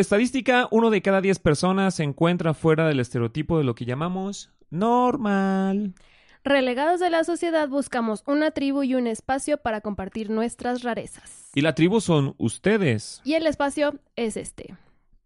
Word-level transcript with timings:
Por 0.00 0.04
estadística, 0.04 0.66
uno 0.70 0.88
de 0.88 1.02
cada 1.02 1.20
diez 1.20 1.38
personas 1.38 1.96
se 1.96 2.04
encuentra 2.04 2.54
fuera 2.54 2.88
del 2.88 3.00
estereotipo 3.00 3.58
de 3.58 3.64
lo 3.64 3.74
que 3.74 3.84
llamamos 3.84 4.50
normal. 4.70 5.92
Relegados 6.42 7.00
de 7.00 7.10
la 7.10 7.22
sociedad 7.22 7.68
buscamos 7.68 8.22
una 8.26 8.50
tribu 8.50 8.82
y 8.82 8.94
un 8.94 9.06
espacio 9.06 9.58
para 9.58 9.82
compartir 9.82 10.30
nuestras 10.30 10.84
rarezas. 10.84 11.50
Y 11.54 11.60
la 11.60 11.74
tribu 11.74 12.00
son 12.00 12.34
ustedes. 12.38 13.20
Y 13.24 13.34
el 13.34 13.46
espacio 13.46 14.00
es 14.16 14.38
este. 14.38 14.74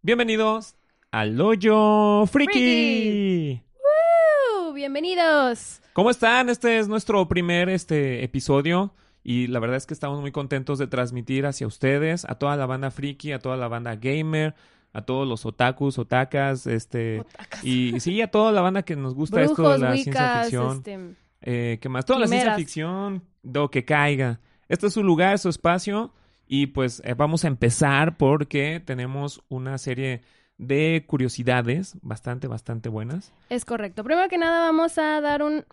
Bienvenidos 0.03 0.75
al 1.13 1.41
Hoyo 1.41 2.27
Friki. 2.27 3.63
¡Uh! 3.79 4.73
Bienvenidos. 4.73 5.83
¿Cómo 5.93 6.11
están? 6.11 6.49
Este 6.49 6.81
es 6.81 6.89
nuestro 6.89 7.29
primer 7.29 7.69
este, 7.69 8.25
episodio 8.25 8.93
y 9.25 9.47
la 9.49 9.59
verdad 9.59 9.79
es 9.79 9.87
que 9.87 9.95
estamos 9.95 10.21
muy 10.21 10.31
contentos 10.31 10.79
de 10.79 10.87
transmitir 10.87 11.47
hacia 11.47 11.67
ustedes, 11.67 12.25
a 12.27 12.37
toda 12.37 12.57
la 12.57 12.67
banda 12.67 12.91
friki, 12.91 13.33
a 13.33 13.39
toda 13.41 13.57
la 13.57 13.67
banda 13.69 13.97
gamer, 13.97 14.55
a 14.93 15.03
todos 15.03 15.27
los 15.27 15.45
otakus, 15.47 15.99
otakas, 15.99 16.67
este 16.67 17.21
Otakas. 17.21 17.65
y 17.65 17.99
sí, 18.01 18.21
a 18.23 18.31
toda 18.31 18.53
la 18.53 18.61
banda 18.61 18.83
que 18.83 18.95
nos 18.95 19.15
gusta 19.15 19.43
esto 19.43 19.63
de 19.63 19.79
Brujos, 19.79 19.81
la 19.81 19.95
ciencia 19.95 20.43
ficción. 20.43 20.77
este, 20.77 21.17
Eh, 21.41 21.79
¿Qué 21.81 21.89
más? 21.89 22.05
Toda 22.05 22.21
la 22.21 22.27
ciencia 22.29 22.55
ficción, 22.55 23.25
lo 23.43 23.71
que 23.71 23.85
caiga. 23.85 24.41
Este 24.69 24.87
es 24.87 24.93
su 24.93 25.03
lugar, 25.03 25.39
su 25.39 25.49
espacio. 25.49 26.13
Y 26.47 26.67
pues 26.67 27.01
eh, 27.05 27.15
vamos 27.15 27.45
a 27.45 27.49
empezar 27.49 28.19
porque 28.19 28.81
tenemos 28.85 29.43
una 29.49 29.79
serie 29.79 30.21
de 30.59 31.05
curiosidades 31.07 31.97
bastante, 32.03 32.47
bastante 32.49 32.89
buenas. 32.89 33.33
Es 33.49 33.65
correcto. 33.65 34.05
Primero 34.05 34.29
que 34.29 34.39
nada 34.39 34.61
vamos 34.61 34.99
a 34.99 35.21
dar 35.21 35.43
un, 35.43 35.65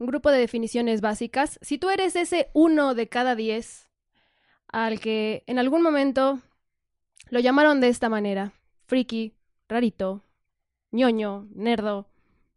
un 0.00 0.06
grupo 0.06 0.32
de 0.32 0.38
definiciones 0.38 1.02
básicas. 1.02 1.60
Si 1.62 1.78
tú 1.78 1.90
eres 1.90 2.16
ese 2.16 2.48
uno 2.54 2.94
de 2.94 3.08
cada 3.08 3.36
diez 3.36 3.88
al 4.66 4.98
que 4.98 5.44
en 5.46 5.58
algún 5.58 5.82
momento 5.82 6.40
lo 7.28 7.38
llamaron 7.38 7.80
de 7.80 7.88
esta 7.88 8.08
manera, 8.08 8.54
friki, 8.86 9.34
rarito, 9.68 10.24
ñoño, 10.90 11.48
nerdo, 11.54 12.08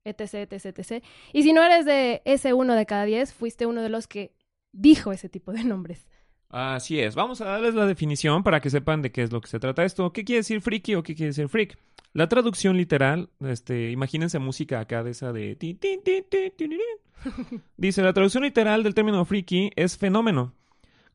etc, 0.05 0.51
etc, 0.51 0.79
etc. 0.79 1.03
Y 1.33 1.43
si 1.43 1.51
no 1.53 1.61
eres 1.63 1.85
de 1.85 2.21
ese 2.25 2.53
uno 2.53 2.75
de 2.75 2.85
cada 2.85 3.03
diez, 3.03 3.33
fuiste 3.33 3.65
uno 3.65 3.81
de 3.81 3.89
los 3.89 4.07
que 4.07 4.33
dijo 4.71 5.11
ese 5.11 5.27
tipo 5.27 5.51
de 5.51 5.65
nombres. 5.65 6.07
Así 6.53 6.99
es. 6.99 7.15
Vamos 7.15 7.41
a 7.41 7.45
darles 7.45 7.73
la 7.73 7.87
definición 7.87 8.43
para 8.43 8.61
que 8.61 8.69
sepan 8.69 9.01
de 9.01 9.11
qué 9.11 9.23
es 9.23 9.31
lo 9.31 9.41
que 9.41 9.47
se 9.47 9.59
trata 9.59 9.83
esto. 9.83 10.13
¿Qué 10.13 10.23
quiere 10.23 10.41
decir 10.41 10.61
friki 10.61 10.93
o 10.93 11.01
qué 11.01 11.15
quiere 11.15 11.29
decir 11.29 11.49
freak? 11.49 11.79
La 12.13 12.29
traducción 12.29 12.77
literal, 12.77 13.29
este, 13.39 13.89
imagínense 13.89 14.37
música 14.37 14.79
acá 14.79 15.03
de 15.03 15.11
esa 15.11 15.33
de... 15.33 15.57
Dice, 17.77 18.03
la 18.03 18.13
traducción 18.13 18.43
literal 18.43 18.83
del 18.83 18.93
término 18.93 19.25
friki 19.25 19.71
es 19.75 19.97
fenómeno, 19.97 20.53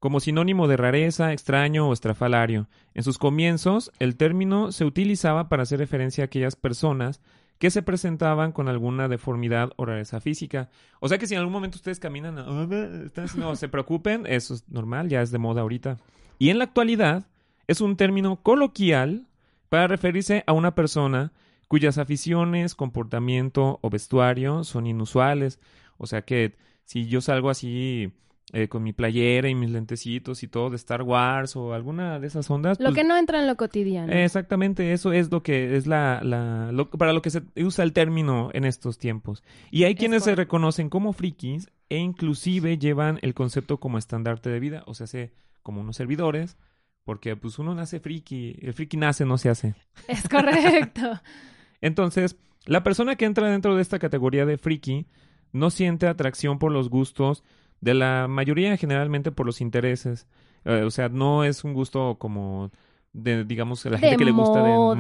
como 0.01 0.19
sinónimo 0.19 0.67
de 0.67 0.77
rareza, 0.77 1.33
extraño 1.33 1.89
o 1.89 1.93
estrafalario. 1.93 2.69
En 2.95 3.05
sus 3.05 3.17
comienzos, 3.17 3.93
el 4.01 4.17
término 4.17 4.73
se 4.73 4.85
utilizaba 4.85 5.49
para 5.49 5.63
hacer 5.63 5.79
referencia 5.79 6.25
a 6.25 6.27
aquellas 6.27 6.57
personas 6.57 7.21
que 7.59 7.71
se 7.71 7.83
presentaban 7.83 8.53
con 8.53 8.69
alguna 8.69 9.09
deformidad 9.09 9.73
o 9.77 9.85
rareza 9.85 10.21
física. 10.21 10.71
O 11.01 11.09
sea 11.09 11.19
que 11.19 11.27
si 11.27 11.35
en 11.35 11.41
algún 11.41 11.53
momento 11.53 11.77
ustedes 11.77 11.99
caminan, 11.99 12.39
"Ah, 12.39 12.69
están 13.05 13.25
así", 13.25 13.39
no 13.39 13.55
se 13.57 13.69
preocupen, 13.69 14.27
eso 14.27 14.55
es 14.55 14.69
normal, 14.69 15.09
ya 15.09 15.23
es 15.23 15.31
de 15.31 15.39
moda 15.39 15.63
ahorita. 15.63 15.99
Y 16.39 16.51
en 16.51 16.59
la 16.59 16.65
actualidad 16.65 17.27
es 17.67 17.81
un 17.81 17.97
término 17.97 18.37
coloquial 18.37 19.27
para 19.69 19.89
referirse 19.89 20.45
a 20.47 20.53
una 20.53 20.75
persona 20.75 21.33
cuyas 21.67 21.99
aficiones, 21.99 22.75
comportamiento 22.75 23.79
o 23.83 23.91
vestuario 23.91 24.65
son 24.65 24.87
inusuales. 24.87 25.59
O 25.99 26.07
sea 26.07 26.23
que 26.23 26.57
si 26.85 27.07
yo 27.09 27.21
salgo 27.21 27.51
así 27.51 28.13
eh, 28.53 28.69
con 28.69 28.83
mi 28.83 28.93
playera 28.93 29.49
y 29.49 29.55
mis 29.55 29.71
lentecitos 29.71 30.43
y 30.43 30.49
todo 30.49 30.71
de 30.71 30.77
Star 30.77 31.03
Wars 31.03 31.55
o 31.57 31.75
alguna 31.75 32.19
de 32.19 32.27
esas 32.27 32.51
ondas, 32.51 32.79
Lo 32.81 32.87
pues, 32.87 32.97
que 32.97 33.05
no 33.05 33.17
entra 33.17 33.41
en 33.41 33.47
lo 33.47 33.57
cotidiano. 33.57 34.13
Exactamente, 34.13 34.93
eso 34.93 35.13
es 35.13 35.31
lo 35.31 35.43
que 35.43 35.77
es 35.77 35.87
la, 35.87 36.21
la 36.23 36.73
lo- 36.73 36.89
para 36.91 37.13
lo 37.13 37.21
que 37.23 37.31
se 37.31 37.43
usa 37.57 37.85
el 37.85 37.93
término 37.93 38.51
en 38.55 38.65
estos 38.65 38.99
tiempos. 38.99 39.43
Y 39.71 39.85
hay 39.85 39.95
quienes 39.95 40.25
se 40.25 40.35
reconocen 40.35 40.89
como 40.89 41.13
frikis 41.13 41.69
e 41.91 41.99
inclusive 41.99 42.79
llevan 42.79 43.19
el 43.23 43.35
concepto 43.35 43.79
como 43.81 43.99
estandarte 43.99 44.49
de 44.51 44.61
vida, 44.61 44.83
o 44.87 44.95
sea, 44.95 45.07
se 45.07 45.33
como 45.63 45.81
unos 45.83 45.97
servidores, 45.97 46.57
porque 47.05 47.37
pues 47.37 47.59
uno 47.59 47.75
nace 47.75 48.01
friki, 48.01 48.57
el 48.63 48.73
friki 48.73 48.97
nace, 48.97 49.25
no 49.27 49.37
se 49.39 49.49
hace. 49.51 49.75
Es 50.09 50.29
correcto. 50.29 51.21
Entonces, 51.81 52.37
la 52.67 52.83
persona 52.83 53.17
que 53.17 53.25
entra 53.25 53.51
dentro 53.51 53.77
de 53.77 53.83
esta 53.83 53.99
categoría 53.99 54.47
de 54.47 54.59
friki 54.59 55.07
no 55.53 55.71
siente 55.71 56.07
atracción 56.07 56.59
por 56.59 56.73
los 56.73 56.91
gustos 56.91 57.45
de 57.81 57.95
la 57.95 58.27
mayoría, 58.29 58.77
generalmente 58.77 59.31
por 59.33 59.47
los 59.47 59.61
intereses. 59.61 60.27
Eh, 60.65 60.83
o 60.83 60.91
sea, 60.91 61.09
no 61.09 61.45
es 61.45 61.65
un 61.65 61.73
gusto 61.75 62.17
como 62.19 62.71
de, 63.13 63.45
digamos, 63.45 63.85
la 63.85 63.99
gente 63.99 64.13
De 64.13 64.17
que 64.17 64.25
le 64.25 64.33
gusta 64.33 64.63
de 64.63 64.71
moda, 64.71 64.95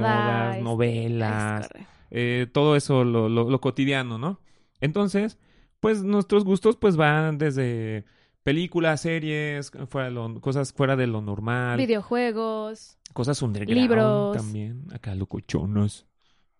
modas, 0.54 0.58
novelas, 0.60 1.68
Es 1.74 1.86
eh, 2.10 2.46
todo 2.52 2.74
eso, 2.76 3.04
lo, 3.04 3.28
lo- 3.28 3.50
lo 3.50 3.60
cotidiano, 3.60 4.18
¿no? 4.18 4.40
Entonces, 4.80 5.38
pues 5.80 6.02
nuestros 6.02 6.44
gustos 6.44 6.76
pues 6.76 6.96
van 6.96 7.36
desde 7.38 8.04
películas, 8.44 9.02
series, 9.02 9.70
fuera 9.88 10.08
de 10.08 10.14
lo- 10.14 10.40
cosas 10.40 10.72
fuera 10.72 10.96
de 10.96 11.06
lo 11.06 11.20
normal, 11.20 11.76
Videojuegos. 11.78 12.96
cosas 13.12 13.42
underground 13.42 13.78
libros. 13.78 14.36
también, 14.36 14.86
acá 14.92 15.14
locochonos. 15.14 16.06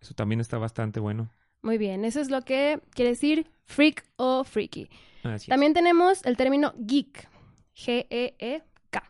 Eso 0.01 0.13
también 0.13 0.39
está 0.39 0.57
bastante 0.57 0.99
bueno. 0.99 1.29
Muy 1.61 1.77
bien, 1.77 2.05
eso 2.05 2.21
es 2.21 2.29
lo 2.29 2.41
que 2.43 2.79
quiere 2.91 3.11
decir 3.11 3.47
freak 3.65 4.05
o 4.17 4.43
freaky. 4.43 4.87
También 5.47 5.73
tenemos 5.73 6.25
el 6.25 6.37
término 6.37 6.73
geek. 6.77 7.29
G-E-E-K. 7.75 9.03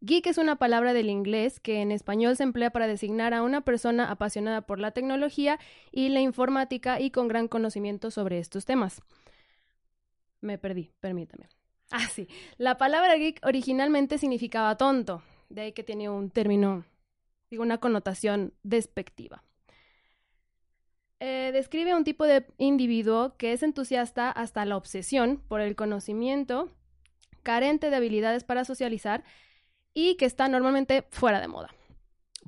Geek 0.00 0.26
es 0.26 0.38
una 0.38 0.56
palabra 0.56 0.92
del 0.92 1.08
inglés 1.08 1.60
que 1.60 1.80
en 1.80 1.92
español 1.92 2.36
se 2.36 2.42
emplea 2.42 2.70
para 2.70 2.86
designar 2.86 3.34
a 3.34 3.42
una 3.42 3.62
persona 3.62 4.10
apasionada 4.10 4.62
por 4.62 4.78
la 4.78 4.90
tecnología 4.90 5.58
y 5.92 6.08
la 6.08 6.20
informática 6.20 7.00
y 7.00 7.10
con 7.10 7.28
gran 7.28 7.48
conocimiento 7.48 8.10
sobre 8.10 8.38
estos 8.38 8.64
temas. 8.64 9.02
Me 10.40 10.58
perdí, 10.58 10.92
permítame. 11.00 11.48
Ah, 11.92 12.08
sí. 12.12 12.26
La 12.58 12.78
palabra 12.78 13.14
geek 13.14 13.38
originalmente 13.46 14.18
significaba 14.18 14.76
tonto, 14.76 15.22
de 15.48 15.60
ahí 15.60 15.72
que 15.72 15.84
tiene 15.84 16.10
un 16.10 16.30
término, 16.30 16.84
digo, 17.48 17.62
una 17.62 17.78
connotación 17.78 18.52
despectiva. 18.64 19.44
Eh, 21.18 21.50
describe 21.52 21.94
un 21.94 22.04
tipo 22.04 22.24
de 22.26 22.46
individuo 22.58 23.36
que 23.38 23.52
es 23.52 23.62
entusiasta 23.62 24.30
hasta 24.30 24.64
la 24.64 24.76
obsesión 24.76 25.42
por 25.48 25.60
el 25.60 25.74
conocimiento, 25.74 26.70
carente 27.42 27.88
de 27.88 27.96
habilidades 27.96 28.44
para 28.44 28.64
socializar 28.64 29.24
y 29.94 30.16
que 30.16 30.26
está 30.26 30.48
normalmente 30.48 31.06
fuera 31.10 31.40
de 31.40 31.48
moda. 31.48 31.70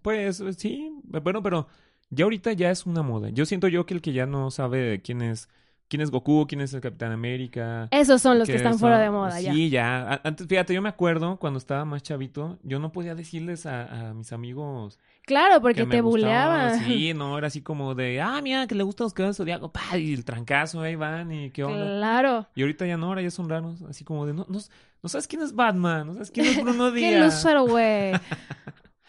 Pues 0.03 0.43
sí, 0.59 0.93
bueno, 1.03 1.43
pero 1.43 1.67
ya 2.11 2.25
ahorita 2.25 2.53
ya 2.53 2.71
es 2.71 2.85
una 2.85 3.03
moda. 3.03 3.31
Yo 3.31 3.47
siento 3.47 3.69
yo 3.69 3.87
que 3.87 3.95
el 3.95 4.03
que 4.03 4.13
ya 4.13 4.27
no 4.27 4.51
sabe 4.51 5.01
quién 5.03 5.23
es 5.23 5.49
quién 5.89 6.01
es 6.03 6.11
Goku, 6.11 6.47
quién 6.47 6.61
es 6.61 6.73
el 6.75 6.81
Capitán 6.81 7.13
América, 7.13 7.89
Esos 7.91 8.23
son 8.23 8.39
los 8.39 8.47
que, 8.47 8.53
que 8.53 8.57
están 8.59 8.79
fuera 8.79 8.99
de 8.99 9.11
moda 9.11 9.41
ya. 9.41 9.53
Sí, 9.53 9.71
ya. 9.71 10.21
Antes, 10.25 10.47
fíjate, 10.47 10.75
yo 10.75 10.83
me 10.83 10.89
acuerdo 10.89 11.39
cuando 11.39 11.59
estaba 11.59 11.85
más 11.85 12.03
chavito, 12.03 12.59
yo 12.63 12.79
no 12.79 12.93
podía 12.93 13.15
decirles 13.15 13.67
a, 13.67 14.11
a 14.11 14.15
mis 14.15 14.33
amigos 14.33 14.99
Claro, 15.29 15.61
porque 15.61 15.85
te 15.85 16.01
buleaban. 16.01 16.83
Sí, 16.85 17.13
no, 17.13 17.37
era 17.37 17.49
así 17.49 17.61
como 17.61 17.95
de, 17.95 18.19
ah, 18.19 18.41
mira, 18.43 18.67
que 18.67 18.75
le 18.75 18.83
gusta 18.83 19.05
los 19.05 19.13
caballos 19.13 19.37
zodiaco, 19.37 19.71
pa, 19.71 19.99
y 19.99 20.15
el 20.15 20.25
trancazo, 20.25 20.81
ahí 20.81 20.97
van, 20.97 21.31
y 21.31 21.51
qué 21.51 21.65
onda. 21.65 21.85
Claro. 21.85 22.47
Y 22.55 22.63
ahorita 22.63 22.87
ya 22.87 22.97
no, 22.97 23.09
ahora 23.09 23.21
ya 23.21 23.31
son 23.31 23.47
raros, 23.47 23.83
así 23.83 24.05
como 24.05 24.25
de, 24.25 24.33
no, 24.33 24.47
no, 24.49 24.59
no 25.03 25.09
sabes 25.11 25.29
quién 25.29 25.43
es 25.43 25.55
Batman, 25.55 26.07
no 26.07 26.15
sabes 26.15 26.31
quién 26.31 26.47
es 26.47 26.63
Bruno 26.63 26.91
Qué 26.95 27.11
Díaz. 27.11 27.45
loser, 27.45 27.61
güey. 27.61 28.13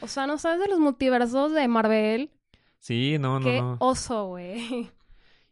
O 0.01 0.07
sea, 0.07 0.27
¿no 0.27 0.37
sabes 0.37 0.61
de 0.61 0.69
los 0.69 0.79
multiversos 0.79 1.51
de 1.51 1.67
Marvel? 1.67 2.31
Sí, 2.79 3.17
no, 3.19 3.37
no, 3.39 3.45
Qué 3.45 3.59
no. 3.61 3.75
oso, 3.79 4.27
güey. 4.27 4.89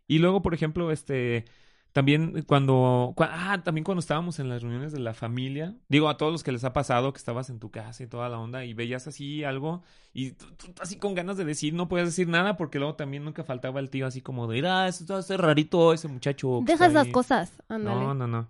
Y 0.07 0.19
luego, 0.19 0.41
por 0.41 0.53
ejemplo, 0.53 0.91
este, 0.91 1.45
también 1.91 2.43
cuando, 2.43 3.13
cua- 3.15 3.29
ah, 3.31 3.61
también 3.63 3.83
cuando 3.83 3.99
estábamos 3.99 4.39
en 4.39 4.49
las 4.49 4.61
reuniones 4.61 4.91
de 4.91 4.99
la 4.99 5.13
familia, 5.13 5.75
digo 5.89 6.09
a 6.09 6.17
todos 6.17 6.31
los 6.31 6.43
que 6.43 6.51
les 6.51 6.63
ha 6.63 6.71
pasado 6.73 7.11
que 7.11 7.17
estabas 7.17 7.49
en 7.49 7.59
tu 7.59 7.71
casa 7.71 8.03
y 8.03 8.07
toda 8.07 8.29
la 8.29 8.39
onda 8.39 8.63
y 8.65 8.73
veías 8.73 9.07
así 9.07 9.43
algo 9.43 9.83
y 10.13 10.31
tú, 10.31 10.45
tú 10.55 10.67
así 10.81 10.97
con 10.97 11.15
ganas 11.15 11.37
de 11.37 11.45
decir, 11.45 11.73
no 11.73 11.87
podías 11.89 12.07
decir 12.07 12.27
nada 12.27 12.55
porque 12.55 12.79
luego 12.79 12.95
también 12.95 13.25
nunca 13.25 13.43
faltaba 13.43 13.79
el 13.79 13.89
tío 13.89 14.05
así 14.07 14.21
como 14.21 14.47
de, 14.47 14.55
mira, 14.55 14.87
eso 14.87 15.03
está 15.03 15.19
ese 15.19 15.37
rarito 15.37 15.91
ese 15.93 16.07
muchacho. 16.07 16.59
que 16.65 16.71
Deja 16.73 16.85
está 16.85 16.99
esas 16.99 17.05
ahí". 17.07 17.11
cosas. 17.11 17.51
Ándale. 17.67 17.99
No, 17.99 18.13
no, 18.13 18.27
no. 18.27 18.49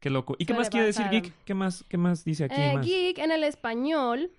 Qué 0.00 0.10
loco. 0.10 0.36
¿Y 0.38 0.44
qué 0.46 0.54
más 0.54 0.70
quiere 0.70 0.86
decir 0.86 1.06
geek? 1.10 1.32
¿Qué 1.44 1.54
más, 1.54 1.84
qué 1.88 1.96
más 1.98 2.24
dice 2.24 2.44
aquí 2.44 2.60
Eh, 2.60 2.74
más? 2.74 2.86
geek 2.86 3.18
en 3.18 3.30
el 3.30 3.44
español. 3.44 4.30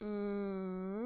mm, 0.00 1.01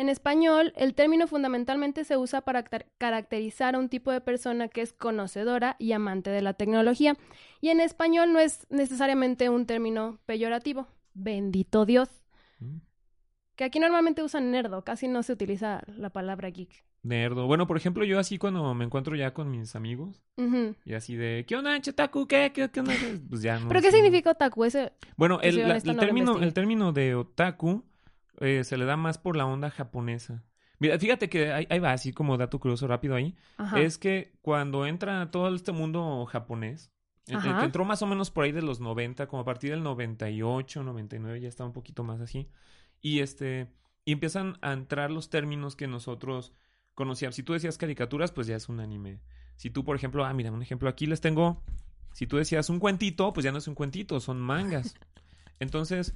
en 0.00 0.08
español, 0.08 0.72
el 0.76 0.94
término 0.94 1.26
fundamentalmente 1.26 2.04
se 2.04 2.16
usa 2.16 2.40
para 2.40 2.62
car- 2.64 2.86
caracterizar 2.98 3.74
a 3.74 3.78
un 3.78 3.88
tipo 3.88 4.10
de 4.10 4.20
persona 4.20 4.68
que 4.68 4.80
es 4.82 4.92
conocedora 4.92 5.76
y 5.78 5.92
amante 5.92 6.30
de 6.30 6.42
la 6.42 6.54
tecnología. 6.54 7.16
Y 7.60 7.68
en 7.68 7.80
español 7.80 8.32
no 8.32 8.38
es 8.40 8.66
necesariamente 8.70 9.48
un 9.48 9.66
término 9.66 10.18
peyorativo. 10.26 10.86
Bendito 11.14 11.84
Dios. 11.86 12.08
Mm. 12.60 12.78
Que 13.56 13.64
aquí 13.64 13.78
normalmente 13.78 14.22
usan 14.22 14.50
nerdo, 14.50 14.84
casi 14.84 15.06
no 15.06 15.22
se 15.22 15.34
utiliza 15.34 15.82
la 15.86 16.08
palabra 16.10 16.48
geek. 16.48 16.70
Nerdo. 17.02 17.46
Bueno, 17.46 17.66
por 17.66 17.76
ejemplo, 17.76 18.04
yo 18.04 18.18
así 18.18 18.36
cuando 18.38 18.74
me 18.74 18.84
encuentro 18.84 19.16
ya 19.16 19.32
con 19.34 19.50
mis 19.50 19.74
amigos 19.74 20.22
y 20.84 20.92
así 20.94 21.16
de, 21.16 21.44
¿qué 21.46 21.56
onda, 21.56 21.78
chetaku? 21.80 22.26
¿Qué? 22.26 22.52
¿Qué, 22.54 22.70
qué 22.70 22.80
onda? 22.80 22.92
Pues 23.28 23.42
ya 23.42 23.58
no. 23.58 23.68
¿Pero 23.68 23.80
qué 23.82 23.90
significa 23.90 24.30
otaku? 24.30 24.64
Ese... 24.64 24.92
Bueno, 25.16 25.40
el, 25.42 25.56
la- 25.66 25.76
el 25.78 25.84
no 25.84 25.96
término, 25.96 26.38
el 26.38 26.52
término 26.54 26.92
de 26.92 27.14
otaku 27.14 27.84
eh, 28.38 28.64
se 28.64 28.76
le 28.76 28.84
da 28.84 28.96
más 28.96 29.18
por 29.18 29.36
la 29.36 29.46
onda 29.46 29.70
japonesa. 29.70 30.44
Mira, 30.78 30.98
fíjate 30.98 31.28
que 31.28 31.52
ahí, 31.52 31.66
ahí 31.68 31.78
va, 31.78 31.92
así 31.92 32.12
como 32.12 32.38
dato 32.38 32.58
curioso 32.58 32.86
rápido 32.86 33.14
ahí. 33.14 33.36
Ajá. 33.58 33.80
Es 33.80 33.98
que 33.98 34.32
cuando 34.40 34.86
entra 34.86 35.30
todo 35.30 35.54
este 35.54 35.72
mundo 35.72 36.26
japonés, 36.26 36.90
Ajá. 37.30 37.58
que 37.58 37.64
entró 37.66 37.84
más 37.84 38.00
o 38.02 38.06
menos 38.06 38.30
por 38.30 38.44
ahí 38.44 38.52
de 38.52 38.62
los 38.62 38.80
90, 38.80 39.26
como 39.26 39.42
a 39.42 39.44
partir 39.44 39.70
del 39.70 39.82
98, 39.82 40.82
99, 40.82 41.40
ya 41.40 41.48
está 41.48 41.64
un 41.64 41.72
poquito 41.72 42.02
más 42.02 42.20
así. 42.20 42.48
Y 43.02 43.20
este, 43.20 43.68
y 44.04 44.12
empiezan 44.12 44.58
a 44.62 44.72
entrar 44.72 45.10
los 45.10 45.30
términos 45.30 45.76
que 45.76 45.86
nosotros 45.86 46.52
conocíamos. 46.94 47.36
Si 47.36 47.42
tú 47.42 47.52
decías 47.52 47.78
caricaturas, 47.78 48.32
pues 48.32 48.46
ya 48.46 48.56
es 48.56 48.68
un 48.68 48.80
anime. 48.80 49.20
Si 49.56 49.70
tú, 49.70 49.84
por 49.84 49.96
ejemplo, 49.96 50.24
ah, 50.24 50.32
mira, 50.32 50.50
un 50.50 50.62
ejemplo 50.62 50.88
aquí 50.88 51.06
les 51.06 51.20
tengo. 51.20 51.62
Si 52.12 52.26
tú 52.26 52.38
decías 52.38 52.70
un 52.70 52.80
cuentito, 52.80 53.32
pues 53.32 53.44
ya 53.44 53.52
no 53.52 53.58
es 53.58 53.68
un 53.68 53.74
cuentito, 53.74 54.18
son 54.20 54.40
mangas. 54.40 54.96
Entonces, 55.60 56.14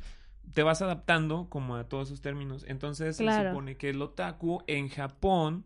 te 0.52 0.62
vas 0.62 0.82
adaptando 0.82 1.48
como 1.48 1.76
a 1.76 1.88
todos 1.88 2.08
esos 2.08 2.20
términos. 2.20 2.64
Entonces, 2.68 3.16
se 3.16 3.24
supone 3.24 3.76
que 3.76 3.90
el 3.90 4.00
otaku 4.02 4.62
en 4.66 4.88
Japón 4.88 5.64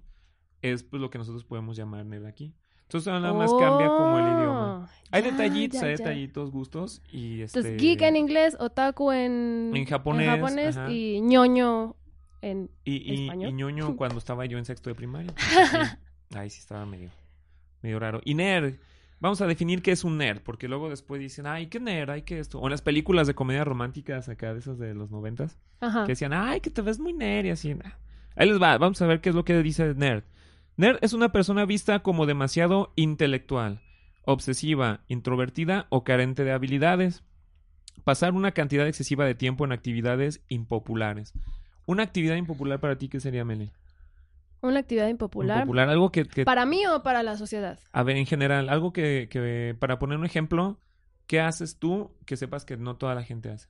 es 0.63 0.83
pues 0.83 1.01
lo 1.01 1.11
que 1.11 1.19
nosotros 1.19 1.45
podemos 1.45 1.77
llamar 1.77 2.05
nerd 2.07 2.27
aquí. 2.27 2.55
Entonces, 2.83 3.13
nada 3.13 3.35
más 3.35 3.53
cambia 3.53 3.89
como 3.89 4.19
el 4.19 4.25
idioma. 4.25 4.85
Oh, 4.85 4.89
Hay 5.11 5.23
ya, 5.23 5.31
detallitos, 5.31 5.81
ya, 5.81 5.89
hay 5.89 5.97
ya. 5.97 6.05
detallitos, 6.05 6.51
gustos 6.51 7.03
y 7.13 7.43
este... 7.43 7.59
Entonces, 7.59 7.83
geek 7.83 8.01
en 8.01 8.17
inglés, 8.17 8.57
otaku 8.59 9.13
en, 9.13 9.73
En 9.75 9.85
japonés, 9.85 10.79
y 10.89 11.21
ñoño 11.21 11.97
en... 12.41 12.71
Y, 12.85 12.97
y, 12.97 13.25
español. 13.25 13.51
y 13.51 13.53
ñoño 13.53 13.97
cuando 13.99 14.17
estaba 14.17 14.47
yo 14.47 14.57
en 14.57 14.65
sexto 14.65 14.89
de 14.89 14.95
primaria. 14.95 15.35
pues, 15.35 15.71
sí. 15.71 16.39
Ahí 16.39 16.49
sí 16.49 16.61
estaba 16.61 16.87
medio, 16.87 17.11
medio 17.83 17.99
raro. 17.99 18.23
Y 18.25 18.33
nerd, 18.33 18.77
vamos 19.20 19.41
a 19.41 19.47
definir 19.47 19.82
qué 19.82 19.93
es 19.93 20.05
un 20.05 20.19
nerd, 20.19 20.41
porque 20.43 20.69
luego 20.69 20.88
después 20.88 21.20
dicen, 21.20 21.47
ay, 21.47 21.67
qué 21.67 21.81
nerd, 21.81 22.11
ay, 22.11 22.23
qué 22.23 22.38
esto. 22.38 22.59
O 22.59 22.67
en 22.67 22.70
las 22.70 22.82
películas 22.82 23.26
de 23.26 23.35
comedia 23.35 23.65
románticas 23.65 24.29
acá, 24.29 24.53
de 24.53 24.61
esas 24.61 24.79
de 24.79 24.94
los 24.94 25.11
noventas, 25.11 25.59
Ajá. 25.81 26.05
que 26.05 26.12
decían, 26.12 26.32
ay, 26.32 26.61
que 26.61 26.70
te 26.70 26.82
ves 26.82 26.99
muy 26.99 27.12
nerd 27.12 27.47
y 27.47 27.50
así. 27.50 27.75
nah. 27.75 27.91
Ahí 28.37 28.49
les 28.49 28.61
va, 28.62 28.79
vamos 28.79 29.00
a 29.03 29.06
ver 29.06 29.20
qué 29.20 29.31
es 29.31 29.35
lo 29.35 29.44
que 29.44 29.61
dice 29.62 29.94
nerd. 29.94 30.23
Nerd 30.76 30.99
es 31.00 31.12
una 31.12 31.32
persona 31.32 31.65
vista 31.65 32.00
como 32.00 32.25
demasiado 32.26 32.93
intelectual, 32.94 33.81
obsesiva, 34.25 35.00
introvertida 35.09 35.87
o 35.91 36.05
carente 36.05 36.44
de 36.44 36.53
habilidades. 36.53 37.25
Pasar 38.05 38.32
una 38.32 38.53
cantidad 38.53 38.87
excesiva 38.87 39.25
de 39.25 39.35
tiempo 39.35 39.64
en 39.64 39.73
actividades 39.73 40.41
impopulares. 40.49 41.32
Una 41.85 42.05
actividad 42.05 42.37
impopular 42.37 42.79
para 42.79 42.97
ti, 42.97 43.09
¿qué 43.09 43.19
sería, 43.19 43.44
Meli? 43.44 43.73
Una 44.61 44.81
actividad 44.81 45.09
impopular. 45.09 45.59
Impopular, 45.59 45.89
algo 45.89 46.11
que, 46.11 46.25
que- 46.25 46.45
¿Para 46.45 46.67
mí 46.67 46.85
o 46.87 47.03
para 47.03 47.23
la 47.23 47.37
sociedad? 47.37 47.79
a 47.93 48.03
ver, 48.03 48.17
en 48.17 48.27
general, 48.27 48.69
algo 48.69 48.93
que, 48.93 49.29
que, 49.31 49.77
para 49.79 49.99
poner 49.99 50.19
un 50.19 50.25
ejemplo, 50.27 50.81
¿qué 51.27 51.41
haces 51.41 51.79
tú 51.79 52.17
que 52.27 52.37
sepas 52.37 52.65
que 52.65 52.77
no 52.77 52.97
toda 52.97 53.15
la 53.15 53.23
gente 53.23 53.51
hace? 53.51 53.69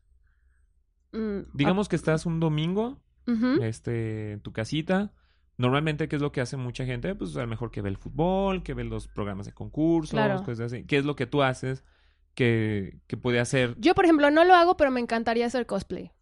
Mm, 1.12 1.40
Digamos 1.54 1.88
que 1.88 1.96
estás 1.96 2.26
un 2.26 2.40
domingo, 2.40 2.98
ah, 3.26 3.56
este, 3.62 4.32
en 4.32 4.40
tu 4.40 4.52
casita. 4.52 5.12
Normalmente, 5.56 6.08
¿qué 6.08 6.16
es 6.16 6.22
lo 6.22 6.30
que 6.32 6.40
hace 6.40 6.56
mucha 6.56 6.84
gente? 6.84 7.14
Pues 7.14 7.36
a 7.36 7.40
lo 7.40 7.48
mejor 7.48 7.70
que 7.70 7.82
ve 7.82 7.88
el 7.88 7.96
fútbol, 7.96 8.62
que 8.62 8.74
ve 8.74 8.84
los 8.84 9.08
programas 9.08 9.46
de 9.46 9.52
concursos, 9.52 10.12
Claro. 10.12 10.42
cosas 10.44 10.72
así. 10.72 10.84
¿Qué 10.84 10.98
es 10.98 11.04
lo 11.04 11.16
que 11.16 11.26
tú 11.26 11.42
haces 11.42 11.84
que, 12.34 13.00
que 13.08 13.16
puede 13.16 13.40
hacer? 13.40 13.74
Yo, 13.78 13.94
por 13.94 14.04
ejemplo, 14.04 14.30
no 14.30 14.44
lo 14.44 14.54
hago, 14.54 14.76
pero 14.76 14.90
me 14.92 15.00
encantaría 15.00 15.46
hacer 15.46 15.66
cosplay. 15.66 16.12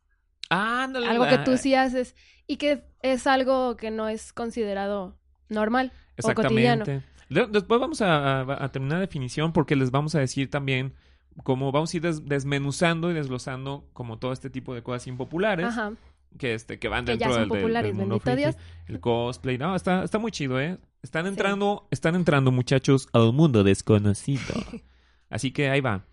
Algo 0.50 1.26
que 1.28 1.38
tú 1.38 1.56
sí 1.56 1.74
haces 1.74 2.14
y 2.46 2.56
que 2.56 2.84
es 3.02 3.26
algo 3.26 3.76
que 3.76 3.90
no 3.90 4.08
es 4.08 4.32
considerado 4.32 5.16
normal 5.48 5.92
o 6.22 6.34
cotidiano. 6.34 6.84
Después 7.28 7.80
vamos 7.80 8.00
a, 8.02 8.40
a- 8.42 8.64
a 8.64 8.68
terminar 8.70 8.98
la 8.98 9.00
definición 9.06 9.52
porque 9.52 9.74
les 9.76 9.90
vamos 9.90 10.14
a 10.14 10.20
decir 10.20 10.48
también 10.48 10.94
cómo 11.42 11.72
vamos 11.72 11.92
a 11.92 11.96
ir 11.96 12.02
des- 12.04 12.24
desmenuzando 12.24 13.10
y 13.10 13.14
desglosando 13.14 13.88
como 13.92 14.18
todo 14.18 14.32
este 14.32 14.48
tipo 14.48 14.74
de 14.74 14.82
cosas 14.82 15.06
impopulares 15.08 15.66
Ajá. 15.66 15.92
que 16.38 16.54
este 16.54 16.78
que 16.78 16.88
van 16.88 17.04
Que 17.04 17.18
ya 17.18 17.28
son 17.30 17.40
del, 17.40 17.48
populares, 17.48 17.90
del 17.90 17.96
mundo 17.96 18.20
bendito 18.24 18.30
friki. 18.30 18.42
Dios. 18.42 18.56
El 18.86 19.00
cosplay, 19.00 19.58
no, 19.58 19.74
está, 19.74 20.04
está 20.04 20.18
muy 20.18 20.30
chido, 20.30 20.60
¿eh? 20.60 20.78
Están 21.02 21.24
Sí. 21.24 21.30
entrando, 21.30 21.88
están 21.90 22.14
entrando 22.14 22.52
muchachos 22.52 23.08
al 23.12 23.32
mundo 23.32 23.64
desconocido. 23.64 24.54
Así 25.30 25.50
que 25.50 25.68
ahí 25.68 25.80
va. 25.80 26.04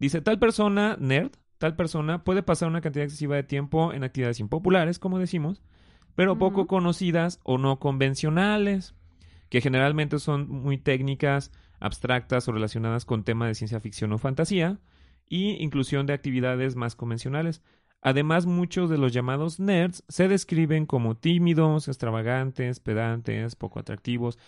Dice, 0.00 0.20
tal 0.20 0.38
persona, 0.38 0.96
nerd, 0.98 1.30
tal 1.58 1.76
persona 1.76 2.24
puede 2.24 2.42
pasar 2.42 2.68
una 2.68 2.80
cantidad 2.80 3.04
excesiva 3.04 3.36
de 3.36 3.42
tiempo 3.42 3.92
en 3.92 4.04
actividades 4.04 4.40
impopulares, 4.40 4.98
como 4.98 5.18
decimos, 5.18 5.62
pero 6.14 6.38
poco 6.38 6.66
conocidas 6.66 7.40
o 7.44 7.58
no 7.58 7.78
convencionales, 7.78 8.94
que 9.50 9.60
generalmente 9.60 10.18
son 10.18 10.48
muy 10.48 10.78
técnicas, 10.78 11.52
abstractas 11.80 12.48
o 12.48 12.52
relacionadas 12.52 13.04
con 13.04 13.24
temas 13.24 13.48
de 13.48 13.54
ciencia 13.54 13.80
ficción 13.80 14.12
o 14.12 14.18
fantasía, 14.18 14.78
y 15.28 15.62
inclusión 15.62 16.06
de 16.06 16.14
actividades 16.14 16.74
más 16.74 16.96
convencionales. 16.96 17.62
Además, 18.00 18.46
muchos 18.46 18.88
de 18.90 18.98
los 18.98 19.12
llamados 19.12 19.60
nerds 19.60 20.04
se 20.08 20.28
describen 20.28 20.86
como 20.86 21.16
tímidos, 21.16 21.88
extravagantes, 21.88 22.80
pedantes, 22.80 23.56
poco 23.56 23.78
atractivos. 23.78 24.38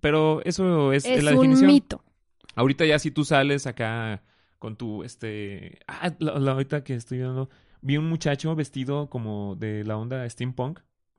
Pero 0.00 0.40
eso 0.44 0.92
es, 0.92 1.04
Es 1.04 1.22
la 1.22 1.32
un 1.32 1.36
definición. 1.38 1.66
mito. 1.66 2.04
Ahorita 2.54 2.84
ya 2.86 2.98
si 2.98 3.10
tú 3.10 3.24
sales 3.24 3.66
acá 3.66 4.22
con 4.62 4.76
tu, 4.76 5.02
este... 5.02 5.80
Ah, 5.88 6.12
la- 6.20 6.38
la- 6.38 6.52
ahorita 6.52 6.84
que 6.84 6.94
estoy 6.94 7.18
viendo, 7.18 7.50
vi 7.80 7.96
un 7.96 8.08
muchacho 8.08 8.54
vestido 8.54 9.10
como 9.10 9.56
de 9.56 9.82
la 9.82 9.96
onda 9.96 10.24
steampunk, 10.30 10.78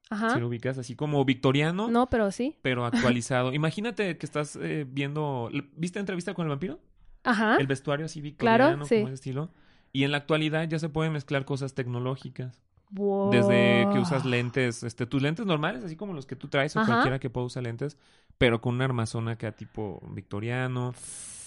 Ajá. 0.10 0.30
si 0.30 0.40
lo 0.40 0.48
ubicas, 0.48 0.78
así 0.78 0.96
como 0.96 1.26
victoriano, 1.26 1.90
No, 1.90 2.10
pero 2.10 2.32
sí. 2.32 2.56
pero 2.62 2.86
actualizado. 2.86 3.52
Imagínate 3.54 4.18
que 4.18 4.26
estás 4.26 4.58
eh, 4.62 4.86
viendo... 4.88 5.50
¿Viste 5.76 6.00
entrevista 6.00 6.34
con 6.34 6.46
el 6.46 6.52
vampiro? 6.52 6.80
Ajá. 7.26 7.58
El 7.58 7.68
vestuario 7.68 8.06
así 8.06 8.20
Ah. 8.22 8.34
Claro, 8.38 8.64
victoriano, 8.64 8.86
sí. 8.86 8.96
como 8.96 9.08
ese 9.08 9.16
estilo. 9.16 9.50
Y 9.92 10.06
en 10.06 10.12
la 10.12 10.18
actualidad 10.20 10.66
ya 10.70 10.80
se 10.80 10.88
pueden 10.88 11.12
mezclar 11.12 11.44
cosas 11.44 11.74
tecnológicas. 11.76 12.62
Wow. 12.92 13.32
Desde 13.32 13.88
que 13.92 14.00
usas 14.00 14.24
lentes, 14.26 14.84
este, 14.84 15.06
tus 15.08 15.22
lentes 15.22 15.46
normales, 15.46 15.84
así 15.84 15.96
como 15.96 16.14
los 16.14 16.26
que 16.28 16.36
tú 16.36 16.48
traes, 16.48 16.76
o 16.76 16.80
Ajá. 16.80 16.92
cualquiera 16.92 17.20
que 17.20 17.30
pueda 17.30 17.48
usar 17.48 17.64
lentes, 17.64 17.98
pero 18.38 18.62
con 18.62 18.76
una 18.76 18.86
armazón 18.86 19.28
acá 19.30 19.52
tipo 19.52 20.02
victoriano. 20.12 20.94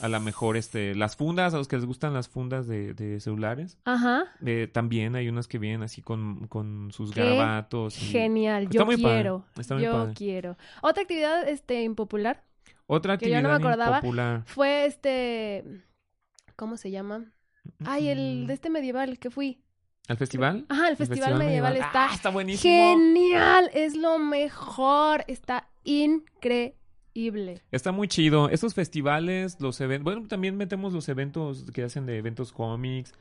A 0.00 0.08
lo 0.08 0.20
mejor, 0.20 0.58
este, 0.58 0.94
las 0.94 1.16
fundas, 1.16 1.54
a 1.54 1.56
los 1.56 1.68
que 1.68 1.76
les 1.76 1.86
gustan 1.86 2.12
las 2.12 2.28
fundas 2.28 2.66
de, 2.66 2.92
de 2.92 3.18
celulares. 3.20 3.78
Ajá. 3.86 4.24
eh, 4.44 4.68
también 4.70 5.14
hay 5.16 5.28
unas 5.28 5.48
que 5.48 5.58
vienen 5.58 5.82
así 5.84 6.02
con, 6.02 6.48
con 6.48 6.90
sus 6.92 7.12
Qué 7.12 7.22
garabatos. 7.22 7.96
y- 8.02 8.06
Genial. 8.06 8.64
Está 8.64 8.74
Yo 8.78 8.84
muy 8.84 8.96
padre, 8.98 9.14
quiero. 9.14 9.44
está 9.56 9.74
muy 9.74 9.84
Yo 9.84 9.92
padre. 9.92 10.14
quiero. 10.14 10.58
Otra 10.82 11.02
actividad 11.02 11.48
este 11.48 11.82
impopular 11.82 12.42
Otra 12.86 13.16
que 13.16 13.30
yo 13.30 13.36
actividad 13.36 13.42
no 13.42 13.48
me 13.58 13.64
acordaba. 13.64 13.96
impopular. 13.96 14.42
fue 14.44 14.84
este 14.84 15.64
¿cómo 16.56 16.76
se 16.76 16.90
llama? 16.90 17.24
Ay, 17.86 18.08
el 18.08 18.46
de 18.46 18.52
este 18.54 18.68
medieval 18.68 19.18
que 19.18 19.30
fui. 19.30 19.62
¿Al 20.08 20.16
festival? 20.16 20.66
Ajá, 20.68 20.84
el 20.86 20.90
¿El 20.92 20.96
festival, 20.96 21.38
medieval, 21.38 21.76
está 21.76 22.10
Ah, 22.10 22.14
está 22.14 22.30
buenísimo. 22.30 22.72
genial, 22.72 23.70
es 23.74 23.96
lo 23.96 24.18
mejor, 24.18 25.24
está 25.26 25.68
increíble. 25.84 27.62
Está 27.72 27.92
muy 27.92 28.08
chido. 28.08 28.48
Estos 28.50 28.74
festivales, 28.74 29.56
los 29.60 29.80
eventos. 29.80 30.04
Bueno, 30.04 30.28
también 30.28 30.56
metemos 30.56 30.92
los 30.92 31.08
eventos 31.08 31.64
que 31.72 31.82
hacen 31.82 32.06
de 32.06 32.18
eventos 32.18 32.52
cómics. 32.52 33.12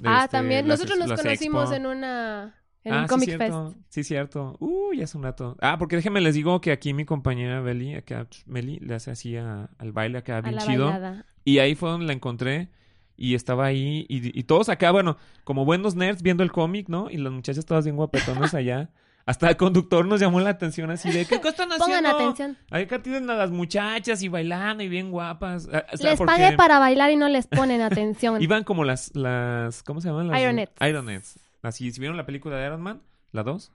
de 0.00 0.08
ah, 0.08 0.24
este, 0.24 0.36
también 0.36 0.66
las 0.68 0.80
nosotros 0.80 0.98
nos 1.08 1.20
conocimos 1.20 1.62
expo. 1.70 1.76
en 1.76 1.86
una 1.86 2.54
en 2.82 2.92
ah, 2.92 3.00
un 3.02 3.06
Comic 3.06 3.30
sí, 3.30 3.36
Fest. 3.38 3.50
cierto. 3.52 3.74
Sí, 3.88 4.04
cierto. 4.04 4.56
Uy, 4.60 4.98
ya 4.98 5.04
es 5.04 5.14
un 5.14 5.22
rato. 5.22 5.56
Ah, 5.60 5.76
porque 5.78 5.96
déjenme 5.96 6.20
les 6.20 6.34
digo 6.34 6.60
que 6.60 6.72
aquí 6.72 6.92
mi 6.92 7.04
compañera 7.06 7.60
Beli, 7.62 7.94
acá 7.94 8.26
Meli, 8.46 8.78
le 8.80 8.94
hace 8.94 9.10
así 9.12 9.36
a- 9.36 9.70
al 9.78 9.92
baile 9.92 10.18
acá 10.18 10.38
A 10.38 10.40
bien 10.42 10.56
la 10.56 10.62
chido. 10.66 10.86
bailada. 10.90 11.24
Y 11.44 11.58
ahí 11.60 11.74
fue 11.74 11.88
donde 11.90 12.06
la 12.06 12.12
encontré. 12.12 12.68
Y 13.16 13.34
estaba 13.34 13.66
ahí. 13.66 14.06
Y, 14.08 14.38
y 14.38 14.42
todos 14.44 14.68
acá, 14.68 14.90
bueno, 14.90 15.16
como 15.44 15.64
buenos 15.64 15.94
nerds 15.94 16.22
viendo 16.22 16.42
el 16.42 16.50
cómic, 16.52 16.88
¿no? 16.88 17.10
Y 17.10 17.16
las 17.16 17.32
muchachas 17.32 17.64
todas 17.64 17.84
bien 17.84 17.96
guapetonas 17.96 18.54
allá. 18.54 18.90
Hasta 19.26 19.48
el 19.48 19.56
conductor 19.56 20.04
nos 20.04 20.20
llamó 20.20 20.38
la 20.40 20.50
atención 20.50 20.90
así 20.90 21.10
de, 21.10 21.24
¿qué 21.24 21.36
están 21.36 21.72
haciendo? 21.72 21.78
Pongan 21.78 22.06
atención. 22.06 22.58
Ahí 22.70 22.82
acá 22.82 23.00
tienen 23.02 23.30
a 23.30 23.34
las 23.34 23.50
muchachas 23.50 24.22
y 24.22 24.28
bailando 24.28 24.82
y 24.82 24.88
bien 24.88 25.10
guapas. 25.10 25.66
Ah, 25.72 25.86
o 25.92 25.96
sea, 25.96 26.10
Les 26.10 26.18
porque 26.18 26.34
pagué 26.34 26.56
para 26.56 26.78
bailar 26.78 27.10
y 27.10 27.16
no 27.16 27.28
les 27.28 27.46
ponen 27.46 27.80
atención. 27.80 28.42
Iban 28.42 28.64
como 28.64 28.84
las, 28.84 29.14
las, 29.16 29.82
¿cómo 29.82 30.02
se 30.02 30.08
llaman? 30.08 30.28
Las, 30.28 30.40
Ironets. 30.42 30.72
Ironets. 30.86 31.38
Así, 31.62 31.90
si 31.90 32.00
vieron 32.00 32.18
la 32.18 32.26
película 32.26 32.56
de 32.56 32.66
Iron 32.66 32.82
Man, 32.82 33.00
la 33.32 33.42
2, 33.44 33.72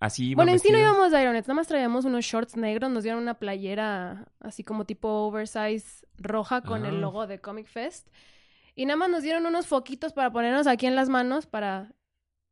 así 0.00 0.34
Bueno, 0.34 0.52
en 0.52 0.60
sí 0.60 0.70
no 0.72 0.78
íbamos 0.78 1.12
de 1.12 1.20
Ironets, 1.20 1.46
nada 1.46 1.56
más 1.56 1.68
traíamos 1.68 2.06
unos 2.06 2.24
shorts 2.24 2.56
negros, 2.56 2.90
nos 2.90 3.02
dieron 3.02 3.20
una 3.22 3.34
playera 3.34 4.24
así 4.40 4.64
como 4.64 4.86
tipo 4.86 5.08
oversize 5.26 6.06
roja 6.16 6.62
con 6.62 6.86
Ah. 6.86 6.88
el 6.88 7.02
logo 7.02 7.26
de 7.26 7.38
Comic 7.38 7.66
Fest. 7.66 8.08
Y 8.76 8.86
nada 8.86 8.96
más 8.98 9.10
nos 9.10 9.22
dieron 9.22 9.46
unos 9.46 9.66
foquitos 9.66 10.12
para 10.12 10.30
ponernos 10.30 10.66
aquí 10.68 10.86
en 10.86 10.94
las 10.94 11.08
manos 11.08 11.46
para 11.46 11.92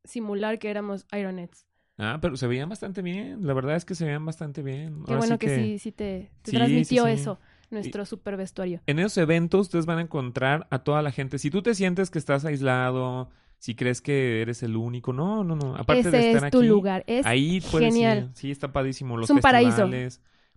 simular 0.04 0.58
que 0.58 0.70
éramos 0.70 1.06
Ironets. 1.12 1.66
Ah, 1.96 2.18
pero 2.20 2.36
se 2.36 2.46
veían 2.48 2.68
bastante 2.68 3.02
bien. 3.02 3.46
La 3.46 3.54
verdad 3.54 3.76
es 3.76 3.84
que 3.84 3.94
se 3.94 4.04
veían 4.04 4.24
bastante 4.26 4.62
bien. 4.62 5.04
Qué 5.06 5.12
Ahora 5.12 5.18
bueno 5.18 5.34
sí 5.34 5.38
que, 5.38 5.54
sí, 5.54 5.78
sí 5.78 5.92
te, 5.92 6.30
te 6.42 6.50
Sí, 6.50 6.56
transmitió 6.56 7.04
sí, 7.04 7.12
eso, 7.12 7.38
nuestro 7.70 8.04
super 8.04 8.36
vestuario. 8.36 8.80
En 8.86 8.98
esos 8.98 9.16
eventos 9.18 9.62
ustedes 9.68 9.86
van 9.86 9.98
a 9.98 10.02
encontrar 10.02 10.66
a 10.70 10.80
toda 10.80 11.02
la 11.02 11.12
gente. 11.12 11.38
Si 11.38 11.50
tú 11.50 11.62
te 11.62 11.74
sientes 11.74 12.10
que 12.10 12.18
estás 12.18 12.44
aislado, 12.44 13.30
si 13.58 13.74
crees 13.76 14.00
que 14.00 14.42
eres 14.42 14.62
el 14.64 14.76
único, 14.76 15.12
no, 15.12 15.44
no, 15.44 15.54
no. 15.54 15.76
Aparte 15.76 16.10
de 16.10 16.32
estar 16.32 16.46
es 16.46 16.50
tu 16.50 16.58
aquí, 16.58 16.66
lugar, 16.66 17.04
es 17.06 17.24
ahí 17.26 17.60
puedes 17.70 17.94
genial. 17.94 18.18
ir. 18.18 18.30
Sí, 18.34 18.50
está 18.50 18.72
padrísimo. 18.72 19.16
Los 19.16 19.26
Es 19.26 19.30
un 19.30 19.40
paraíso. 19.40 19.88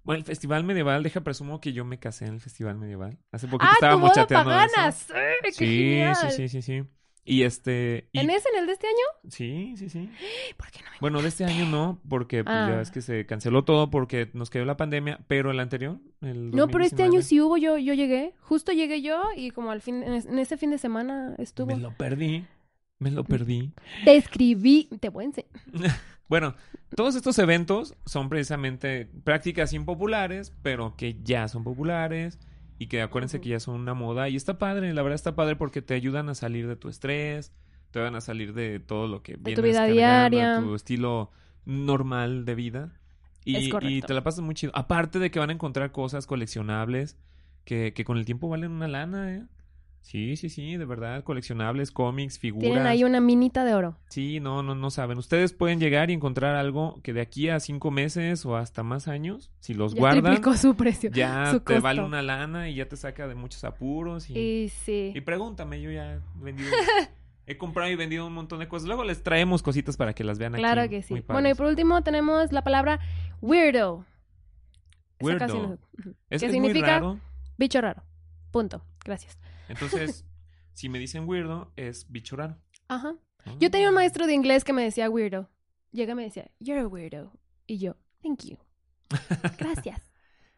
Bueno, 0.07 0.19
el 0.19 0.23
festival 0.25 0.63
medieval, 0.63 1.03
deja 1.03 1.21
presumo 1.21 1.61
que 1.61 1.71
yo 1.73 1.85
me 1.85 1.99
casé 1.99 2.25
en 2.25 2.33
el 2.35 2.39
festival 2.41 2.77
medieval. 2.77 3.19
Hace 3.31 3.47
poquito 3.47 3.69
¡Ah, 3.69 3.73
estábamos 3.75 4.11
chateando 4.13 4.49
de 4.49 4.65
eso. 4.65 4.91
¡Sí, 4.91 5.13
qué 5.59 6.13
Sí, 6.15 6.31
sí, 6.31 6.47
sí, 6.49 6.61
sí. 6.63 6.83
Y 7.29 7.43
este... 7.43 8.07
y- 8.13 8.19
¿En 8.19 8.29
ese, 8.29 8.47
en 8.53 8.59
el 8.61 8.67
de 8.67 8.71
este 8.71 8.87
año? 8.87 8.95
Sí, 9.29 9.73
sí, 9.75 9.89
sí. 9.89 10.09
¿Por 10.55 10.71
qué 10.71 10.79
no 10.81 10.91
me 10.91 10.97
Bueno, 11.01 11.21
de 11.21 11.27
este 11.27 11.43
año 11.43 11.65
no, 11.65 12.01
porque 12.07 12.45
pues, 12.45 12.55
Ah. 12.55 12.69
ya 12.69 12.77
ves 12.77 12.89
que 12.89 13.01
se 13.01 13.25
canceló 13.25 13.65
todo 13.65 13.89
porque 13.89 14.29
nos 14.33 14.49
cayó 14.49 14.63
la 14.63 14.77
pandemia, 14.77 15.19
pero 15.27 15.51
el 15.51 15.59
anterior, 15.59 15.99
el 16.21 16.51
No, 16.51 16.67
pero 16.69 16.85
este 16.85 17.03
año 17.03 17.19
2019, 17.19 17.23
sí 17.23 17.41
hubo, 17.41 17.57
yo, 17.57 17.77
yo 17.77 17.93
llegué. 17.93 18.33
Justo 18.39 18.71
llegué 18.71 19.01
yo 19.01 19.21
y 19.35 19.51
como 19.51 19.71
al 19.71 19.81
fin, 19.81 20.03
en, 20.03 20.13
es- 20.13 20.25
en 20.25 20.39
ese 20.39 20.55
fin 20.55 20.71
de 20.71 20.77
semana 20.77 21.35
estuvo. 21.37 21.67
Me 21.67 21.75
lo 21.75 21.91
perdí, 21.97 22.45
me 23.00 23.12
lo 23.12 23.24
perdí. 23.24 23.72
Te 24.04 24.16
escribí, 24.16 24.89
te 25.00 25.10
voy 25.10 25.25
a 25.25 25.27
enseñar. 25.27 25.98
Bueno, 26.30 26.56
todos 26.94 27.16
estos 27.16 27.39
eventos 27.39 27.96
son 28.06 28.27
precisamente 28.27 29.10
prácticas 29.24 29.72
impopulares, 29.72 30.54
pero 30.62 30.96
que 30.98 31.18
ya 31.24 31.48
son 31.48 31.63
populares 31.63 32.38
y 32.80 32.88
que 32.88 33.01
acuérdense 33.01 33.39
que 33.39 33.50
ya 33.50 33.62
son 33.62 33.75
una 33.75 33.94
moda 33.94 34.27
y 34.27 34.36
está 34.36 34.58
padre, 34.58 34.94
la 34.94 35.01
verdad 35.04 35.16
está 35.16 35.36
padre 35.36 35.56
porque 35.56 35.82
te 35.82 35.94
ayudan 35.94 36.27
a 36.27 36.36
salir 36.36 36.68
de 36.68 36.75
tu 36.75 36.89
estrés, 36.89 37.54
te 37.92 38.00
ayudan 38.00 38.16
a 38.16 38.22
salir 38.22 38.54
de 38.54 38.82
todo 38.82 39.08
lo 39.08 39.24
que 39.24 39.38
tu 39.38 39.44
vienes 39.44 39.63
vida 39.63 39.86
diaria. 39.86 40.60
tu 40.60 40.75
estilo 40.75 41.32
normal 41.66 42.44
de 42.44 42.56
vida. 42.56 42.94
Y, 43.46 43.74
y 43.88 44.01
te 44.01 44.13
la 44.13 44.22
pasas 44.22 44.42
muy 44.42 44.54
chido. 44.56 44.74
Aparte 44.75 45.20
de 45.20 45.32
que 45.32 45.39
van 45.39 45.50
a 45.50 45.54
encontrar 45.54 45.94
cosas 45.94 46.27
coleccionables 46.27 47.18
que, 47.63 47.94
que 47.94 48.04
con 48.04 48.18
el 48.18 48.25
tiempo 48.25 48.50
valen 48.50 48.72
una 48.72 48.89
lana, 48.89 49.34
¿eh? 49.34 49.44
Sí, 50.07 50.37
sí, 50.37 50.47
sí, 50.47 50.77
de 50.77 50.85
verdad, 50.85 51.21
coleccionables, 51.25 51.91
cómics, 51.91 52.39
figuras. 52.39 52.69
Tienen 52.69 52.87
ahí 52.87 53.03
una 53.03 53.19
minita 53.19 53.65
de 53.65 53.73
oro. 53.73 53.97
Sí, 54.07 54.39
no, 54.39 54.63
no, 54.63 54.73
no 54.73 54.89
saben. 54.89 55.17
Ustedes 55.17 55.51
pueden 55.51 55.81
llegar 55.81 56.09
y 56.09 56.13
encontrar 56.13 56.55
algo 56.55 57.01
que 57.03 57.11
de 57.11 57.19
aquí 57.19 57.49
a 57.49 57.59
cinco 57.59 57.91
meses 57.91 58.45
o 58.45 58.55
hasta 58.55 58.83
más 58.83 59.09
años, 59.09 59.51
si 59.59 59.73
los 59.73 59.93
Ya 59.95 59.99
guardan, 59.99 60.23
triplicó 60.23 60.55
su 60.55 60.75
precio. 60.77 61.09
ya 61.13 61.51
su 61.51 61.59
te 61.59 61.81
vale 61.81 62.01
una 62.01 62.21
lana 62.21 62.69
y 62.69 62.75
ya 62.75 62.87
te 62.87 62.95
saca 62.95 63.27
de 63.27 63.35
muchos 63.35 63.65
apuros. 63.65 64.29
Y, 64.29 64.37
Y 64.39 64.69
sí. 64.69 65.11
y 65.13 65.19
pregúntame, 65.19 65.81
yo 65.81 65.91
ya 65.91 66.13
he 66.13 66.19
vendido, 66.41 66.69
he 67.45 67.57
comprado 67.57 67.91
y 67.91 67.97
vendido 67.97 68.25
un 68.27 68.33
montón 68.33 68.59
de 68.59 68.69
cosas. 68.69 68.87
Luego 68.87 69.03
les 69.03 69.21
traemos 69.23 69.61
cositas 69.61 69.97
para 69.97 70.13
que 70.13 70.23
las 70.23 70.39
vean 70.39 70.53
aquí. 70.55 70.61
Claro 70.61 70.87
que 70.89 71.01
sí. 71.01 71.21
Bueno, 71.27 71.49
y 71.49 71.53
por 71.53 71.65
último 71.65 72.01
tenemos 72.03 72.53
la 72.53 72.63
palabra 72.63 73.01
weirdo. 73.41 74.05
Weirdo. 75.19 75.39
casi 75.39 75.57
no- 75.57 75.73
es, 76.29 76.39
¿Qué 76.39 76.45
es 76.45 76.51
significa? 76.53 76.79
muy 77.01 77.09
raro. 77.09 77.19
Bicho 77.57 77.81
raro. 77.81 78.03
Punto. 78.51 78.81
Gracias. 79.03 79.37
Entonces, 79.69 80.25
si 80.74 80.89
me 80.89 81.00
dicen 81.00 81.27
weirdo, 81.27 81.71
es 81.75 82.09
bicho 82.09 82.36
raro. 82.36 82.57
Ajá. 82.88 83.15
Yo 83.59 83.67
Ah. 83.67 83.71
tenía 83.71 83.89
un 83.89 83.95
maestro 83.95 84.27
de 84.27 84.33
inglés 84.33 84.63
que 84.63 84.74
me 84.74 84.83
decía 84.83 85.09
weirdo. 85.09 85.50
Llega 85.91 86.13
y 86.13 86.15
me 86.15 86.24
decía, 86.24 86.51
you're 86.59 86.81
a 86.81 86.88
weirdo. 86.88 87.31
Y 87.65 87.77
yo, 87.79 87.95
thank 88.21 88.43
you. 88.45 88.57
Gracias. 89.57 90.01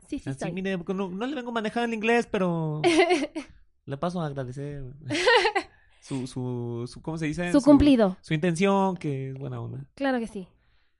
Sí, 0.09 0.17
sí, 0.17 0.27
Así, 0.31 0.39
soy. 0.39 0.51
mire, 0.53 0.75
no, 0.75 1.07
no 1.09 1.27
le 1.27 1.35
vengo 1.35 1.51
manejando 1.51 1.85
el 1.85 1.93
inglés, 1.93 2.25
pero 2.25 2.81
le 3.85 3.97
paso 3.97 4.19
a 4.19 4.25
agradecer 4.25 4.83
su, 6.01 6.25
su, 6.25 6.85
su, 6.91 6.99
¿cómo 7.03 7.19
se 7.19 7.27
dice? 7.27 7.51
Su 7.51 7.61
cumplido. 7.61 8.17
Su 8.21 8.33
intención, 8.33 8.97
que 8.97 9.29
es 9.29 9.35
buena 9.37 9.61
onda. 9.61 9.85
Claro 9.93 10.17
que 10.17 10.25
sí. 10.25 10.47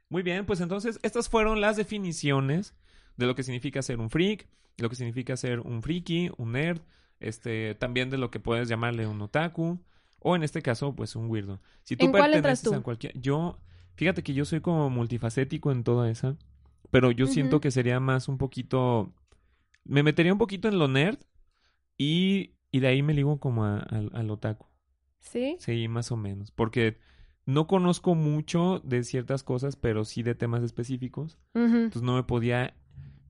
Muy 0.10 0.22
bien, 0.22 0.46
pues 0.46 0.62
entonces 0.62 1.00
estas 1.02 1.28
fueron 1.28 1.60
las 1.60 1.76
definiciones 1.76 2.76
de 3.18 3.26
lo 3.26 3.34
que 3.34 3.42
significa 3.42 3.82
ser 3.82 4.00
un 4.00 4.12
freak, 4.12 4.48
de 4.78 4.84
lo 4.84 4.90
que 4.92 4.96
significa 4.96 5.36
ser 5.38 5.60
un 5.62 5.82
friki, 5.82 6.30
un 6.38 6.52
nerd, 6.52 6.82
este, 7.20 7.76
también 7.76 8.10
de 8.10 8.18
lo 8.18 8.32
que 8.32 8.40
puedes 8.40 8.70
llamarle 8.70 9.08
un 9.08 9.22
otaku, 9.22 9.80
o 10.20 10.36
en 10.36 10.44
este 10.44 10.62
caso, 10.62 10.96
pues 10.96 11.16
un 11.16 11.30
weirdo. 11.30 11.60
Si 11.84 11.96
tú 11.96 12.06
¿En 12.06 12.12
cuál 12.12 12.32
perteneces 12.32 12.70
tú? 12.70 12.76
a 12.76 12.82
cualquier... 12.84 13.18
Yo, 13.20 13.60
fíjate 13.96 14.24
que 14.24 14.34
yo 14.34 14.46
soy 14.46 14.62
como 14.62 14.90
multifacético 14.90 15.72
en 15.72 15.84
toda 15.84 16.10
esa, 16.10 16.38
pero 16.92 17.12
yo 17.12 17.28
siento 17.28 17.60
que 17.62 17.72
sería 17.72 18.00
más 18.00 18.28
un 18.28 18.38
poquito... 18.38 19.14
Me 19.86 20.04
metería 20.04 20.34
un 20.34 20.40
poquito 20.40 20.68
en 20.68 20.78
lo 20.80 20.88
nerd 20.88 21.18
y, 21.98 22.56
y 22.72 22.80
de 22.80 22.88
ahí 22.88 23.02
me 23.04 23.14
ligo 23.14 23.40
como 23.40 23.66
a- 23.66 23.80
al- 23.80 24.12
al 24.14 24.30
otaku. 24.32 24.68
¿Sí? 25.20 25.56
Sí, 25.60 25.88
más 25.88 26.12
o 26.12 26.18
menos. 26.18 26.52
Porque 26.52 26.98
no 27.46 27.68
conozco 27.68 28.16
mucho 28.16 28.80
de 28.84 29.04
ciertas 29.04 29.44
cosas, 29.44 29.76
pero 29.76 30.06
sí 30.06 30.24
de 30.24 30.36
temas 30.36 30.64
específicos. 30.64 31.38
Entonces 31.54 32.02
no 32.04 32.16
me 32.16 32.24
podía, 32.24 32.76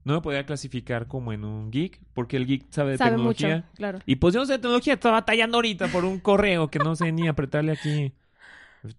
no 0.10 0.16
me 0.16 0.22
podía 0.22 0.46
clasificar 0.46 1.08
como 1.08 1.32
en 1.34 1.46
un 1.46 1.72
geek, 1.72 2.02
porque 2.14 2.38
el 2.38 2.46
geek 2.46 2.66
sabe 2.72 2.92
de 2.92 2.98
Sabe 2.98 3.18
mucho, 3.18 3.46
tecnología. 3.48 3.70
claro. 3.76 4.00
Y 4.06 4.16
pues 4.18 4.34
yo 4.34 4.40
no 4.42 4.46
sé 4.46 4.54
de 4.54 4.60
tecnología, 4.60 4.94
estaba 4.96 5.20
batallando 5.20 5.58
ahorita 5.58 5.88
por 5.88 6.06
un 6.06 6.20
correo 6.20 6.70
que 6.70 6.80
no 6.80 6.96
sé 6.96 7.12
ni 7.12 7.28
apretarle 7.28 7.72
aquí. 7.74 8.14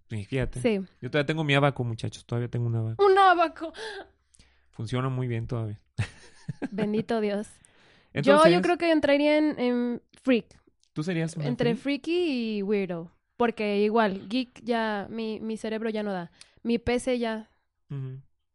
Fíjate. 0.09 0.61
Sí. 0.61 0.81
Yo 1.00 1.11
todavía 1.11 1.26
tengo 1.26 1.43
mi 1.45 1.55
abaco, 1.55 1.85
muchachos. 1.85 2.25
Todavía 2.26 2.49
tengo 2.49 2.67
un 2.67 2.76
abaco. 2.76 3.05
Un 3.05 3.17
abaco. 3.19 3.73
Funciona 4.71 5.09
muy 5.09 5.26
bien 5.26 5.47
todavía. 5.47 5.81
Bendito 6.71 7.21
Dios. 7.21 7.49
Entonces, 8.12 8.45
yo, 8.52 8.59
yo 8.59 8.62
creo 8.62 8.76
que 8.79 8.90
entraría 8.90 9.38
en, 9.38 9.59
en 9.59 10.02
freak. 10.23 10.47
tú 10.93 11.02
serías 11.02 11.37
Entre 11.38 11.76
freak? 11.76 12.02
freaky 12.05 12.57
y 12.59 12.62
weirdo. 12.62 13.11
Porque 13.37 13.79
igual, 13.81 14.29
geek 14.29 14.61
ya, 14.62 15.07
mi, 15.11 15.40
mi 15.40 15.57
cerebro 15.57 15.88
ya 15.88 16.02
no 16.02 16.12
da. 16.12 16.31
Mi 16.62 16.79
PC 16.79 17.19
ya, 17.19 17.49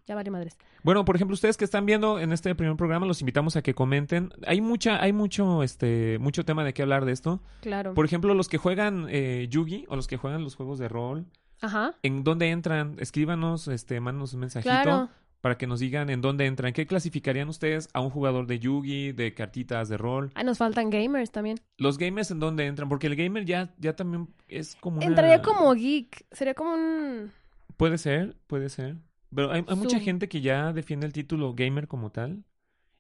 ya 0.05 0.13
vale 0.13 0.29
madres. 0.29 0.55
Bueno, 0.85 1.03
por 1.03 1.15
ejemplo, 1.15 1.33
ustedes 1.33 1.57
que 1.57 1.65
están 1.65 1.87
viendo 1.87 2.19
en 2.19 2.31
este 2.31 2.53
primer 2.53 2.77
programa, 2.77 3.07
los 3.07 3.19
invitamos 3.19 3.55
a 3.55 3.63
que 3.63 3.73
comenten. 3.73 4.29
Hay 4.45 4.61
mucha, 4.61 5.01
hay 5.01 5.13
mucho, 5.13 5.63
este, 5.63 6.19
mucho 6.19 6.45
tema 6.45 6.63
de 6.63 6.75
qué 6.75 6.83
hablar 6.83 7.05
de 7.05 7.11
esto. 7.11 7.41
Claro. 7.61 7.95
Por 7.95 8.05
ejemplo, 8.05 8.35
los 8.35 8.47
que 8.47 8.59
juegan 8.59 9.07
eh, 9.09 9.47
Yugi 9.49 9.85
o 9.87 9.95
los 9.95 10.05
que 10.05 10.17
juegan 10.17 10.43
los 10.43 10.53
juegos 10.53 10.77
de 10.77 10.87
rol, 10.87 11.25
Ajá. 11.59 11.95
¿en 12.03 12.23
dónde 12.23 12.51
entran? 12.51 12.97
Escríbanos, 12.99 13.67
este, 13.67 13.99
mándanos 13.99 14.35
un 14.35 14.41
mensajito 14.41 14.69
Claro. 14.69 15.09
para 15.41 15.57
que 15.57 15.65
nos 15.65 15.79
digan 15.79 16.11
en 16.11 16.21
dónde 16.21 16.45
entran. 16.45 16.71
¿Qué 16.71 16.85
clasificarían 16.85 17.49
ustedes 17.49 17.89
a 17.93 18.01
un 18.01 18.11
jugador 18.11 18.45
de 18.45 18.59
Yugi, 18.59 19.11
de 19.11 19.33
cartitas, 19.33 19.89
de 19.89 19.97
rol? 19.97 20.29
Ah, 20.35 20.43
nos 20.43 20.59
faltan 20.59 20.91
gamers 20.91 21.31
también. 21.31 21.59
Los 21.79 21.97
gamers 21.97 22.29
en 22.29 22.39
dónde 22.39 22.67
entran, 22.67 22.89
porque 22.89 23.07
el 23.07 23.15
gamer 23.15 23.43
ya, 23.43 23.73
ya 23.79 23.95
también 23.95 24.27
es 24.47 24.75
como 24.75 24.97
una... 24.97 25.07
Entraría 25.07 25.41
como 25.41 25.73
geek. 25.73 26.27
Sería 26.31 26.53
como 26.53 26.75
un... 26.75 27.31
Puede 27.75 27.97
ser, 27.97 28.37
puede 28.45 28.69
ser. 28.69 28.97
Pero 29.35 29.51
hay, 29.51 29.63
hay 29.67 29.75
mucha 29.75 29.99
gente 29.99 30.27
que 30.29 30.41
ya 30.41 30.71
defiende 30.73 31.05
el 31.05 31.13
título 31.13 31.53
gamer 31.53 31.87
como 31.87 32.11
tal. 32.11 32.43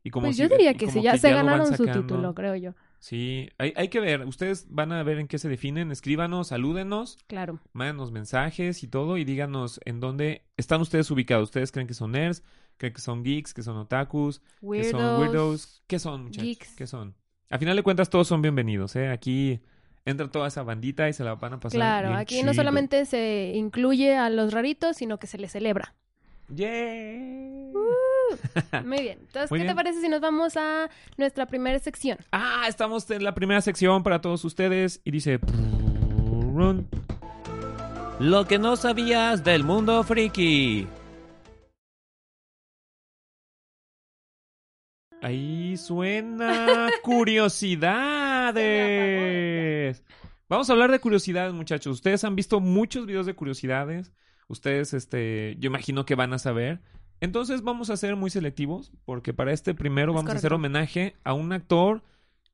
Y 0.03 0.11
como 0.11 0.27
Pues 0.27 0.35
si- 0.35 0.43
yo 0.43 0.49
diría 0.49 0.75
que 0.75 0.89
sí, 0.91 1.01
ya 1.01 1.17
se 1.17 1.31
ganaron 1.31 1.75
su 1.75 1.85
título, 1.85 2.35
creo 2.35 2.55
yo. 2.55 2.73
Sí, 2.99 3.49
hay, 3.57 3.73
hay 3.75 3.87
que 3.89 3.99
ver. 3.99 4.25
Ustedes 4.25 4.67
van 4.69 4.91
a 4.91 5.01
ver 5.03 5.19
en 5.19 5.27
qué 5.27 5.37
se 5.39 5.49
definen. 5.49 5.91
Escríbanos, 5.91 6.47
salúdenos, 6.49 7.17
Claro. 7.27 7.59
mándenos 7.73 8.11
mensajes 8.11 8.83
y 8.83 8.87
todo. 8.87 9.17
Y 9.17 9.25
díganos 9.25 9.79
en 9.85 9.99
dónde 9.99 10.43
están 10.57 10.81
ustedes 10.81 11.09
ubicados. 11.11 11.45
¿Ustedes 11.49 11.71
creen 11.71 11.87
que 11.87 11.93
son 11.93 12.11
nerds? 12.11 12.43
¿Creen 12.77 12.93
que 12.93 13.01
son 13.01 13.23
geeks? 13.23 13.53
¿Que 13.53 13.61
son 13.63 13.77
otakus? 13.77 14.39
¿Que 14.39 14.45
Weirdos. 14.61 14.91
son 14.91 15.21
weirdos? 15.21 15.83
¿Qué 15.87 15.99
son, 15.99 16.23
muchachos? 16.25 16.43
geeks. 16.43 16.75
¿Qué 16.75 16.87
son? 16.87 17.15
A 17.49 17.57
final 17.59 17.75
de 17.75 17.83
cuentas, 17.83 18.09
todos 18.09 18.27
son 18.27 18.41
bienvenidos, 18.41 18.95
¿eh? 18.95 19.09
Aquí 19.09 19.61
entra 20.03 20.29
toda 20.29 20.47
esa 20.47 20.63
bandita 20.63 21.07
y 21.09 21.13
se 21.13 21.23
la 21.23 21.35
van 21.35 21.53
a 21.53 21.59
pasar 21.59 21.77
Claro, 21.77 22.07
bien 22.09 22.19
aquí 22.19 22.43
no 22.43 22.53
solamente 22.53 23.05
se 23.05 23.53
incluye 23.55 24.15
a 24.15 24.29
los 24.29 24.51
raritos, 24.53 24.97
sino 24.97 25.17
que 25.19 25.27
se 25.27 25.37
les 25.37 25.51
celebra. 25.51 25.95
¡Yay! 26.49 27.71
Muy 28.83 29.01
bien. 29.01 29.19
Entonces, 29.21 29.51
Muy 29.51 29.59
¿qué 29.59 29.63
bien. 29.63 29.67
te 29.67 29.75
parece 29.75 30.01
si 30.01 30.09
nos 30.09 30.21
vamos 30.21 30.57
a 30.57 30.89
nuestra 31.17 31.45
primera 31.45 31.79
sección? 31.79 32.17
Ah, 32.31 32.65
estamos 32.67 33.09
en 33.11 33.23
la 33.23 33.33
primera 33.33 33.61
sección 33.61 34.03
para 34.03 34.21
todos 34.21 34.43
ustedes 34.45 35.01
y 35.03 35.11
dice... 35.11 35.39
Lo 38.19 38.45
que 38.47 38.57
no 38.59 38.77
sabías 38.77 39.43
del 39.43 39.63
mundo 39.65 40.01
friki. 40.03 40.87
Ahí 45.21 45.75
suena 45.77 46.89
curiosidades. 47.03 50.03
Vamos 50.47 50.69
a 50.69 50.73
hablar 50.73 50.91
de 50.91 50.99
curiosidades, 50.99 51.53
muchachos. 51.53 51.95
Ustedes 51.95 52.23
han 52.23 52.35
visto 52.35 52.59
muchos 52.59 53.07
videos 53.07 53.25
de 53.25 53.33
curiosidades. 53.33 54.13
Ustedes, 54.47 54.93
este, 54.93 55.55
yo 55.59 55.67
imagino 55.67 56.05
que 56.05 56.15
van 56.15 56.33
a 56.33 56.39
saber. 56.39 56.81
Entonces 57.21 57.61
vamos 57.61 57.89
a 57.89 57.97
ser 57.97 58.15
muy 58.15 58.29
selectivos 58.29 58.91
porque 59.05 59.33
para 59.33 59.53
este 59.53 59.73
primero 59.73 60.11
Es 60.11 60.15
vamos 60.15 60.31
a 60.31 60.37
hacer 60.37 60.53
homenaje 60.53 61.15
a 61.23 61.33
un 61.33 61.53
actor 61.53 62.03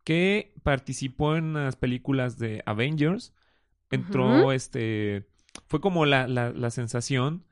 que 0.04 0.54
participó 0.64 1.36
en 1.36 1.54
las 1.54 1.76
películas 1.76 2.38
de 2.38 2.64
Avengers. 2.66 3.34
Entró, 3.90 4.52
este, 4.52 5.28
fue 5.68 5.82
como 5.82 6.06
la, 6.06 6.28
la, 6.28 6.52
la 6.52 6.70
sensación. 6.70 7.44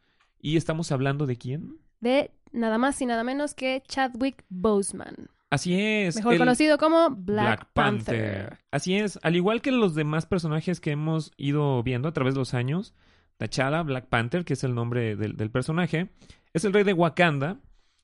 Y 0.42 0.56
estamos 0.56 0.92
hablando 0.92 1.26
de 1.26 1.36
quién? 1.36 1.78
De 2.00 2.32
nada 2.52 2.78
más 2.78 3.02
y 3.02 3.06
nada 3.06 3.24
menos 3.24 3.54
que 3.54 3.84
Chadwick 3.88 4.46
Boseman. 4.48 5.30
Así 5.50 5.80
es. 5.80 6.16
Mejor 6.16 6.34
el 6.34 6.40
conocido 6.40 6.78
como 6.78 7.10
Black, 7.10 7.68
Panther. 7.74 8.60
Así 8.72 8.96
es. 8.96 9.20
Al 9.24 9.36
igual 9.36 9.62
que 9.62 9.72
los 9.72 9.96
demás 9.96 10.26
personajes 10.26 10.80
que 10.80 10.92
hemos 10.92 11.32
ido 11.38 11.82
viendo 11.82 12.08
a 12.08 12.14
través 12.14 12.36
de 12.36 12.40
los 12.40 12.54
años, 12.54 12.94
T'Challa, 13.40 13.84
Black 13.84 14.08
Panther, 14.08 14.44
que 14.44 14.54
es 14.54 14.64
el 14.64 14.76
nombre 14.76 15.16
del, 15.16 15.50
personaje, 15.50 16.10
es 16.54 16.66
el 16.66 16.74
rey 16.74 16.84
de 16.84 16.94
Wakanda 16.94 17.58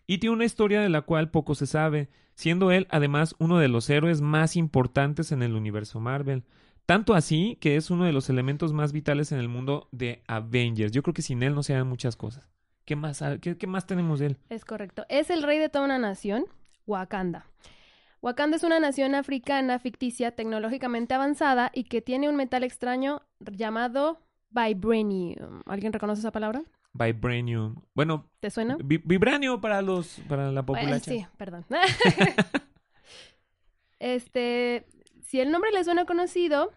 y 0.08 0.20
tiene 0.20 0.36
una 0.36 0.46
historia 0.46 0.82
de 0.82 0.90
la 0.90 1.02
cual 1.02 1.30
poco 1.30 1.56
se 1.56 1.68
sabe, 1.68 2.10
siendo 2.36 2.72
él 2.72 2.88
además 2.90 3.36
uno 3.38 3.60
de 3.60 3.68
los 3.68 3.90
héroes 3.90 4.22
más 4.22 4.56
importantes 4.56 5.32
en 5.32 5.44
el 5.44 5.56
universo 5.56 6.00
Marvel. 6.00 6.44
Tanto 6.86 7.16
así 7.16 7.58
que 7.60 7.76
es 7.76 7.90
uno 7.90 8.06
de 8.06 8.14
los 8.14 8.30
elementos 8.30 8.72
más 8.72 8.94
vitales 8.94 9.32
en 9.32 9.40
el 9.40 9.50
mundo 9.50 9.90
de 9.92 10.24
Avengers. 10.28 10.92
Yo 10.92 11.04
creo 11.04 11.14
que 11.14 11.22
sin 11.22 11.44
él 11.44 11.54
no 11.54 11.64
se 11.64 11.74
hagan 11.74 11.88
muchas 11.88 12.16
cosas. 12.16 12.48
¿Qué 12.86 12.96
más, 12.96 13.22
qué, 13.42 13.58
qué 13.58 13.68
más 13.68 13.88
tenemos 13.88 14.20
de 14.20 14.28
él? 14.28 14.38
Es 14.50 14.64
correcto. 14.64 15.06
Es 15.10 15.32
el 15.32 15.44
rey 15.44 15.58
de 15.58 15.70
toda 15.70 15.86
una 15.86 15.98
nación, 15.98 16.46
Wakanda. 16.86 17.48
Wakanda 18.22 18.58
es 18.58 18.64
una 18.64 18.80
nación 18.80 19.16
africana 19.16 19.80
ficticia 19.80 20.32
tecnológicamente 20.32 21.14
avanzada 21.14 21.72
y 21.74 21.86
que 21.86 22.02
tiene 22.02 22.30
un 22.30 22.36
metal 22.36 22.64
extraño 22.64 23.24
llamado 23.40 24.20
vibranium. 24.50 25.62
¿Alguien 25.66 25.94
reconoce 25.94 26.20
esa 26.20 26.32
palabra? 26.32 26.64
Vibranium. 26.94 27.76
Bueno, 27.94 28.30
¿Te 28.40 28.50
suena? 28.50 28.78
vi- 28.84 29.02
vibranio 29.04 29.60
para 29.60 29.82
los 29.82 30.20
para 30.30 30.52
la 30.52 30.62
Bueno, 30.62 30.82
populacha. 30.82 31.12
sí, 31.12 31.26
perdón. 31.38 31.66
este, 34.00 34.86
si 35.22 35.40
el 35.40 35.52
nombre 35.52 35.72
les 35.72 35.86
suena 35.86 36.06
conocido, 36.06 36.72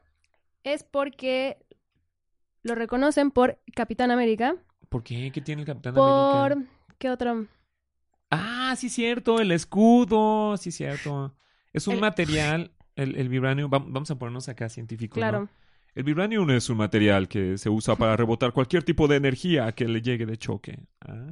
es 0.65 0.85
porque 0.85 1.59
lo 2.63 2.75
reconocen 2.75 3.31
por 3.31 3.59
Capitán 3.75 4.11
América, 4.11 4.57
¿Por 4.89 5.03
qué? 5.05 5.31
¿Qué 5.33 5.43
tiene 5.43 5.63
el 5.63 5.67
Capitán 5.67 5.93
por 5.95 6.53
América? 6.53 6.73
¿qué 6.99 7.11
otro? 7.11 7.47
Ah, 8.31 8.75
sí 8.77 8.89
cierto, 8.89 9.39
el 9.39 9.53
escudo, 9.53 10.57
sí 10.57 10.73
cierto. 10.73 11.35
Es 11.75 11.87
un 11.89 11.97
El- 11.97 12.01
material, 12.01 12.73
el, 12.97 13.17
el 13.17 13.29
vibranio, 13.29 13.69
vam- 13.69 13.93
vamos 13.93 14.11
a 14.11 14.19
ponernos 14.19 14.49
acá 14.49 14.69
científicos, 14.71 15.23
¿no? 15.23 15.49
El 15.99 16.05
vibranium 16.05 16.49
es 16.50 16.71
un 16.71 16.76
material 16.76 17.26
que 17.26 17.59
se 17.59 17.69
usa 17.69 17.97
para 17.97 18.17
rebotar 18.17 18.52
cualquier 18.52 18.85
tipo 18.85 19.09
de 19.09 19.17
energía 19.17 19.73
que 19.73 19.88
le 19.88 20.00
llegue 20.00 20.26
de 20.26 20.37
choque. 20.37 20.78
Ah, 21.00 21.26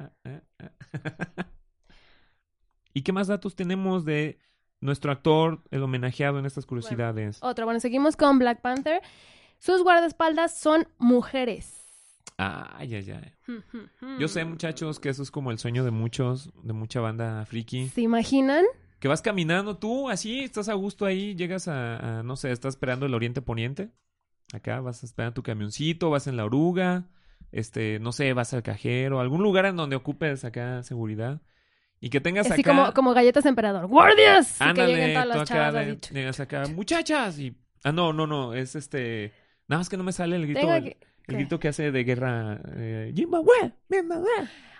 ah, 0.00 0.10
ah. 0.24 1.46
¿Y 2.92 3.02
qué 3.02 3.12
más 3.12 3.28
datos 3.28 3.54
tenemos 3.54 4.04
de 4.04 4.40
nuestro 4.80 5.12
actor, 5.12 5.62
el 5.70 5.84
homenajeado 5.84 6.40
en 6.40 6.46
estas 6.46 6.66
curiosidades? 6.66 7.38
Otro, 7.42 7.64
bueno, 7.64 7.78
seguimos 7.78 8.16
con 8.16 8.40
Black 8.40 8.60
Panther. 8.60 9.02
Sus 9.60 9.84
guardaespaldas 9.84 10.58
son 10.58 10.88
mujeres. 10.98 11.86
Ay, 12.38 12.92
ay, 12.92 13.08
ay. 13.12 13.32
Yo 14.18 14.26
sé, 14.26 14.44
muchachos, 14.44 14.98
que 14.98 15.10
eso 15.10 15.22
es 15.22 15.30
como 15.30 15.52
el 15.52 15.60
sueño 15.60 15.84
de 15.84 15.92
muchos, 15.92 16.50
de 16.64 16.72
mucha 16.72 16.98
banda 16.98 17.46
friki. 17.46 17.88
¿Se 17.90 18.00
imaginan? 18.00 18.64
Que 18.98 19.08
vas 19.08 19.20
caminando 19.22 19.76
tú, 19.76 20.08
así, 20.08 20.40
estás 20.40 20.68
a 20.68 20.74
gusto 20.74 21.04
ahí, 21.04 21.34
llegas 21.34 21.68
a, 21.68 22.20
a, 22.20 22.22
no 22.22 22.36
sé, 22.36 22.50
estás 22.50 22.74
esperando 22.74 23.04
el 23.06 23.14
Oriente 23.14 23.42
Poniente. 23.42 23.90
Acá 24.52 24.80
vas 24.80 25.02
a 25.02 25.06
esperar 25.06 25.34
tu 25.34 25.42
camioncito, 25.42 26.08
vas 26.08 26.26
en 26.26 26.36
la 26.36 26.44
oruga, 26.44 27.04
este, 27.52 27.98
no 28.00 28.12
sé, 28.12 28.32
vas 28.32 28.54
al 28.54 28.62
cajero, 28.62 29.20
algún 29.20 29.42
lugar 29.42 29.66
en 29.66 29.76
donde 29.76 29.96
ocupes 29.96 30.44
acá 30.44 30.82
seguridad. 30.82 31.42
Y 32.00 32.10
que 32.10 32.20
tengas 32.20 32.50
Así 32.50 32.60
acá... 32.60 32.70
como, 32.70 32.92
como 32.94 33.14
galletas 33.14 33.44
emperador. 33.46 33.86
¡Guardias! 33.86 34.56
Y 34.56 34.58
que 34.58 34.64
Ándale, 34.64 34.94
lleguen 34.94 35.12
todas 35.14 35.28
las 35.28 35.36
acá, 35.38 35.44
chavas 35.46 35.74
de- 35.74 35.80
así. 35.92 36.14
llegas 36.14 36.40
acá, 36.40 36.66
muchachas, 36.68 37.38
y... 37.38 37.56
Ah, 37.84 37.92
no, 37.92 38.12
no, 38.12 38.26
no, 38.26 38.54
es 38.54 38.76
este... 38.76 39.32
Nada 39.68 39.80
más 39.80 39.88
que 39.88 39.96
no 39.96 40.04
me 40.04 40.12
sale 40.12 40.36
el 40.36 40.46
grito, 40.46 40.72
el, 40.72 40.84
que- 40.84 40.88
el 40.90 40.96
¿qué? 41.26 41.32
grito 41.34 41.58
que 41.58 41.68
hace 41.68 41.90
de 41.90 42.04
guerra... 42.04 42.60
Eh. 42.76 43.12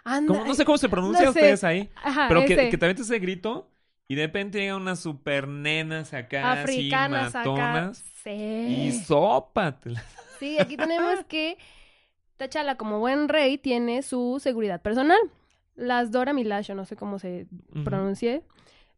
Anda. 0.05 0.45
No 0.45 0.55
sé 0.55 0.65
cómo 0.65 0.79
se 0.79 0.89
pronuncia 0.89 1.27
no 1.27 1.33
sé. 1.33 1.41
ustedes 1.41 1.65
ahí. 1.65 1.91
Ajá, 1.97 2.27
Pero 2.29 2.45
que, 2.45 2.71
que 2.71 2.79
te 2.79 2.85
avientes 2.85 3.07
ese 3.07 3.19
grito 3.19 3.71
y 4.09 4.15
de 4.15 4.27
repente 4.27 4.59
llegan 4.59 4.83
unas 4.83 5.01
super 5.01 5.49
nenas 5.49 6.15
acá, 6.15 6.53
Africanas 6.53 7.35
así, 7.35 7.39
acá. 7.39 7.49
matonas. 7.49 8.05
Sí. 8.23 8.31
Y 8.31 8.93
sópatelas. 8.93 10.05
Sí, 10.39 10.59
aquí 10.59 10.77
tenemos 10.77 11.25
que 11.25 11.57
T'Challa, 12.37 12.77
como 12.77 12.99
buen 12.99 13.29
rey, 13.29 13.57
tiene 13.59 14.03
su 14.03 14.39
seguridad 14.41 14.83
personal. 14.83 15.19
Las 15.75 16.11
Dora 16.11 16.33
Milaje, 16.33 16.75
no 16.75 16.85
sé 16.85 16.97
cómo 16.97 17.19
se 17.19 17.47
pronuncie, 17.85 18.43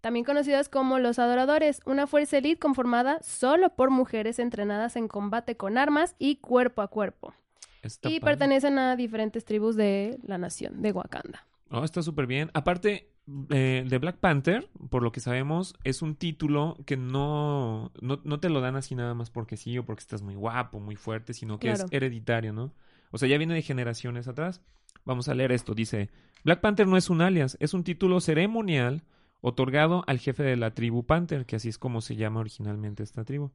también 0.00 0.24
conocidas 0.24 0.68
como 0.68 0.98
los 1.00 1.18
Adoradores, 1.18 1.80
una 1.86 2.06
fuerza 2.06 2.38
elite 2.38 2.60
conformada 2.60 3.18
solo 3.22 3.70
por 3.70 3.90
mujeres 3.90 4.38
entrenadas 4.38 4.94
en 4.94 5.08
combate 5.08 5.56
con 5.56 5.76
armas 5.76 6.14
y 6.18 6.36
cuerpo 6.36 6.82
a 6.82 6.88
cuerpo. 6.88 7.34
Está 7.82 8.08
y 8.08 8.20
padre. 8.20 8.36
pertenecen 8.36 8.78
a 8.78 8.96
diferentes 8.96 9.44
tribus 9.44 9.74
de 9.76 10.18
la 10.22 10.38
nación 10.38 10.82
de 10.82 10.92
Wakanda. 10.92 11.46
Oh, 11.70 11.84
está 11.84 12.02
súper 12.02 12.26
bien. 12.26 12.50
Aparte, 12.54 13.10
eh, 13.50 13.84
de 13.88 13.98
Black 13.98 14.16
Panther, 14.18 14.68
por 14.90 15.02
lo 15.02 15.12
que 15.12 15.20
sabemos, 15.20 15.74
es 15.84 16.02
un 16.02 16.14
título 16.14 16.76
que 16.86 16.96
no, 16.96 17.90
no, 18.00 18.20
no 18.24 18.40
te 18.40 18.48
lo 18.48 18.60
dan 18.60 18.76
así 18.76 18.94
nada 18.94 19.14
más 19.14 19.30
porque 19.30 19.56
sí 19.56 19.76
o 19.78 19.84
porque 19.84 20.00
estás 20.00 20.22
muy 20.22 20.34
guapo, 20.34 20.80
muy 20.80 20.96
fuerte, 20.96 21.34
sino 21.34 21.58
que 21.58 21.68
Claro. 21.68 21.84
es 21.84 21.92
hereditario, 21.92 22.52
¿no? 22.52 22.72
O 23.10 23.18
sea, 23.18 23.28
ya 23.28 23.38
viene 23.38 23.54
de 23.54 23.62
generaciones 23.62 24.28
atrás. 24.28 24.62
Vamos 25.04 25.28
a 25.28 25.34
leer 25.34 25.52
esto. 25.52 25.74
Dice, 25.74 26.10
Black 26.44 26.60
Panther 26.60 26.86
no 26.86 26.96
es 26.96 27.10
un 27.10 27.20
alias, 27.22 27.56
es 27.60 27.74
un 27.74 27.84
título 27.84 28.20
ceremonial 28.20 29.02
otorgado 29.40 30.04
al 30.06 30.18
jefe 30.18 30.42
de 30.42 30.56
la 30.56 30.74
tribu 30.74 31.04
Panther, 31.06 31.46
que 31.46 31.56
así 31.56 31.68
es 31.68 31.78
como 31.78 32.00
se 32.00 32.16
llama 32.16 32.40
originalmente 32.40 33.02
esta 33.02 33.24
tribu, 33.24 33.50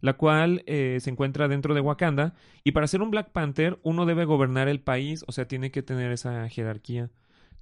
la 0.00 0.12
cual 0.14 0.62
eh, 0.66 0.98
se 1.00 1.10
encuentra 1.10 1.48
dentro 1.48 1.74
de 1.74 1.80
Wakanda. 1.80 2.34
Y 2.62 2.72
para 2.72 2.86
ser 2.86 3.00
un 3.02 3.10
Black 3.10 3.30
Panther, 3.30 3.78
uno 3.82 4.06
debe 4.06 4.24
gobernar 4.26 4.68
el 4.68 4.80
país, 4.80 5.24
o 5.26 5.32
sea, 5.32 5.48
tiene 5.48 5.70
que 5.70 5.82
tener 5.82 6.12
esa 6.12 6.48
jerarquía. 6.48 7.10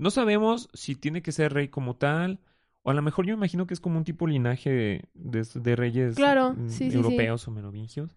No 0.02 0.10
sabemos 0.10 0.68
si 0.74 0.96
tiene 0.96 1.22
que 1.22 1.32
ser 1.32 1.52
rey 1.54 1.68
como 1.68 1.96
tal, 1.96 2.40
o 2.82 2.90
a 2.90 2.94
lo 2.94 3.02
mejor 3.02 3.24
yo 3.26 3.34
imagino 3.34 3.66
que 3.66 3.74
es 3.74 3.80
como 3.80 3.98
un 3.98 4.04
tipo 4.04 4.26
linaje 4.26 4.70
de, 4.70 5.04
de- 5.14 5.46
de 5.60 5.76
reyes 5.76 6.16
Claro, 6.16 6.54
mm, 6.54 6.68
sí, 6.68 6.76
sí, 6.78 6.90
sí. 6.90 6.96
europeos 6.96 7.46
o 7.46 7.52
merovingios, 7.52 8.16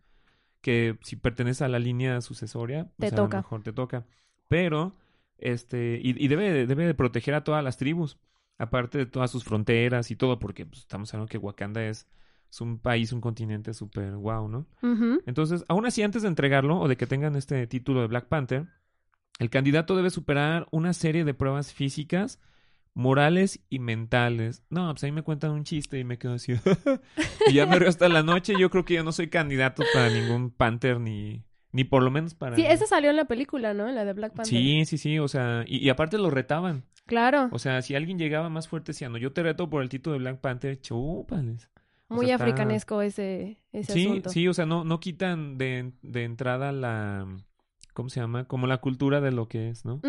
que 0.62 0.98
si 1.04 1.16
pertenece 1.16 1.64
a 1.64 1.68
la 1.70 1.78
línea 1.80 2.22
sucesoria, 2.22 2.90
pues 2.98 3.12
Te 3.12 3.16
a 3.16 3.20
lo 3.20 3.26
toca. 3.26 3.38
mejor 3.38 3.62
te 3.64 3.72
toca. 3.74 4.06
Pero, 4.48 4.96
este, 5.38 6.00
y, 6.02 6.24
y 6.24 6.28
debe, 6.28 6.52
de- 6.52 6.66
debe 6.68 6.88
de 6.88 6.96
proteger 6.96 7.36
a 7.36 7.44
todas 7.44 7.64
las 7.64 7.78
tribus, 7.78 8.18
aparte 8.58 8.98
de 8.98 9.06
todas 9.06 9.30
sus 9.30 9.44
fronteras 9.44 10.10
y 10.10 10.16
todo, 10.16 10.40
porque 10.40 10.66
pues, 10.66 10.82
estamos 10.82 11.14
hablando 11.14 11.30
que 11.30 11.38
Wakanda 11.38 11.86
es, 11.86 12.08
es 12.50 12.62
un 12.62 12.80
país, 12.80 13.12
un 13.12 13.22
continente 13.22 13.74
súper 13.76 14.16
guau, 14.16 14.48
¿no? 14.48 14.66
Entonces, 15.28 15.64
aún 15.68 15.86
así, 15.86 16.02
antes 16.04 16.24
de 16.24 16.30
entregarlo 16.30 16.80
o 16.80 16.88
de 16.88 16.98
que 16.98 17.06
tengan 17.06 17.36
este 17.36 17.68
título 17.68 18.02
de 18.02 18.08
Black 18.08 18.26
Panther, 18.28 18.66
el 19.40 19.50
candidato 19.50 19.96
debe 19.96 20.10
superar 20.10 20.68
una 20.72 20.94
serie 20.94 21.24
de 21.26 21.34
pruebas 21.34 21.74
físicas, 21.74 22.40
morales 22.94 23.60
y 23.70 23.80
mentales. 23.80 24.64
No, 24.70 24.92
pues 24.94 25.04
ahí 25.04 25.12
me 25.12 25.24
cuentan 25.24 25.52
un 25.52 25.64
chiste 25.64 26.00
y 26.00 26.04
me 26.04 26.18
quedo 26.18 26.34
así. 26.36 26.54
y 27.50 27.54
ya 27.54 27.66
me 27.66 27.78
río 27.80 27.90
hasta 27.90 28.08
la 28.10 28.24
noche. 28.24 28.54
Yo 28.58 28.70
creo 28.70 28.86
que 28.86 28.94
yo 28.96 29.04
no 29.04 29.12
soy 29.12 29.28
candidato 29.30 29.84
para 29.94 30.10
ningún 30.10 30.52
Panther 30.52 31.00
ni, 31.00 31.44
ni 31.72 31.84
por 31.84 32.04
lo 32.04 32.12
menos 32.12 32.34
para. 32.36 32.56
Sí, 32.56 32.66
esa 32.66 32.86
salió 32.86 33.10
en 33.10 33.18
la 33.18 33.26
película, 33.26 33.74
¿no? 33.74 33.88
En 33.90 33.96
la 33.96 34.06
de 34.06 34.14
Black 34.14 34.34
Panther. 34.34 34.48
Sí, 34.48 34.86
sí, 34.86 34.98
sí. 34.98 35.20
O 35.20 35.28
sea, 35.28 35.64
y, 35.68 35.78
y 35.78 35.90
aparte 35.90 36.18
lo 36.18 36.30
retaban. 36.30 36.86
Claro, 37.06 37.50
O 37.52 37.60
sea, 37.60 37.84
si 37.84 37.94
alguien 37.94 38.18
llegaba 38.18 38.50
más 38.50 38.68
fuerte 38.68 38.92
diciendo, 38.94 39.20
yo 39.20 39.32
te 39.32 39.44
reto 39.44 39.70
por 39.70 39.84
el 39.84 39.90
título 39.90 40.14
de 40.14 40.20
Black 40.20 40.40
Panther, 40.40 40.82
chúpales. 40.82 41.70
o 42.08 42.16
muy 42.16 42.26
sea, 42.28 42.36
está- 42.36 42.46
africanesco 42.46 43.02
ese, 43.04 43.60
ese 43.74 43.94
Sí, 43.94 44.06
asunto. 44.08 44.30
sí, 44.32 44.48
o 44.48 44.54
sea, 44.56 44.66
no, 44.66 44.84
no 44.84 45.00
quitan 45.00 45.60
de, 45.60 45.92
de 46.02 46.24
entrada 46.24 46.72
la, 46.72 47.28
¿cómo 47.96 48.10
se 48.10 48.20
llama? 48.20 48.44
Como 48.46 48.68
la 48.68 48.78
cultura 48.78 49.22
de 49.22 49.32
lo 49.32 49.48
que 49.48 49.70
es, 49.70 49.84
¿no? 49.86 50.00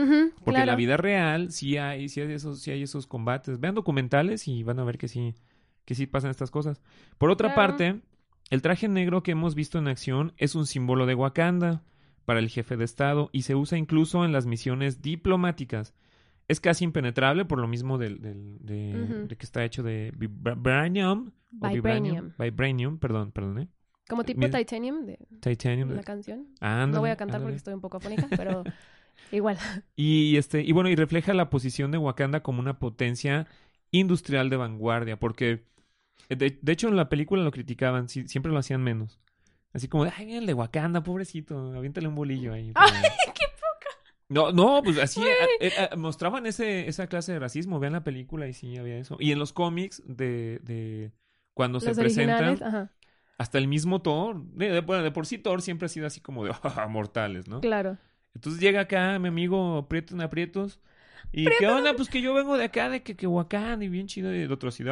Porque 0.44 0.60
en 0.60 0.66
la 0.66 0.76
vida 0.76 0.98
real 0.98 1.50
sí 1.50 1.78
hay, 1.78 2.10
sí 2.10 2.20
hay 2.20 2.32
esos, 2.32 2.60
sí 2.60 2.70
hay 2.72 2.82
esos 2.82 3.06
combates. 3.06 3.58
Vean 3.60 3.74
documentales 3.74 4.46
y 4.48 4.62
van 4.62 4.78
a 4.78 4.84
ver 4.84 4.98
que 4.98 5.08
sí, 5.08 5.34
que 5.86 5.94
sí 5.94 6.06
pasan 6.06 6.30
estas 6.30 6.50
cosas. 6.50 6.82
Por 7.16 7.30
otra 7.30 7.54
Claro. 7.54 7.68
parte, 7.72 8.00
el 8.50 8.60
traje 8.60 8.88
negro 8.88 9.22
que 9.22 9.30
hemos 9.30 9.54
visto 9.54 9.78
en 9.78 9.88
acción 9.88 10.32
es 10.36 10.54
un 10.54 10.66
símbolo 10.66 11.06
de 11.06 11.14
Wakanda 11.14 11.82
para 12.26 12.40
el 12.40 12.48
jefe 12.50 12.76
de 12.76 12.84
Estado 12.84 13.30
y 13.32 13.42
se 13.42 13.54
usa 13.54 13.78
incluso 13.78 14.24
en 14.24 14.32
las 14.32 14.44
misiones 14.46 15.00
diplomáticas. 15.00 15.94
Es 16.48 16.60
casi 16.60 16.84
impenetrable 16.84 17.44
por 17.44 17.58
lo 17.60 17.66
mismo 17.68 17.98
del, 17.98 18.20
del- 18.20 18.58
de, 18.60 19.24
de 19.28 19.36
que 19.36 19.46
está 19.46 19.64
hecho 19.64 19.82
de 19.82 20.12
vibranium. 20.16 21.30
o 21.60 21.68
Vibranium. 21.68 22.32
Vibranium, 22.38 22.98
perdón, 22.98 23.32
perdón, 23.32 23.58
¿eh? 23.60 23.68
Como 24.08 24.24
tipo. 24.24 24.48
Titanium 24.48 25.06
de 25.06 25.18
Titanium. 25.40 25.90
la 25.90 26.02
canción. 26.02 26.46
Ándale, 26.60 26.92
no 26.92 27.00
voy 27.00 27.10
a 27.10 27.16
cantar 27.16 27.40
porque 27.40 27.56
estoy 27.56 27.74
un 27.74 27.80
poco 27.80 27.96
afónica, 27.96 28.28
pero 28.36 28.62
igual. 29.32 29.58
Y 29.96 30.36
este, 30.36 30.62
y 30.62 30.72
bueno, 30.72 30.88
y 30.88 30.94
refleja 30.94 31.34
la 31.34 31.50
posición 31.50 31.90
de 31.90 31.98
Wakanda 31.98 32.42
como 32.42 32.60
una 32.60 32.78
potencia 32.78 33.46
industrial 33.90 34.50
de 34.50 34.56
vanguardia, 34.56 35.18
porque 35.18 35.64
eh, 36.28 36.36
de, 36.36 36.58
de 36.60 36.72
hecho 36.72 36.88
en 36.88 36.96
la 36.96 37.08
película 37.08 37.42
lo 37.42 37.50
criticaban, 37.50 38.08
sí, 38.08 38.28
siempre 38.28 38.52
lo 38.52 38.58
hacían 38.58 38.82
menos. 38.82 39.18
Así 39.72 39.88
como, 39.88 40.04
ay, 40.04 40.34
el 40.36 40.46
de 40.46 40.54
Wakanda, 40.54 41.02
pobrecito, 41.02 41.74
aviéntale 41.74 42.08
un 42.08 42.14
bolillo 42.14 42.52
ahí. 42.52 42.72
¡Ay, 42.74 43.02
qué 43.34 43.44
No, 44.28 44.50
no, 44.50 44.82
pues 44.82 44.98
así 44.98 45.22
eh, 45.60 45.72
mostraban 45.96 46.46
ese, 46.46 46.88
esa 46.88 47.08
clase 47.08 47.32
de 47.32 47.38
racismo, 47.38 47.78
vean 47.78 47.92
la 47.92 48.04
película 48.04 48.48
y 48.48 48.52
sí 48.54 48.76
había 48.76 48.98
eso. 48.98 49.16
Y 49.20 49.32
en 49.32 49.38
los 49.38 49.52
cómics 49.52 50.02
de, 50.06 50.60
de 50.62 51.12
cuando 51.54 51.80
se 51.80 51.94
presentan, 51.94 52.62
ajá, 52.62 52.92
hasta 53.38 53.58
el 53.58 53.68
mismo 53.68 54.00
Thor, 54.02 54.42
de, 54.52 54.70
de- 54.70 54.80
bueno, 54.80 55.02
de 55.02 55.10
por 55.10 55.26
sí 55.26 55.38
Thor 55.38 55.62
siempre 55.62 55.86
ha 55.86 55.88
sido 55.88 56.06
así 56.06 56.20
como 56.20 56.44
de 56.44 56.52
"Ah, 56.62 56.86
mortales, 56.88 57.48
¿no? 57.48 57.60
claro. 57.60 57.98
Entonces 58.34 58.60
llega 58.60 58.80
acá 58.82 59.18
mi 59.18 59.28
amigo 59.28 59.86
Prieto 59.88 60.14
en 60.14 60.20
Aprietos. 60.20 60.78
¿Y 61.32 61.46
qué 61.58 61.66
onda? 61.68 61.94
Pues 61.96 62.08
que 62.10 62.20
yo 62.20 62.34
vengo 62.34 62.56
de 62.58 62.64
acá, 62.64 62.88
de 62.90 63.02
que, 63.02 63.16
que 63.16 63.26
y 63.26 63.88
bien 63.88 64.06
chido. 64.06 64.34
Y 64.34 64.44
otro 64.44 64.68
así, 64.68 64.84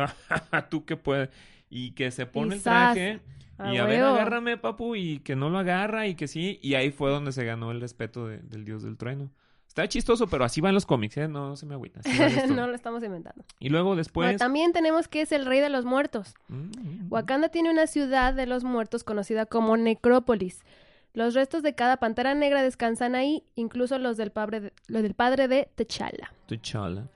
"Ah, 0.50 0.68
tú 0.70 0.85
que 0.87 0.96
puedes. 0.96 1.28
Y 1.68 1.90
que 1.92 2.11
se 2.11 2.24
pone 2.26 2.54
el 2.57 2.62
traje. 2.62 3.20
A 3.59 3.72
y 3.72 3.76
a 3.78 3.85
ver, 3.85 4.02
agárrame, 4.02 4.57
papu. 4.57 4.96
Y 4.96 5.18
que 5.20 5.37
no 5.37 5.50
lo 5.50 5.59
agarra 5.59 6.07
y 6.07 6.14
que 6.14 6.26
sí. 6.26 6.59
Y 6.62 6.74
ahí 6.74 6.90
fue 6.90 7.11
donde 7.11 7.33
se 7.33 7.44
ganó 7.44 7.70
el 7.70 7.80
respeto 7.80 8.26
de- 8.26 8.38
del 8.38 8.64
dios 8.64 8.83
del 8.83 8.96
trueno. 8.96 9.30
Está 9.74 9.88
chistoso, 9.88 10.28
pero 10.28 10.44
así 10.44 10.60
van 10.60 10.72
los 10.72 10.87
cómics, 10.87 11.16
¿eh? 11.16 11.26
No 11.26 11.56
se 11.56 11.66
me 11.66 11.74
agüita. 11.74 12.00
no 12.48 12.68
lo 12.68 12.76
estamos 12.76 13.02
inventando. 13.02 13.44
Y 13.58 13.70
luego 13.70 13.88
Bueno, 13.88 13.98
después... 13.98 14.37
también 14.37 14.72
tenemos 14.72 15.08
que 15.08 15.22
es 15.22 15.32
el 15.32 15.44
rey 15.44 15.58
de 15.58 15.68
los 15.68 15.84
muertos. 15.84 16.37
Mm. 16.46 17.10
Wakanda 17.10 17.48
tiene 17.48 17.72
una 17.72 17.88
ciudad 17.88 18.34
de 18.34 18.46
los 18.46 18.62
muertos 18.62 19.02
conocida 19.02 19.46
como 19.46 19.76
Necrópolis. 19.76 20.62
Los 21.12 21.34
restos 21.34 21.64
de 21.64 21.74
cada 21.74 21.96
pantera 21.96 22.34
negra 22.34 22.62
descansan 22.62 23.16
ahí, 23.16 23.42
incluso 23.56 23.98
los 23.98 24.16
del 24.16 24.30
padre 24.30 24.60
de, 24.60 24.72
los 24.87 25.02
del 25.02 25.14
padre 25.14 25.48
de 25.48 25.68
T'Challa. 25.74 26.32
T'Challa. 26.46 27.08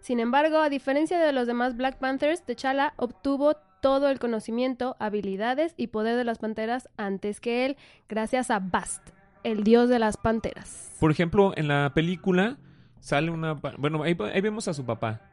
Sin 0.00 0.18
embargo, 0.18 0.58
a 0.58 0.70
diferencia 0.70 1.20
de 1.20 1.30
los 1.30 1.46
demás 1.46 1.76
Black 1.76 1.98
Panthers, 1.98 2.42
T'Challa 2.44 2.94
obtuvo 2.96 3.54
todo 3.80 4.08
el 4.08 4.18
conocimiento, 4.18 4.96
habilidades 4.98 5.74
y 5.76 5.86
poder 5.86 6.16
de 6.16 6.24
las 6.24 6.38
panteras 6.38 6.88
antes 6.96 7.40
que 7.40 7.64
él, 7.64 7.76
gracias 8.08 8.50
a 8.50 8.58
Bast, 8.58 9.10
el 9.44 9.64
dios 9.64 9.88
de 9.88 9.98
las 9.98 10.16
panteras. 10.16 10.96
Por 11.00 11.10
ejemplo, 11.10 11.52
en 11.56 11.68
la 11.68 11.92
película 11.94 12.58
sale 13.00 13.30
una... 13.30 13.54
Bueno, 13.78 14.02
ahí, 14.02 14.16
ahí 14.32 14.40
vemos 14.40 14.68
a 14.68 14.74
su 14.74 14.84
papá. 14.84 15.30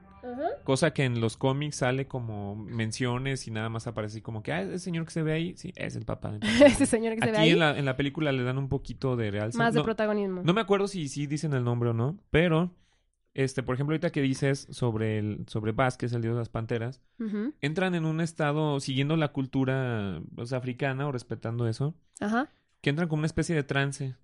Cosa 0.63 0.91
que 0.91 1.05
en 1.05 1.21
los 1.21 1.37
cómics 1.37 1.77
sale 1.77 2.07
como 2.07 2.55
menciones 2.55 3.47
y 3.47 3.51
nada 3.51 3.69
más 3.69 3.87
aparece 3.87 4.21
como 4.21 4.43
que, 4.43 4.51
ah, 4.51 4.61
ese 4.61 4.79
señor 4.79 5.05
que 5.05 5.11
se 5.11 5.23
ve 5.23 5.31
ahí, 5.31 5.55
sí, 5.55 5.71
es 5.75 5.95
el 5.95 6.05
papá. 6.05 6.31
de 6.37 6.65
Ese 6.65 6.85
señor 6.85 7.15
que 7.15 7.21
se 7.21 7.31
ve 7.31 7.37
ahí, 7.37 7.51
en 7.51 7.59
la, 7.59 7.77
en 7.77 7.85
la 7.85 7.95
película 7.95 8.31
le 8.31 8.43
dan 8.43 8.57
un 8.57 8.67
poquito 8.67 9.15
de 9.15 9.31
realce. 9.31 9.57
más 9.57 9.73
de 9.73 9.79
no, 9.79 9.83
protagonismo. 9.85 10.41
no 10.43 10.53
me 10.53 10.61
acuerdo 10.61 10.87
si 10.87 11.07
sí 11.07 11.27
dicen 11.27 11.53
el 11.53 11.63
nombre 11.63 11.89
o 11.91 11.93
no, 11.93 12.19
pero, 12.29 12.71
este, 13.33 13.63
por 13.63 13.75
ejemplo, 13.75 13.93
ahorita 13.93 14.09
que 14.09 14.21
dices 14.21 14.67
sobre 14.69 15.19
el, 15.19 15.45
sobre 15.47 15.73
es 15.77 16.13
el 16.13 16.21
dios 16.21 16.33
de 16.33 16.39
las 16.39 16.49
panteras, 16.49 17.01
entran 17.61 17.95
en 17.95 18.05
un 18.05 18.19
estado 18.19 18.79
siguiendo 18.79 19.15
la 19.15 19.29
cultura 19.29 20.21
pues, 20.35 20.51
africana 20.51 21.07
o 21.07 21.11
respetando 21.11 21.67
eso, 21.67 21.95
Ajá. 22.19 22.49
Que 22.87 22.91
entran 22.91 23.09
como 23.09 23.19
una 23.19 23.25
especie 23.25 23.53
de 23.53 23.63
trance. 23.63 24.15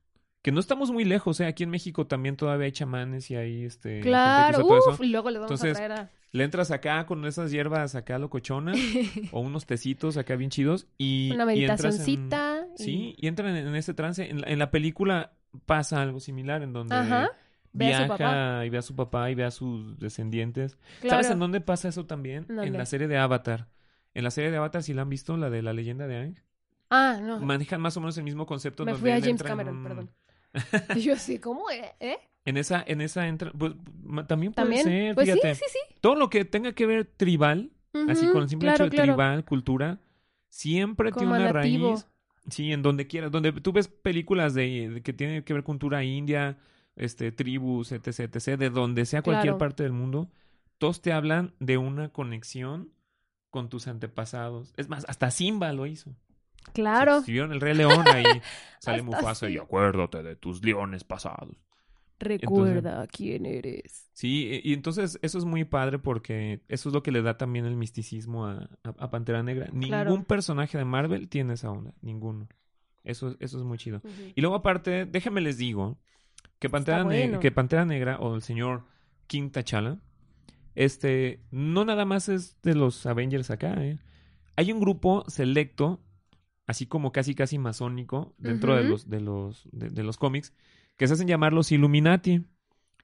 Que 0.41 0.53
no 0.53 0.61
estamos 0.61 0.89
muy 0.89 1.03
lejos, 1.03 1.37
¿eh? 1.41 1.45
Aquí 1.47 1.63
en 1.63 1.69
México 1.69 2.07
también 2.07 2.37
todavía 2.37 2.63
hay 2.65 2.71
chamanes 2.71 3.29
y 3.29 3.35
hay 3.35 3.65
este. 3.65 3.89
gente 3.89 4.03
que 4.03 4.09
Claro, 4.09 4.59
usa 4.59 4.67
todo 4.79 4.93
eso. 4.93 5.03
y 5.03 5.07
luego 5.07 5.29
les 5.31 5.41
vamos 5.41 5.51
Entonces, 5.51 5.77
a 5.77 5.85
traer 5.85 5.91
a... 5.99 6.11
Le 6.31 6.43
entras 6.45 6.71
acá 6.71 7.05
con 7.05 7.25
esas 7.25 7.51
hierbas 7.51 7.93
acá 7.95 8.17
locochonas 8.19 8.77
o 9.33 9.41
unos 9.41 9.65
tecitos 9.65 10.15
acá 10.15 10.37
bien 10.37 10.49
chidos 10.49 10.87
y 10.97 11.29
Una 11.33 11.53
y 11.53 11.65
entras 11.65 11.79
en- 11.81 11.89
meditacioncita. 12.05 12.67
y- 12.77 12.83
Sí, 12.83 13.15
y 13.17 13.27
entran 13.27 13.55
en, 13.55 13.67
en 13.67 13.75
ese 13.75 13.93
trance. 13.93 14.29
En, 14.29 14.39
la- 14.41 14.47
en 14.47 14.59
la 14.59 14.71
película 14.71 15.33
pasa 15.65 16.01
algo 16.01 16.19
similar 16.21 16.63
en 16.63 16.71
donde 16.71 16.95
Ajá. 16.95 17.29
Ve 17.73 17.93
a 17.93 17.97
su 17.97 18.03
viaja 18.03 18.17
papá. 18.17 18.65
y 18.65 18.69
ve 18.69 18.77
a 18.77 18.81
su 18.81 18.95
papá 18.95 19.29
y 19.29 19.35
ve 19.35 19.43
a 19.43 19.51
sus 19.51 19.99
descendientes. 19.99 20.77
Claro. 21.01 21.09
¿Sabes 21.17 21.31
en 21.31 21.39
dónde 21.39 21.59
pasa 21.61 21.89
eso 21.89 22.05
también? 22.05 22.45
En 22.49 22.73
la 22.73 22.85
serie 22.85 23.07
de 23.07 23.17
Avatar. 23.17 23.67
En 24.13 24.23
la 24.23 24.31
serie 24.31 24.51
de 24.51 24.57
Avatar, 24.57 24.83
si 24.83 24.93
la 24.93 25.01
han 25.03 25.09
visto, 25.09 25.35
la 25.37 25.49
de 25.49 25.61
la 25.63 25.73
leyenda 25.73 26.05
de 26.07 26.17
Aang, 26.17 26.35
Ah, 26.89 27.19
no. 27.21 27.39
manejan 27.39 27.81
más 27.81 27.95
o 27.97 27.99
menos 28.01 28.17
el 28.17 28.23
mismo 28.23 28.45
concepto. 28.45 28.85
Me 28.85 28.91
donde 28.91 29.01
fui 29.01 29.11
a 29.11 29.19
James 29.19 29.41
en 29.41 29.47
Cameron, 29.47 29.83
perdón. 29.83 30.09
Y 30.95 31.01
yo 31.01 31.15
sí, 31.15 31.39
¿cómo? 31.39 31.69
¿Eh? 31.71 31.93
¿Eh? 31.99 32.17
En 32.45 32.57
esa, 32.57 32.83
en 32.85 33.01
esa 33.01 33.27
entra, 33.27 33.51
pues, 33.51 33.73
también 34.27 34.53
puede 34.53 34.65
¿También? 34.67 34.83
ser, 34.83 35.15
pues 35.15 35.29
fíjate. 35.31 35.55
sí, 35.55 35.61
sí, 35.67 35.77
sí. 35.89 35.95
Todo 36.01 36.15
lo 36.15 36.29
que 36.29 36.45
tenga 36.45 36.73
que 36.73 36.85
ver 36.85 37.05
tribal, 37.05 37.71
así 38.09 38.27
con 38.27 38.43
el 38.43 38.49
simple 38.49 38.67
claro, 38.67 38.83
hecho 38.85 38.91
de 38.91 38.95
claro. 38.97 39.13
tribal, 39.13 39.45
cultura, 39.45 39.99
siempre 40.49 41.11
Como 41.11 41.31
tiene 41.31 41.43
una 41.45 41.53
nativo. 41.53 41.91
raíz. 41.93 42.07
Sí, 42.49 42.73
en 42.73 42.81
donde 42.81 43.07
quieras. 43.07 43.31
Donde 43.31 43.53
tú 43.53 43.71
ves 43.71 43.87
películas 43.87 44.53
de, 44.53 44.89
de 44.89 45.01
que 45.01 45.13
tienen 45.13 45.43
que 45.43 45.53
ver 45.53 45.63
cultura 45.63 46.03
india, 46.03 46.57
este, 46.97 47.31
tribus, 47.31 47.93
etc, 47.93 48.19
etc, 48.35 48.57
de 48.59 48.69
donde 48.69 49.05
sea 49.05 49.21
cualquier 49.21 49.53
Claro. 49.53 49.57
parte 49.59 49.83
del 49.83 49.93
mundo, 49.93 50.29
todos 50.77 51.01
te 51.01 51.13
hablan 51.13 51.53
de 51.59 51.77
una 51.77 52.09
conexión 52.09 52.91
con 53.49 53.69
tus 53.69 53.87
antepasados. 53.87 54.73
Es 54.75 54.89
más, 54.89 55.05
hasta 55.07 55.31
Simba 55.31 55.71
lo 55.71 55.85
hizo. 55.85 56.13
Claro. 56.73 57.19
Si, 57.19 57.25
si 57.27 57.31
vieron 57.33 57.51
el 57.51 57.61
Rey 57.61 57.75
León, 57.75 58.05
ahí 58.07 58.23
sale 58.79 59.01
Mufasa 59.01 59.49
y 59.49 59.57
acuérdate 59.57 60.23
de 60.23 60.35
tus 60.35 60.63
leones 60.63 61.03
pasados. 61.03 61.55
Recuerda 62.19 63.05
quién 63.07 63.45
eres. 63.45 64.09
Sí, 64.13 64.61
y 64.63 64.71
y 64.71 64.73
entonces 64.73 65.19
eso 65.21 65.37
es 65.37 65.45
muy 65.45 65.65
padre 65.65 65.99
porque 65.99 66.61
eso 66.69 66.87
es 66.89 66.93
lo 66.93 67.03
que 67.03 67.11
le 67.11 67.21
da 67.21 67.37
también 67.37 67.65
el 67.65 67.75
misticismo 67.75 68.45
a, 68.45 68.69
a- 68.83 68.95
a 68.97 69.09
Pantera 69.09 69.43
Negra. 69.43 69.65
Ningún 69.73 69.87
Claro. 69.89 70.23
personaje 70.23 70.77
de 70.77 70.85
Marvel 70.85 71.27
tiene 71.27 71.53
esa 71.55 71.69
onda, 71.71 71.93
ninguno. 72.01 72.47
Eso, 73.03 73.35
eso 73.39 73.57
es 73.57 73.63
muy 73.65 73.77
chido. 73.77 74.01
Y 74.35 74.39
luego 74.39 74.55
aparte, 74.55 75.05
déjenme 75.05 75.41
les 75.41 75.57
digo 75.57 75.97
que 76.59 76.69
Pantera, 76.69 77.03
bueno. 77.03 77.39
que 77.41 77.51
Pantera 77.51 77.83
Negra 77.83 78.17
o 78.19 78.35
el 78.35 78.41
señor 78.41 78.85
King 79.27 79.49
T'Challa, 79.49 79.99
este, 80.75 81.41
no 81.51 81.83
nada 81.83 82.05
más 82.05 82.29
es 82.29 82.61
de 82.61 82.75
los 82.75 83.05
Avengers 83.05 83.51
acá, 83.51 83.73
¿eh? 83.83 83.99
Hay 84.55 84.71
un 84.71 84.79
grupo 84.79 85.25
selecto, 85.27 85.99
así 86.67 86.85
como 86.85 87.11
casi 87.11 87.35
casi 87.35 87.57
masónico, 87.57 88.33
dentro 88.37 88.75
de 88.75 88.83
los, 88.83 89.09
de 89.09 89.21
los, 89.21 89.67
de, 89.71 89.89
de 89.89 90.03
los 90.03 90.17
cómics, 90.17 90.53
que 90.97 91.07
se 91.07 91.13
hacen 91.13 91.27
llamar 91.27 91.53
los 91.53 91.71
Illuminati. 91.71 92.45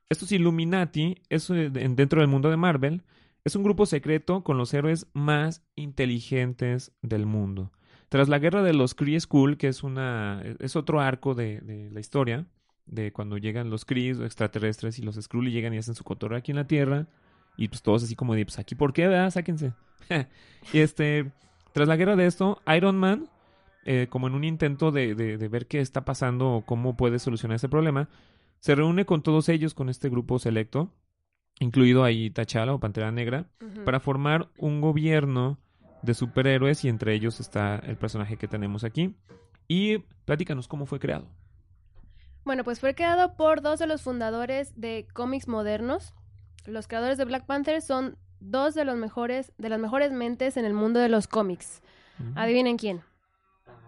Estos 0.09 0.31
Illuminati, 0.31 1.21
es, 1.29 1.47
de- 1.47 1.69
dentro 1.69 2.21
del 2.21 2.29
mundo 2.29 2.49
de 2.49 2.57
Marvel, 2.57 3.03
es 3.43 3.55
un 3.55 3.63
grupo 3.63 3.85
secreto 3.85 4.43
con 4.43 4.57
los 4.57 4.73
héroes 4.73 5.07
más 5.13 5.63
inteligentes 5.75 6.91
del 7.01 7.25
mundo. 7.25 7.71
Tras 8.09 8.27
la 8.27 8.39
guerra 8.39 8.63
de 8.63 8.73
los 8.73 8.95
Kree 8.95 9.19
Skull, 9.19 9.57
que 9.57 9.67
es 9.67 9.83
una 9.83 10.41
es 10.59 10.75
otro 10.75 10.99
arco 10.99 11.35
de, 11.35 11.61
de 11.61 11.91
la 11.91 11.99
historia, 11.99 12.47
de 12.87 13.11
cuando 13.13 13.37
llegan 13.37 13.69
los 13.69 13.85
Kree 13.85 14.09
extraterrestres 14.09 14.97
y 14.97 15.03
los 15.03 15.15
Skrull 15.15 15.47
y 15.47 15.51
llegan 15.51 15.73
y 15.73 15.77
hacen 15.77 15.93
su 15.93 16.03
cotorreo 16.03 16.39
aquí 16.39 16.51
en 16.51 16.55
la 16.57 16.67
Tierra, 16.67 17.07
y 17.55 17.67
pues 17.67 17.83
todos 17.83 18.03
así 18.03 18.15
como 18.15 18.33
de, 18.33 18.45
pues 18.45 18.57
aquí, 18.57 18.73
¿por 18.73 18.93
qué? 18.93 19.07
¿verdad? 19.07 19.29
Sáquense. 19.29 19.73
y 20.73 20.79
este, 20.79 21.31
tras 21.71 21.87
la 21.87 21.97
guerra 21.97 22.15
de 22.15 22.25
esto, 22.25 22.61
Iron 22.75 22.97
Man, 22.97 23.29
eh, 23.85 24.07
como 24.09 24.27
en 24.27 24.35
un 24.35 24.43
intento 24.43 24.91
de, 24.91 25.15
de, 25.15 25.37
de 25.37 25.47
ver 25.47 25.67
qué 25.67 25.79
está 25.79 26.05
pasando 26.05 26.51
o 26.51 26.65
cómo 26.65 26.97
puede 26.97 27.19
solucionar 27.19 27.55
ese 27.55 27.69
problema, 27.69 28.09
se 28.59 28.75
reúne 28.75 29.05
con 29.05 29.21
todos 29.21 29.49
ellos, 29.49 29.73
con 29.73 29.89
este 29.89 30.09
grupo 30.09 30.37
selecto, 30.39 30.91
incluido 31.59 32.03
ahí 32.03 32.29
T'Challa 32.29 32.73
o 32.73 32.79
Pantera 32.79 33.11
Negra, 33.11 33.45
para 33.85 33.99
formar 33.99 34.49
un 34.57 34.81
gobierno 34.81 35.57
de 36.01 36.13
superhéroes 36.13 36.83
y 36.85 36.89
entre 36.89 37.13
ellos 37.13 37.39
está 37.39 37.75
el 37.77 37.97
personaje 37.97 38.37
que 38.37 38.47
tenemos 38.47 38.83
aquí. 38.83 39.15
Y 39.67 39.99
platícanos 40.25 40.67
cómo 40.67 40.85
fue 40.85 40.99
creado. 40.99 41.27
Bueno, 42.43 42.63
pues 42.63 42.79
fue 42.79 42.95
creado 42.95 43.35
por 43.35 43.61
dos 43.61 43.79
de 43.79 43.87
los 43.87 44.01
fundadores 44.01 44.73
de 44.79 45.07
cómics 45.13 45.47
modernos. 45.47 46.13
Los 46.65 46.87
creadores 46.87 47.17
de 47.17 47.25
Black 47.25 47.45
Panther 47.45 47.81
son 47.81 48.17
dos 48.39 48.73
de 48.73 48.85
los 48.85 48.97
mejores, 48.97 49.51
de 49.57 49.69
las 49.69 49.79
mejores 49.79 50.11
mentes 50.11 50.57
en 50.57 50.65
el 50.65 50.73
mundo 50.73 50.99
de 50.99 51.09
los 51.09 51.27
cómics. 51.27 51.81
Adivinen 52.35 52.77
quién. 52.77 53.01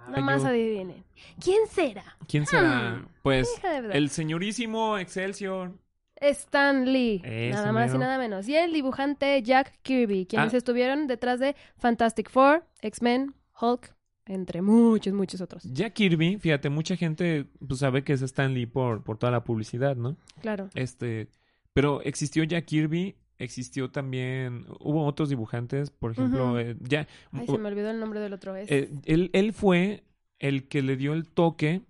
Nada 0.09 0.21
más 0.21 0.43
adivinen. 0.45 1.03
¿Quién 1.43 1.67
será? 1.69 2.03
¿Quién 2.27 2.45
será? 2.45 2.97
Hmm. 3.01 3.07
Pues 3.21 3.49
el 3.91 4.09
señorísimo 4.09 4.97
Excelsior. 4.97 5.73
Stan 6.15 6.85
Lee, 6.91 7.19
nada 7.51 7.71
más 7.71 7.93
y 7.95 7.97
nada 7.97 8.17
menos. 8.19 8.47
Y 8.47 8.55
el 8.55 8.71
dibujante 8.73 9.41
Jack 9.41 9.79
Kirby, 9.81 10.27
quienes 10.27 10.53
Ah. 10.53 10.57
estuvieron 10.57 11.07
detrás 11.07 11.39
de 11.39 11.55
Fantastic 11.77 12.29
Four, 12.29 12.63
X-Men, 12.81 13.33
Hulk, 13.59 13.95
entre 14.27 14.61
muchos, 14.61 15.13
muchos 15.13 15.41
otros. 15.41 15.63
Jack 15.63 15.93
Kirby, 15.93 16.37
fíjate, 16.37 16.69
mucha 16.69 16.95
gente 16.95 17.45
pues, 17.67 17.79
sabe 17.79 18.03
que 18.03 18.13
es 18.13 18.21
Stan 18.21 18.53
Lee 18.53 18.67
por, 18.67 19.03
por 19.03 19.17
toda 19.17 19.31
la 19.31 19.43
publicidad, 19.43 19.95
¿no? 19.95 20.15
Claro. 20.41 20.69
Este, 20.75 21.27
pero 21.73 22.01
existió 22.03 22.43
Jack 22.43 22.65
Kirby, 22.65 23.15
existió 23.43 23.89
también, 23.91 24.65
hubo 24.79 25.05
otros 25.05 25.29
dibujantes, 25.29 25.89
por 25.91 26.11
ejemplo, 26.11 26.59
eh, 26.59 26.75
ya, 26.79 27.07
Ay, 27.31 27.45
se 27.47 27.57
me 27.57 27.67
olvidó 27.67 27.89
el 27.91 27.99
nombre 27.99 28.19
del 28.19 28.33
otro. 28.33 28.55
Es... 28.55 28.69
Eh, 28.71 28.91
él, 29.05 29.29
él 29.33 29.53
fue 29.53 30.03
el 30.39 30.67
que 30.67 30.81
le 30.81 30.95
dio 30.97 31.13
el 31.13 31.25
toque. 31.27 31.81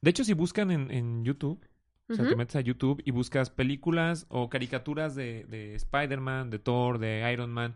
De 0.00 0.10
hecho, 0.10 0.24
si 0.24 0.32
buscan 0.34 0.70
en, 0.70 0.90
en 0.90 1.24
YouTube, 1.24 1.58
o 2.10 2.14
sea, 2.14 2.26
te 2.26 2.36
metes 2.36 2.56
a 2.56 2.60
YouTube 2.60 3.02
y 3.04 3.10
buscas 3.10 3.50
películas 3.50 4.26
o 4.30 4.48
caricaturas 4.48 5.14
de, 5.14 5.44
de 5.44 5.74
Spider-Man, 5.74 6.48
de 6.50 6.58
Thor, 6.58 6.98
de 6.98 7.30
Iron 7.32 7.50
Man, 7.50 7.74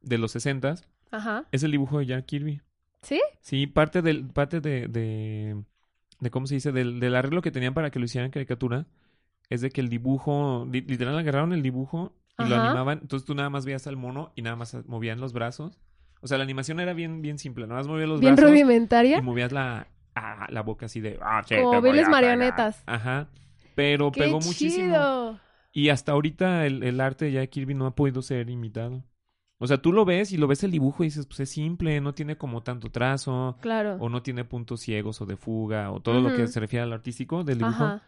de 0.00 0.18
los 0.18 0.30
60 0.32 0.76
Ajá. 1.10 1.46
es 1.50 1.62
el 1.64 1.72
dibujo 1.72 1.98
de 1.98 2.06
Jack 2.06 2.26
Kirby. 2.26 2.60
¿Sí? 3.02 3.20
Sí, 3.40 3.66
parte 3.66 4.00
del, 4.00 4.26
parte 4.26 4.60
de, 4.60 4.86
de, 4.86 5.60
de 6.20 6.30
¿cómo 6.30 6.46
se 6.46 6.54
dice? 6.54 6.70
Del, 6.70 7.00
del 7.00 7.16
arreglo 7.16 7.42
que 7.42 7.50
tenían 7.50 7.74
para 7.74 7.90
que 7.90 7.98
lo 7.98 8.04
hicieran 8.04 8.30
caricatura, 8.30 8.86
es 9.50 9.60
de 9.60 9.70
que 9.70 9.80
el 9.80 9.88
dibujo, 9.88 10.66
li- 10.70 10.80
literal 10.82 11.18
agarraron 11.18 11.52
el 11.52 11.62
dibujo 11.62 12.14
y 12.38 12.48
lo 12.48 12.56
animaban, 12.56 12.98
entonces 13.02 13.24
tú 13.26 13.34
nada 13.34 13.50
más 13.50 13.64
veías 13.64 13.86
al 13.86 13.96
mono 13.96 14.32
y 14.34 14.42
nada 14.42 14.56
más 14.56 14.76
movían 14.86 15.20
los 15.20 15.32
brazos. 15.32 15.80
O 16.20 16.26
sea, 16.26 16.38
la 16.38 16.44
animación 16.44 16.80
era 16.80 16.92
bien, 16.94 17.20
bien 17.22 17.38
simple, 17.38 17.66
nada 17.66 17.80
más 17.80 17.86
movías 17.88 18.08
los 18.08 18.20
Bien 18.20 18.34
brazos 18.34 18.50
rudimentaria. 18.50 19.18
y 19.18 19.22
movías 19.22 19.52
la, 19.52 19.88
ah, 20.14 20.46
la 20.50 20.62
boca 20.62 20.86
así 20.86 21.00
de... 21.00 21.18
"Ah, 21.22 21.42
sí, 21.46 21.54
Como 21.56 21.80
viles 21.82 22.06
a 22.06 22.06
pegar". 22.06 22.10
marionetas. 22.10 22.82
Ajá. 22.86 23.28
Pero 23.74 24.10
¡Qué 24.12 24.20
pegó 24.22 24.40
muchísimo. 24.40 24.86
chido! 24.86 25.40
Y 25.72 25.88
hasta 25.90 26.12
ahorita 26.12 26.66
el, 26.66 26.82
el 26.82 27.00
arte 27.00 27.26
de 27.26 27.32
Jack 27.32 27.50
Kirby 27.50 27.74
no 27.74 27.86
ha 27.86 27.94
podido 27.94 28.22
ser 28.22 28.48
imitado. 28.48 29.02
O 29.58 29.66
sea, 29.66 29.78
tú 29.78 29.92
lo 29.92 30.04
ves 30.04 30.32
y 30.32 30.36
lo 30.36 30.46
ves 30.46 30.62
el 30.64 30.70
dibujo 30.70 31.02
y 31.04 31.06
dices, 31.08 31.26
pues 31.26 31.40
es 31.40 31.50
simple, 31.50 32.00
no 32.00 32.14
tiene 32.14 32.36
como 32.36 32.62
tanto 32.62 32.90
trazo, 32.90 33.56
Claro. 33.60 33.96
o 34.00 34.08
no 34.08 34.22
tiene 34.22 34.44
puntos 34.44 34.80
ciegos 34.80 35.20
o 35.20 35.26
de 35.26 35.36
fuga, 35.36 35.90
o 35.90 36.00
todo 36.00 36.20
lo 36.20 36.34
que 36.34 36.46
se 36.48 36.58
refiere 36.60 36.82
al 36.82 36.92
artístico 36.92 37.44
del 37.44 37.58
dibujo. 37.58 37.84
Ajá. 37.84 38.02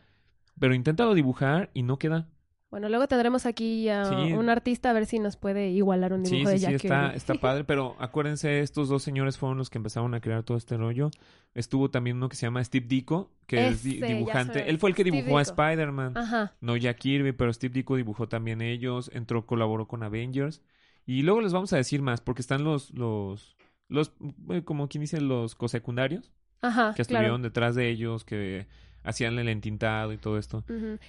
Pero 0.58 0.74
inténtalo 0.74 1.14
dibujar 1.14 1.70
y 1.74 1.82
no 1.82 1.98
queda. 1.98 2.28
Bueno, 2.76 2.90
luego 2.90 3.08
tendremos 3.08 3.46
aquí 3.46 3.88
a 3.88 4.04
Sí. 4.04 4.34
un 4.34 4.50
artista 4.50 4.90
a 4.90 4.92
ver 4.92 5.06
si 5.06 5.18
nos 5.18 5.38
puede 5.38 5.70
igualar 5.70 6.12
un 6.12 6.26
Sí, 6.26 6.36
dibujo 6.36 6.50
sí, 6.50 6.52
de 6.56 6.58
sí, 6.58 6.64
Jack 6.66 6.84
está, 6.84 7.00
Kirby. 7.06 7.16
está 7.16 7.34
padre, 7.40 7.64
pero 7.64 7.96
acuérdense, 7.98 8.60
estos 8.60 8.90
dos 8.90 9.02
señores 9.02 9.38
fueron 9.38 9.56
los 9.56 9.70
que 9.70 9.78
empezaron 9.78 10.12
a 10.12 10.20
crear 10.20 10.42
todo 10.42 10.58
este 10.58 10.76
rollo. 10.76 11.10
Estuvo 11.54 11.88
también 11.90 12.18
uno 12.18 12.28
que 12.28 12.36
se 12.36 12.44
llama 12.44 12.62
Steve 12.62 12.84
Ditko, 12.86 13.30
que 13.46 13.68
es 13.68 13.86
Ese, 13.86 14.04
dibujante. 14.06 14.68
Él 14.68 14.76
fue 14.78 14.90
el 14.90 14.94
que 14.94 15.04
Steve 15.04 15.22
dibujó 15.22 15.38
a. 15.38 15.40
Spider-Man. 15.40 16.18
Ajá. 16.18 16.54
No 16.60 16.76
Jack 16.76 16.98
Kirby, 16.98 17.32
pero 17.32 17.50
Steve 17.50 17.72
Ditko 17.72 17.96
dibujó 17.96 18.28
también 18.28 18.60
ellos, 18.60 19.10
entró, 19.14 19.46
colaboró 19.46 19.88
con 19.88 20.02
Avengers. 20.02 20.60
Y 21.06 21.22
luego 21.22 21.40
les 21.40 21.54
vamos 21.54 21.72
a 21.72 21.78
decir 21.78 22.02
más, 22.02 22.20
porque 22.20 22.42
están 22.42 22.62
los, 22.62 22.90
los, 22.92 23.56
los, 23.88 24.12
eh, 24.50 24.64
como 24.64 24.88
quien 24.90 25.00
dice, 25.00 25.22
los 25.22 25.54
cosecundarios. 25.54 26.30
Ajá, 26.60 26.92
que 26.94 27.04
claro. 27.04 27.20
estuvieron 27.22 27.40
detrás 27.40 27.74
de 27.74 27.88
ellos, 27.88 28.26
que 28.26 28.66
hacían 29.06 29.38
el 29.38 29.48
entintado 29.48 30.12
y 30.12 30.18
todo 30.18 30.36
esto. 30.36 30.64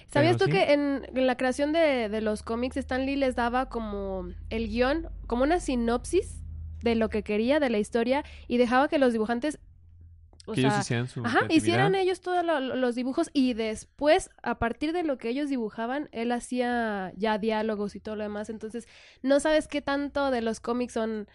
¿Sabías 0.07 0.37
Pero 0.37 0.37
tú 0.37 0.45
sí. 0.45 0.51
que 0.51 0.71
en, 0.71 1.05
en 1.13 1.27
la 1.27 1.35
creación 1.35 1.73
de, 1.73 2.07
de 2.09 2.21
los 2.21 2.43
cómics 2.43 2.77
Stan 2.77 3.05
Lee 3.05 3.15
les 3.17 3.35
daba 3.35 3.67
como 3.69 4.29
el 4.49 4.69
guion, 4.69 5.09
como 5.25 5.43
una 5.43 5.59
sinopsis 5.59 6.41
de 6.83 6.95
lo 6.95 7.09
que 7.09 7.23
quería, 7.23 7.59
de 7.59 7.69
la 7.69 7.79
historia, 7.79 8.23
y 8.47 8.57
dejaba 8.57 8.87
que 8.87 8.99
los 8.99 9.11
dibujantes... 9.11 9.59
O 10.49 10.53
que 10.53 10.61
sea, 10.61 10.69
ellos 10.69 10.79
hicieran 10.85 11.07
su 11.07 11.25
Ajá, 11.25 11.39
hicieran 11.49 11.93
ellos 11.95 12.21
todos 12.21 12.45
lo- 12.45 12.61
lo- 12.61 12.77
los 12.77 12.95
dibujos 12.95 13.29
y 13.33 13.53
después, 13.53 14.29
a 14.43 14.59
partir 14.59 14.93
de 14.93 15.03
lo 15.03 15.17
que 15.17 15.27
ellos 15.27 15.49
dibujaban, 15.49 16.07
él 16.13 16.31
hacía 16.31 17.11
ya 17.17 17.37
diálogos 17.37 17.95
y 17.95 17.99
todo 17.99 18.15
lo 18.15 18.23
demás. 18.23 18.49
Entonces, 18.49 18.87
no 19.23 19.41
sabes 19.41 19.67
qué 19.67 19.81
tanto 19.81 20.31
de 20.31 20.39
los 20.41 20.61
cómics 20.61 20.93
son 20.93 21.27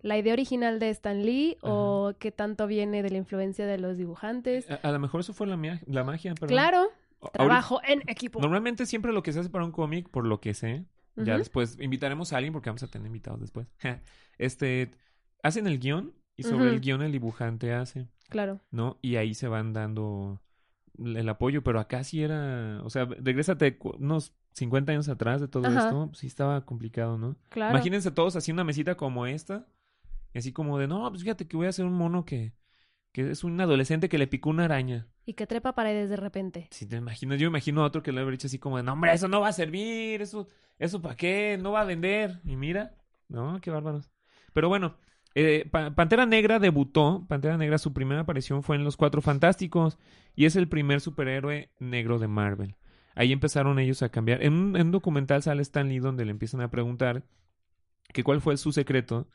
la 0.00 0.16
idea 0.18 0.32
original 0.32 0.78
de 0.78 0.90
Stan 0.90 1.24
Lee 1.24 1.56
o 1.62 2.12
qué 2.18 2.30
tanto 2.32 2.66
viene 2.66 3.02
de 3.02 3.10
la 3.10 3.16
influencia 3.18 3.66
de 3.66 3.78
los 3.78 3.96
dibujantes. 3.96 4.70
A, 4.70 4.74
a 4.76 4.92
lo 4.92 4.98
mejor 4.98 5.20
eso 5.20 5.32
fue 5.32 5.46
la, 5.46 5.56
mia- 5.56 5.80
la 5.86 6.04
magia, 6.04 6.34
perdón. 6.34 6.48
Claro, 6.48 6.78
Ahorita- 7.20 7.32
trabajo 7.32 7.80
en 7.86 8.02
equipo. 8.08 8.40
Normalmente 8.40 8.86
siempre 8.86 9.12
lo 9.12 9.22
que 9.22 9.32
se 9.32 9.40
hace 9.40 9.50
para 9.50 9.64
un 9.64 9.72
cómic, 9.72 10.08
por 10.08 10.24
lo 10.26 10.40
que 10.40 10.54
sé, 10.54 10.84
ya 11.16 11.36
después 11.36 11.76
invitaremos 11.80 12.32
a 12.32 12.36
alguien 12.36 12.52
porque 12.52 12.70
vamos 12.70 12.84
a 12.84 12.86
tener 12.86 13.06
invitados 13.08 13.40
después. 13.40 13.66
este, 14.38 14.92
hacen 15.42 15.66
el 15.66 15.78
guion 15.80 16.14
y 16.36 16.44
sobre 16.44 16.68
el 16.70 16.80
guion 16.80 17.02
el 17.02 17.10
dibujante 17.10 17.72
hace, 17.72 18.06
Claro. 18.28 18.60
¿no? 18.70 18.98
Y 19.02 19.16
ahí 19.16 19.34
se 19.34 19.48
van 19.48 19.72
dando 19.72 20.40
el 20.96 21.28
apoyo, 21.28 21.62
pero 21.64 21.80
acá 21.80 22.04
sí 22.04 22.22
era, 22.22 22.80
o 22.84 22.90
sea, 22.90 23.04
regrésate 23.06 23.78
unos 23.98 24.32
50 24.52 24.92
años 24.92 25.08
atrás 25.08 25.40
de 25.40 25.48
todo 25.48 25.66
Ajá. 25.66 25.86
esto, 25.86 26.10
sí 26.14 26.26
estaba 26.28 26.64
complicado, 26.64 27.18
¿no? 27.18 27.36
Claro. 27.48 27.74
Imagínense 27.74 28.10
todos 28.12 28.36
así 28.36 28.52
una 28.52 28.62
mesita 28.64 28.96
como 28.96 29.26
esta, 29.26 29.66
así 30.34 30.52
como 30.52 30.78
de, 30.78 30.86
no, 30.86 31.08
pues 31.10 31.22
fíjate 31.22 31.46
que 31.48 31.56
voy 31.56 31.66
a 31.66 31.70
hacer 31.70 31.84
un 31.84 31.94
mono 31.94 32.24
que, 32.24 32.52
que 33.12 33.30
es 33.30 33.44
un 33.44 33.60
adolescente 33.60 34.08
que 34.08 34.18
le 34.18 34.26
picó 34.26 34.50
una 34.50 34.64
araña. 34.66 35.06
Y 35.24 35.34
que 35.34 35.46
trepa 35.46 35.74
paredes 35.74 36.10
de 36.10 36.16
repente. 36.16 36.68
Si 36.70 36.86
te 36.86 36.96
imaginas, 36.96 37.38
yo 37.38 37.46
imagino 37.48 37.82
a 37.82 37.86
otro 37.86 38.02
que 38.02 38.12
le 38.12 38.20
habría 38.20 38.32
dicho 38.32 38.46
así 38.46 38.58
como 38.58 38.76
de, 38.76 38.82
no, 38.82 38.92
hombre, 38.94 39.12
eso 39.12 39.28
no 39.28 39.40
va 39.40 39.48
a 39.48 39.52
servir, 39.52 40.22
eso, 40.22 40.48
eso 40.78 41.02
para 41.02 41.16
qué, 41.16 41.58
no 41.60 41.72
va 41.72 41.82
a 41.82 41.84
vender. 41.84 42.40
Y 42.44 42.56
mira, 42.56 42.94
no, 43.28 43.60
qué 43.60 43.70
bárbaros. 43.70 44.10
Pero 44.54 44.68
bueno, 44.68 44.96
eh, 45.34 45.68
Pa- 45.70 45.94
Pantera 45.94 46.24
Negra 46.24 46.58
debutó, 46.58 47.26
Pantera 47.28 47.58
Negra, 47.58 47.78
su 47.78 47.92
primera 47.92 48.22
aparición 48.22 48.62
fue 48.62 48.76
en 48.76 48.84
Los 48.84 48.96
Cuatro 48.96 49.20
Fantásticos 49.20 49.98
y 50.34 50.46
es 50.46 50.56
el 50.56 50.68
primer 50.68 51.00
superhéroe 51.00 51.70
negro 51.78 52.18
de 52.18 52.28
Marvel. 52.28 52.76
Ahí 53.14 53.32
empezaron 53.32 53.78
ellos 53.78 54.02
a 54.02 54.08
cambiar. 54.10 54.42
En 54.42 54.52
un, 54.54 54.76
en 54.76 54.86
un 54.86 54.92
documental 54.92 55.42
sale 55.42 55.60
Stan 55.62 55.88
Lee 55.88 55.98
donde 55.98 56.24
le 56.24 56.30
empiezan 56.30 56.60
a 56.60 56.70
preguntar 56.70 57.24
que 58.14 58.24
cuál 58.24 58.40
fue 58.40 58.56
su 58.56 58.72
secreto 58.72 59.28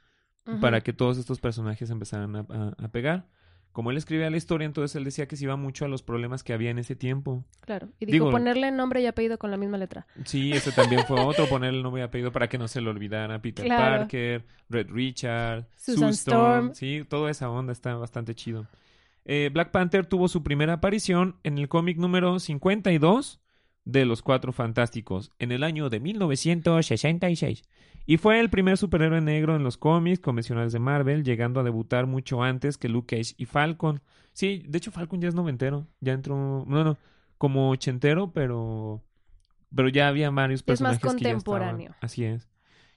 Para 0.60 0.82
que 0.82 0.92
todos 0.94 1.18
estos 1.18 1.40
personajes 1.40 1.90
empezaran 1.90 2.36
a, 2.36 2.40
a- 2.50 2.74
a 2.86 2.88
pegar. 2.90 3.28
Como 3.72 3.90
él 3.90 3.98
escribía 3.98 4.30
la 4.30 4.38
historia, 4.38 4.66
entonces 4.66 4.96
él 4.96 5.04
decía 5.04 5.28
que 5.28 5.36
se 5.36 5.46
iba 5.46 5.56
mucho 5.56 5.84
a 5.86 5.88
los 5.88 6.04
problemas 6.04 6.44
que 6.44 6.54
había 6.54 6.70
en 6.70 6.78
ese 6.78 6.96
tiempo. 6.96 7.44
Claro. 7.62 7.88
Y 8.00 8.06
dijo 8.06 8.26
Digo- 8.26 8.32
ponerle 8.32 8.70
nombre 8.72 9.02
y 9.02 9.08
apellido 9.08 9.40
con 9.40 9.50
la 9.50 9.58
misma 9.58 9.80
letra. 9.80 10.06
Sí, 10.26 10.52
ese 10.52 10.72
también 10.74 11.06
fue 11.08 11.20
otro, 11.20 11.48
poner 11.50 11.74
el 11.74 11.82
nombre 11.82 12.02
y 12.02 12.06
apellido 12.06 12.32
para 12.32 12.48
que 12.50 12.60
no 12.60 12.68
se 12.68 12.82
lo 12.82 12.92
olvidara. 12.92 13.42
Peter 13.42 13.66
Claro. 13.66 13.98
Parker, 14.02 14.46
Red 14.70 14.90
Richard, 14.92 15.66
Susan. 15.76 16.10
Storm. 16.10 16.74
Sí, 16.76 17.04
toda 17.10 17.32
esa 17.32 17.50
onda 17.50 17.72
está 17.74 17.96
bastante 17.96 18.36
chido. 18.36 18.68
Eh, 19.26 19.50
Black 19.52 19.72
Panther 19.72 20.06
tuvo 20.06 20.28
su 20.28 20.44
primera 20.44 20.74
aparición 20.74 21.38
en 21.44 21.58
el 21.58 21.68
cómic 21.70 21.98
número 21.98 22.40
52 22.40 23.40
de 23.86 24.06
Los 24.06 24.22
Cuatro 24.22 24.52
Fantásticos 24.54 25.32
en 25.40 25.52
el 25.52 25.64
año 25.64 25.90
de 25.90 26.00
1966. 26.00 27.64
Y 28.06 28.18
fue 28.18 28.40
el 28.40 28.50
primer 28.50 28.78
superhéroe 28.78 29.22
negro 29.22 29.56
en 29.56 29.64
los 29.64 29.78
cómics 29.78 30.20
convencionales 30.20 30.74
de 30.74 30.80
Marvel, 30.80 31.24
llegando 31.24 31.60
a 31.60 31.64
debutar 31.64 32.06
mucho 32.06 32.44
antes 32.44 32.78
que 32.78 32.90
Luke 32.90 33.16
Cage 33.16 33.34
y 33.38 33.46
Falcon. 33.46 34.02
Sí, 34.34 34.64
de 34.68 34.78
hecho 34.78 34.92
Falcon 34.92 35.22
ya 35.22 35.30
es 35.30 35.36
noventero, 35.36 35.88
ya 36.02 36.14
entró, 36.14 36.66
no, 36.68 36.84
no, 36.84 36.98
como 37.38 37.70
ochentero, 37.70 38.32
pero 38.34 39.02
pero 39.76 39.90
ya 39.90 40.08
había 40.08 40.30
varios 40.30 40.60
Es 40.62 40.82
más 40.82 41.00
personajes 41.00 41.00
que 41.02 41.24
ya 41.24 41.32
estaban. 41.32 41.60
contemporáneo. 41.62 41.96
Así 42.02 42.24
es. 42.26 42.48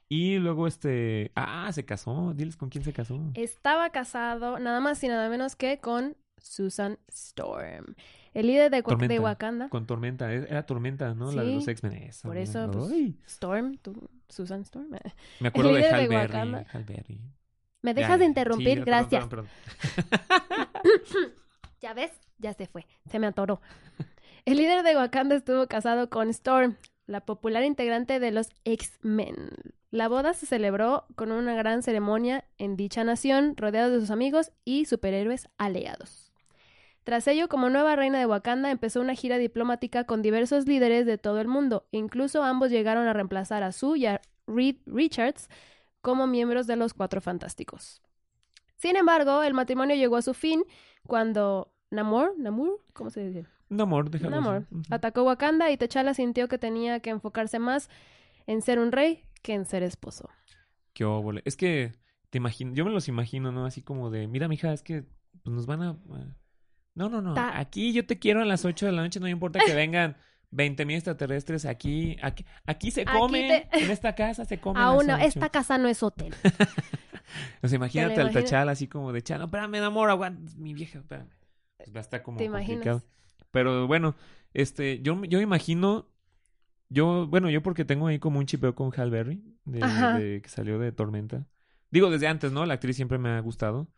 Y 0.08 0.38
luego 0.38 0.66
este, 0.66 1.32
ah, 1.34 1.70
se 1.72 1.84
casó, 1.84 2.32
diles 2.34 2.56
con 2.56 2.68
quién 2.68 2.84
se 2.84 2.92
casó. 2.92 3.18
Estaba 3.34 3.90
casado 3.90 4.58
nada 4.58 4.80
más 4.80 5.02
y 5.02 5.08
nada 5.08 5.28
menos 5.28 5.56
que 5.56 5.78
con 5.78 6.16
Susan 6.38 6.98
Storm, 7.08 7.94
el 8.34 8.46
líder 8.46 8.70
de, 8.70 8.76
Wa- 8.78 8.82
de 8.82 8.82
Tormenta. 8.98 9.22
Wakanda. 9.22 9.68
Con 9.70 9.86
Tormenta, 9.86 10.32
e- 10.32 10.46
era 10.50 10.64
Tormenta, 10.66 11.14
¿no? 11.14 11.32
La 11.32 11.42
de 11.42 11.54
los 11.54 11.66
X-Men. 11.66 12.10
por 12.22 12.36
eso, 12.36 12.70
pues, 12.70 12.92
Storm, 13.26 13.78
tú, 13.78 14.08
Susan 14.28 14.62
Storm. 14.62 14.90
me 15.40 15.48
acuerdo 15.48 15.72
de 15.72 15.86
Hal 15.86 16.08
Berry. 16.08 16.26
Wakanda. 16.26 16.66
Hal 16.72 16.84
Berry. 16.84 17.20
¿Me 17.82 17.94
dejas 17.94 18.12
ya, 18.12 18.18
de 18.18 18.24
interrumpir? 18.24 18.78
Sí, 18.78 18.84
perdón, 18.84 19.08
Gracias. 19.08 19.26
perdón, 19.28 19.48
¿Ya 21.80 21.94
ves? 21.94 22.10
Ya 22.38 22.52
se 22.52 22.66
fue. 22.66 22.86
Se 23.10 23.18
me 23.18 23.26
atoró. 23.26 23.60
El 24.44 24.58
líder 24.58 24.82
de 24.82 24.96
Wakanda 24.96 25.36
estuvo 25.36 25.66
casado 25.66 26.08
con 26.08 26.28
Storm, 26.30 26.76
la 27.06 27.24
popular 27.24 27.64
integrante 27.64 28.20
de 28.20 28.30
los 28.30 28.48
X-Men. 28.64 29.50
La 29.90 30.08
boda 30.08 30.34
se 30.34 30.46
celebró 30.46 31.06
con 31.14 31.32
una 31.32 31.54
gran 31.54 31.82
ceremonia 31.82 32.44
en 32.58 32.76
dicha 32.76 33.04
nación, 33.04 33.56
rodeado 33.56 33.90
de 33.90 34.00
sus 34.00 34.10
amigos 34.10 34.52
y 34.64 34.84
superhéroes 34.84 35.48
aliados. 35.58 36.25
Tras 37.06 37.28
ello, 37.28 37.48
como 37.48 37.70
nueva 37.70 37.94
reina 37.94 38.18
de 38.18 38.26
Wakanda, 38.26 38.68
empezó 38.68 39.00
una 39.00 39.14
gira 39.14 39.38
diplomática 39.38 40.02
con 40.02 40.22
diversos 40.22 40.66
líderes 40.66 41.06
de 41.06 41.18
todo 41.18 41.40
el 41.40 41.46
mundo. 41.46 41.86
Incluso 41.92 42.42
ambos 42.42 42.72
llegaron 42.72 43.06
a 43.06 43.12
reemplazar 43.12 43.62
a 43.62 43.70
Sue 43.70 44.00
y 44.00 44.06
a 44.06 44.20
Reed 44.48 44.78
Richards 44.86 45.48
como 46.00 46.26
miembros 46.26 46.66
de 46.66 46.74
los 46.74 46.94
Cuatro 46.94 47.20
Fantásticos. 47.20 48.02
Sin 48.74 48.96
embargo, 48.96 49.44
el 49.44 49.54
matrimonio 49.54 49.94
llegó 49.94 50.16
a 50.16 50.22
su 50.22 50.34
fin 50.34 50.64
cuando 51.06 51.72
Namor, 51.92 52.36
Namor, 52.38 52.80
¿cómo 52.92 53.10
se 53.10 53.24
dice? 53.24 53.46
Namor, 53.68 54.10
déjalo. 54.10 54.30
Namor 54.30 54.66
atacó 54.90 55.22
Wakanda 55.22 55.70
y 55.70 55.76
T'Challa 55.76 56.12
sintió 56.12 56.48
que 56.48 56.58
tenía 56.58 56.98
que 56.98 57.10
enfocarse 57.10 57.60
más 57.60 57.88
en 58.48 58.62
ser 58.62 58.80
un 58.80 58.90
rey 58.90 59.22
que 59.42 59.54
en 59.54 59.64
ser 59.64 59.84
esposo. 59.84 60.28
Qué 60.92 61.04
óvole. 61.04 61.42
Es 61.44 61.56
que 61.56 61.92
te 62.30 62.38
imagino, 62.38 62.74
yo 62.74 62.84
me 62.84 62.90
los 62.90 63.06
imagino, 63.06 63.52
¿no? 63.52 63.64
Así 63.64 63.80
como 63.80 64.10
de, 64.10 64.26
mira, 64.26 64.48
mija, 64.48 64.72
es 64.72 64.82
que 64.82 65.04
pues, 65.44 65.54
nos 65.54 65.66
van 65.66 65.82
a... 65.82 65.96
No, 66.96 67.08
no, 67.08 67.22
no. 67.22 67.34
Ta- 67.34 67.56
Aquí 67.60 67.92
yo 67.92 68.04
te 68.04 68.18
quiero 68.18 68.42
a 68.42 68.44
las 68.44 68.64
8 68.64 68.86
de 68.86 68.92
la 68.92 69.02
noche, 69.02 69.20
no 69.20 69.28
importa 69.28 69.60
que 69.64 69.72
vengan 69.74 70.16
20 70.50 70.84
mil 70.84 70.96
extraterrestres 70.96 71.64
aquí. 71.66 72.16
Aquí, 72.22 72.44
aquí 72.66 72.90
se 72.90 73.04
come, 73.04 73.68
te- 73.70 73.84
en 73.84 73.90
esta 73.92 74.14
casa 74.16 74.44
se 74.44 74.58
come. 74.58 74.80
Aún 74.80 75.06
las 75.06 75.18
no, 75.20 75.24
esta 75.24 75.48
casa 75.50 75.78
no 75.78 75.86
es 75.88 76.02
hotel. 76.02 76.34
O 77.62 77.68
sea, 77.68 77.76
imagínate 77.76 78.20
al? 78.20 78.32
Tachala 78.32 78.72
así 78.72 78.86
como 78.86 79.12
de, 79.12 79.20
chalo, 79.20 79.46
espérame, 79.46 79.74
amor, 79.82 80.08
aguanta, 80.10 80.50
mi 80.56 80.72
vieja, 80.74 81.00
espérame. 81.00 81.28
Pues 81.76 81.92
va 81.94 81.98
a 81.98 82.00
estar 82.00 82.22
como 82.22 82.38
¿Te 82.38 82.46
complicado. 82.48 82.74
imaginas? 82.76 83.06
Pero 83.50 83.86
bueno, 83.88 84.14
este, 84.54 85.02
yo, 85.02 85.22
yo 85.24 85.40
imagino, 85.40 86.08
yo, 86.88 87.26
bueno, 87.26 87.50
yo 87.50 87.62
porque 87.62 87.84
tengo 87.84 88.06
ahí 88.06 88.18
como 88.20 88.38
un 88.38 88.46
chipeo 88.46 88.74
con 88.76 88.92
Hal 88.98 89.10
Berry, 89.10 89.42
de, 89.64 90.40
que 90.42 90.48
salió 90.48 90.78
de 90.78 90.92
Tormenta. 90.92 91.46
Digo, 91.90 92.10
desde 92.10 92.28
antes, 92.28 92.52
¿no? 92.52 92.64
La 92.64 92.74
actriz 92.74 92.94
siempre 92.96 93.18
me 93.18 93.30
ha 93.30 93.40
gustado. 93.40 93.88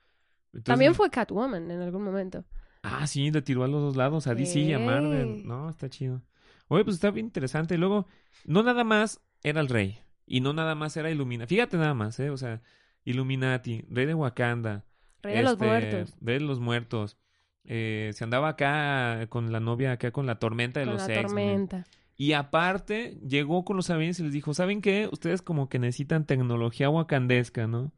Entonces, 0.48 0.64
También 0.64 0.94
fue 0.94 1.10
Catwoman 1.10 1.70
en 1.70 1.82
algún 1.82 2.02
momento. 2.02 2.44
Ah, 2.82 3.06
sí, 3.06 3.30
le 3.30 3.42
tiró 3.42 3.64
a 3.64 3.68
los 3.68 3.80
dos 3.80 3.96
lados, 3.96 4.26
a 4.26 4.34
DC 4.34 4.60
y 4.60 4.72
a 4.72 4.78
Marvel. 4.78 5.46
No, 5.46 5.68
está 5.68 5.88
chido. 5.88 6.22
Oye, 6.68 6.84
pues 6.84 6.96
está 6.96 7.10
bien 7.10 7.26
interesante. 7.26 7.74
Y 7.74 7.78
luego, 7.78 8.06
no 8.44 8.62
nada 8.62 8.84
más 8.84 9.20
era 9.42 9.60
el 9.60 9.68
rey. 9.68 9.98
Y 10.26 10.40
no 10.40 10.52
nada 10.52 10.74
más 10.74 10.96
era 10.96 11.10
Illuminati. 11.10 11.54
Fíjate 11.54 11.76
nada 11.76 11.94
más, 11.94 12.18
¿eh? 12.20 12.30
O 12.30 12.36
sea, 12.36 12.62
Illuminati, 13.04 13.84
rey 13.88 14.06
de 14.06 14.14
Wakanda. 14.14 14.84
Rey 15.22 15.36
de 15.36 15.42
los 15.42 15.52
este, 15.52 15.66
muertos. 15.66 16.14
Rey 16.20 16.38
de 16.38 16.44
los 16.44 16.60
muertos. 16.60 17.16
Eh, 17.64 18.10
se 18.14 18.24
andaba 18.24 18.48
acá 18.48 19.26
con 19.28 19.52
la 19.52 19.60
novia, 19.60 19.92
acá 19.92 20.10
con 20.10 20.26
la 20.26 20.38
tormenta 20.38 20.80
de 20.80 20.86
Con 20.86 20.94
los 20.94 21.08
la 21.08 21.22
tormenta. 21.22 21.86
Y 22.16 22.32
aparte, 22.32 23.18
llegó 23.26 23.64
con 23.64 23.76
los 23.76 23.90
Avengers 23.90 24.20
y 24.20 24.24
les 24.24 24.32
dijo, 24.32 24.52
¿saben 24.52 24.82
qué? 24.82 25.08
Ustedes 25.10 25.40
como 25.40 25.68
que 25.68 25.78
necesitan 25.78 26.26
tecnología 26.26 26.90
wakandesca, 26.90 27.66
¿no? 27.66 27.92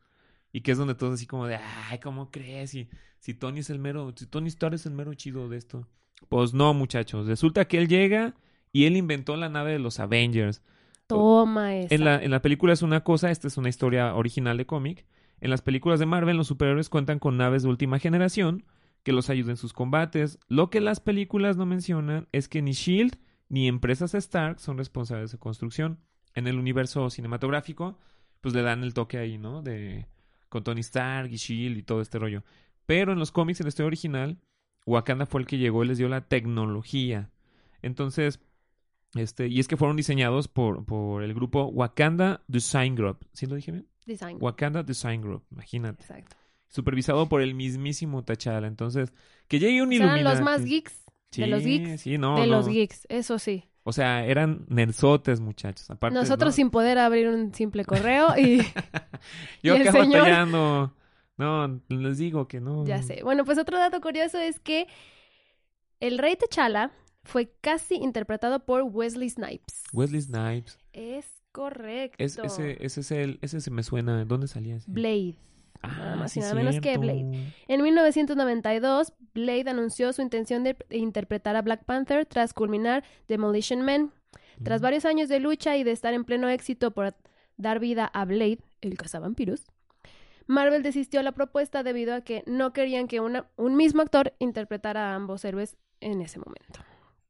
Y 0.52 0.60
que 0.60 0.72
es 0.72 0.78
donde 0.78 0.94
todos 0.94 1.14
así 1.14 1.26
como 1.26 1.46
de, 1.46 1.56
ay, 1.56 1.98
¿cómo 2.00 2.30
crees? 2.30 2.70
Si, 2.70 2.88
si 3.20 3.35
Tony 3.35 3.61
es 3.61 3.70
el 3.70 3.78
mero, 3.78 4.12
si 4.16 4.26
Tony 4.26 4.48
Stark 4.48 4.74
es 4.74 4.87
el 4.87 4.92
mero 4.92 5.14
chido 5.14 5.48
de 5.48 5.56
esto. 5.56 5.87
Pues 6.28 6.52
no, 6.52 6.74
muchachos. 6.74 7.26
Resulta 7.26 7.66
que 7.66 7.78
él 7.78 7.88
llega 7.88 8.35
y 8.72 8.87
él 8.87 8.96
inventó 8.96 9.37
la 9.37 9.48
nave 9.48 9.72
de 9.72 9.78
los 9.78 10.00
Avengers. 10.00 10.62
Toma 11.06 11.76
esa. 11.76 11.94
En 11.94 12.04
la, 12.04 12.22
en 12.22 12.30
la 12.30 12.42
película 12.42 12.72
es 12.72 12.83
una 12.83 13.02
cosa, 13.04 13.30
esta 13.30 13.48
es 13.48 13.56
una 13.56 13.68
historia 13.68 14.14
original 14.14 14.56
de 14.56 14.66
cómic. 14.66 15.06
En 15.40 15.50
las 15.50 15.62
películas 15.62 16.00
de 16.00 16.06
Marvel, 16.06 16.37
los 16.37 16.46
superhéroes 16.48 16.88
cuentan 16.88 17.18
con 17.18 17.37
naves 17.37 17.62
de 17.62 17.68
última 17.68 17.98
generación 17.98 18.64
que 19.02 19.12
los 19.12 19.30
ayuden 19.30 19.52
en 19.52 19.56
sus 19.56 19.72
combates. 19.72 20.38
Lo 20.48 20.70
que 20.70 20.80
las 20.80 21.00
películas 21.00 21.56
no 21.56 21.66
mencionan 21.66 22.28
es 22.33 22.48
que 22.48 22.62
ni 22.62 22.72
Shield 22.72 23.16
ni 23.48 23.66
empresas 23.66 24.14
Stark 24.14 24.61
son 24.61 24.78
responsables 24.78 25.30
de 25.30 25.37
su 25.37 25.38
construcción. 25.38 25.98
En 26.35 26.46
el 26.46 26.59
universo 26.59 27.11
cinematográfico, 27.11 27.98
pues 28.40 28.54
le 28.54 28.62
dan 28.62 28.85
el 28.85 28.94
toque 28.94 29.18
ahí, 29.18 29.38
¿no? 29.38 29.62
De 29.62 30.06
con 30.48 30.64
Tony 30.64 30.80
Stark 30.80 31.30
y 31.33 31.37
Shield 31.37 31.78
y 31.78 31.83
todo 31.83 32.00
este 32.00 32.18
rollo. 32.18 32.42
Pero 32.90 33.12
en 33.12 33.18
los 33.20 33.31
cómics, 33.31 33.61
en 33.61 33.66
la 33.66 33.68
historia 33.68 33.87
original, 33.87 34.38
Wakanda 34.85 35.24
fue 35.26 35.40
el 35.40 35.46
que 35.46 35.59
llegó 35.59 35.85
y 35.85 35.87
les 35.87 35.98
dio 35.98 36.09
la 36.09 36.22
tecnología. 36.22 37.31
Entonces, 37.83 38.40
este, 39.14 39.46
y 39.46 39.61
es 39.61 39.68
que 39.68 39.76
fueron 39.76 39.96
diseñados 39.96 40.48
por, 40.48 40.85
por 40.85 41.22
el 41.22 41.33
grupo 41.33 41.66
Wakanda 41.66 42.42
Design 42.48 42.96
Group. 42.96 43.18
¿Sí 43.33 43.46
lo 43.46 43.55
dije 43.55 43.70
bien? 43.70 43.87
Design. 44.07 44.38
Wakanda 44.40 44.83
Design 44.83 45.20
Group, 45.22 45.44
imagínate. 45.53 46.03
Exacto. 46.03 46.37
supervisado 46.68 47.29
por 47.29 47.42
el 47.42 47.55
mismísimo 47.55 48.24
T'Challa. 48.24 48.66
Entonces, 48.66 49.12
que 49.46 49.59
llegue 49.61 49.83
un 49.83 49.90
sea, 49.90 49.96
eran 49.98 50.09
Illuminati. 50.16 50.37
los 50.37 50.44
más 50.44 50.64
geeks 50.64 51.05
de 51.37 51.46
los 51.46 51.62
geeks 51.62 52.00
Sí, 52.00 52.18
no, 52.18 52.40
de 52.40 52.46
no. 52.48 52.57
los 52.57 52.68
geeks, 52.68 53.07
eso 53.09 53.38
sí. 53.38 53.64
O 53.85 53.92
sea, 53.92 54.24
eran 54.26 54.66
nerzotes, 54.68 55.40
muchachos. 55.40 55.88
Aparte, 55.90 56.14
Nosotros 56.14 56.53
¿no? 56.53 56.57
sin 56.57 56.70
poder 56.70 56.98
abrir 56.98 57.29
un 57.29 57.55
simple 57.55 57.85
correo 57.85 58.37
y 58.37 58.59
Yo 59.62 59.76
y 59.76 59.81
acá 59.81 59.92
señor- 59.92 60.22
batallando. 60.22 60.92
No, 61.40 61.81
les 61.88 62.18
digo 62.18 62.46
que 62.48 62.61
no. 62.61 62.85
ya 62.87 63.03
sé. 63.03 63.22
Bueno, 63.24 63.44
pues 63.44 63.59
otro 63.59 63.79
dato 63.79 64.00
curioso 64.00 64.38
es 64.38 64.61
que 64.61 64.87
el 66.00 66.18
rey 66.18 66.37
T'Challa 66.37 66.90
fue 67.24 67.53
casi 67.61 67.96
interpretado 67.96 68.64
por 68.64 68.83
Wesley 68.83 69.29
Snipes. 69.29 69.85
Wesley 69.92 70.22
Snipes. 70.22 70.79
Es 70.92 71.42
correcto. 71.53 72.16
Es, 72.22 72.38
ese, 72.38 72.76
ese 72.85 73.00
es 73.00 73.11
el, 73.11 73.38
ese 73.42 73.61
se 73.61 73.70
me 73.70 73.83
suena. 73.83 74.24
¿Dónde 74.24 74.48
salía 74.48 74.76
ese? 74.76 74.90
Blade. 74.90 75.35
Ah, 75.83 75.88
nada 75.98 76.16
más 76.16 76.37
y 76.37 76.40
nada 76.40 76.55
menos 76.55 76.79
que. 76.81 76.98
Blade. 76.98 77.53
En 77.68 77.83
1992, 77.83 79.12
Blade 79.35 79.70
anunció 79.70 80.12
su 80.12 80.22
intención 80.22 80.62
de 80.64 80.76
interpretar 80.90 81.57
a 81.57 81.62
Black 81.62 81.85
Panther 81.85 82.26
tras 82.26 82.53
culminar 82.55 83.05
Demolition 83.29 83.83
Man. 83.83 84.12
Tras 84.62 84.81
Mm. 84.81 84.85
varios 84.85 85.05
años 85.07 85.29
de 85.31 85.40
lucha 85.40 85.76
y 85.79 85.85
de 85.85 85.92
estar 85.92 86.12
en 86.12 86.24
pleno 86.24 86.48
éxito 86.50 86.90
por 86.90 87.14
dar 87.57 87.79
vida 87.81 88.05
a 88.07 88.24
Blade, 88.26 88.59
el 88.83 88.96
cazavampiros, 88.98 89.64
Marvel 90.46 90.83
desistió 90.83 91.22
la 91.22 91.33
propuesta 91.33 91.83
debido 91.83 92.14
a 92.14 92.20
que 92.22 92.42
no 92.46 92.72
querían 92.72 93.07
que 93.09 93.20
una- 93.20 93.46
un 93.57 93.76
mismo 93.76 94.03
actor 94.03 94.35
interpretara 94.38 95.12
a 95.12 95.14
ambos 95.14 95.44
héroes 95.44 95.76
en 96.00 96.20
ese 96.22 96.38
momento. 96.38 96.81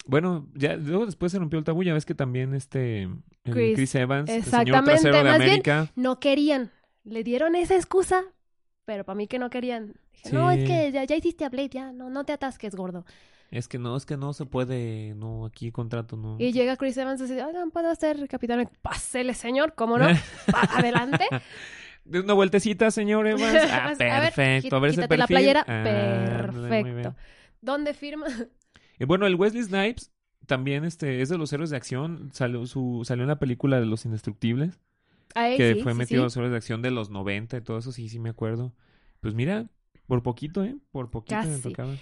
Bueno, 0.07 0.47
ya 0.55 0.77
luego 0.77 1.07
después 1.07 1.31
se 1.33 1.39
rompió 1.39 1.59
el 1.59 1.65
tabú. 1.65 1.83
Ya 1.83 1.93
ves 1.93 2.07
que 2.07 2.15
también 2.15 2.55
este 2.55 3.09
Chris, 3.45 3.75
Chris, 3.77 3.95
Evans, 3.95 4.31
el 4.31 4.43
señor 4.43 4.85
trasero 4.85 5.17
de 5.17 5.23
bien- 5.23 5.35
América. 5.35 5.89
No 5.95 6.19
querían, 6.21 6.71
le 7.05 7.23
dieron 7.23 7.55
esa 7.55 7.75
excusa, 7.77 8.25
pero 8.87 9.05
para 9.05 9.17
mí 9.17 9.27
que 9.27 9.39
no 9.39 9.51
querían. 9.51 9.95
Dije, 10.13 10.33
no, 10.35 10.51
es 10.51 10.65
que 10.65 10.91
ya, 10.93 11.05
ya 11.05 11.17
hiciste 11.17 11.45
a 11.45 11.49
Blade, 11.51 11.69
ya, 11.71 11.93
no, 11.93 12.11
no 12.11 12.25
te 12.25 12.33
atasques, 12.33 12.75
gordo. 12.75 13.05
Es 13.51 13.67
que 13.69 13.79
no, 13.79 13.97
es 13.97 14.07
que 14.07 14.17
no 14.17 14.33
se 14.33 14.47
puede, 14.47 15.15
no, 15.17 15.45
aquí 15.45 15.73
contrato, 15.73 16.17
no. 16.17 16.37
Y 16.39 16.53
llega 16.53 16.77
Chris 16.77 16.97
Evans 16.97 17.21
y 17.21 17.25
dice, 17.25 17.45
oigan, 17.45 17.71
¿puedo 17.71 17.93
ser 17.97 18.27
capitán? 18.29 18.71
Pásele, 18.81 19.35
señor, 19.35 19.75
¿cómo 19.75 19.99
no? 19.99 20.07
Adelante. 20.71 21.27
De 22.05 22.21
una 22.21 22.35
vueltecita, 22.35 22.91
señor 22.91 23.27
Evans. 23.29 23.71
Ah, 23.71 23.87
A 23.87 23.89
perfecto. 23.89 24.77
A 24.77 24.81
ver 24.81 24.91
quítate 24.93 25.17
la 25.17 25.27
playera. 25.27 25.65
Ah. 25.69 26.51
Perfecto. 26.51 27.15
¿Dónde 27.61 27.95
firma? 27.95 28.27
Y 28.99 29.05
bueno, 29.07 29.27
el 29.27 29.35
Wesley 29.35 29.63
Snipes 29.63 30.11
también 30.47 30.85
este, 30.85 31.23
es 31.23 31.29
de 31.29 31.39
los 31.39 31.53
héroes 31.53 31.71
de 31.71 31.77
acción. 31.77 32.31
Salió, 32.33 32.67
su, 32.67 33.03
salió 33.05 33.23
en 33.25 33.29
la 33.29 33.39
película 33.39 33.79
de 33.79 33.87
Los 33.87 34.05
Indestructibles, 34.05 34.81
Ahí 35.35 35.57
que 35.57 35.75
sí, 35.75 35.83
fue 35.83 35.93
sí, 35.93 35.99
metido 35.99 36.23
a 36.23 36.23
sí. 36.23 36.27
los 36.27 36.37
héroes 36.37 36.51
de 36.51 36.57
acción 36.57 36.83
de 36.83 36.91
los 36.91 37.11
90 37.11 37.57
y 37.57 37.61
todo 37.61 37.79
eso, 37.79 37.93
sí, 37.93 38.09
sí 38.09 38.19
me 38.19 38.31
acuerdo. 38.31 38.73
Pues 39.21 39.35
mira, 39.35 39.67
por 40.07 40.23
poquito, 40.23 40.65
¿eh? 40.65 40.77
Por 40.91 41.11
poquito 41.11 41.37
me 41.37 41.43
Casi. 41.49 41.63
tocaba. 41.63 41.95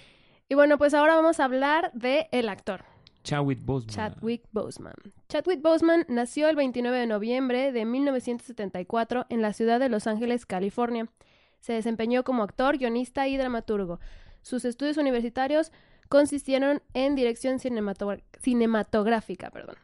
Y 0.47 0.55
bueno, 0.55 0.79
pues 0.79 0.95
ahora 0.95 1.15
vamos 1.15 1.39
a 1.39 1.45
hablar 1.45 1.91
de 1.93 2.27
el 2.31 2.49
actor, 2.49 2.85
Chadwick 3.23 3.59
Boseman. 3.65 3.93
Chadwick 3.95 4.43
Boseman. 4.51 4.93
Chadwick 5.27 5.61
Boseman 5.61 6.05
nació 6.07 6.47
el 6.49 6.55
29 6.55 6.97
de 6.97 7.07
noviembre 7.07 7.71
de 7.71 7.85
1974 7.85 9.25
en 9.29 9.41
la 9.41 9.53
ciudad 9.53 9.79
de 9.79 9.89
Los 9.89 10.07
Ángeles, 10.07 10.45
California. 10.45 11.07
Se 11.59 11.73
desempeñó 11.73 12.23
como 12.23 12.43
actor, 12.43 12.77
guionista 12.77 13.27
y 13.27 13.37
dramaturgo. 13.37 13.99
Sus 14.41 14.63
estudios 14.65 14.97
universitarios 14.97 15.71
consistieron 16.07 16.81
en 16.93 17.15
dirección 17.15 17.59
cinematográfica. 17.59 19.49
Perdón. 19.51 19.75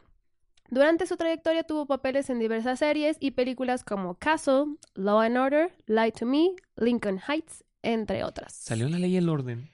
Durante 0.70 1.06
su 1.06 1.16
trayectoria 1.16 1.62
tuvo 1.62 1.86
papeles 1.86 2.28
en 2.30 2.38
diversas 2.40 2.80
series 2.80 3.16
y 3.20 3.32
películas 3.32 3.84
como 3.84 4.14
Castle, 4.16 4.76
Law 4.94 5.20
and 5.20 5.36
Order, 5.36 5.72
Lie 5.86 6.10
to 6.12 6.26
Me, 6.26 6.50
Lincoln 6.76 7.20
Heights, 7.28 7.64
entre 7.82 8.24
otras. 8.24 8.52
Salió 8.54 8.88
la 8.88 8.98
ley 8.98 9.12
y 9.12 9.16
el 9.18 9.28
orden. 9.28 9.70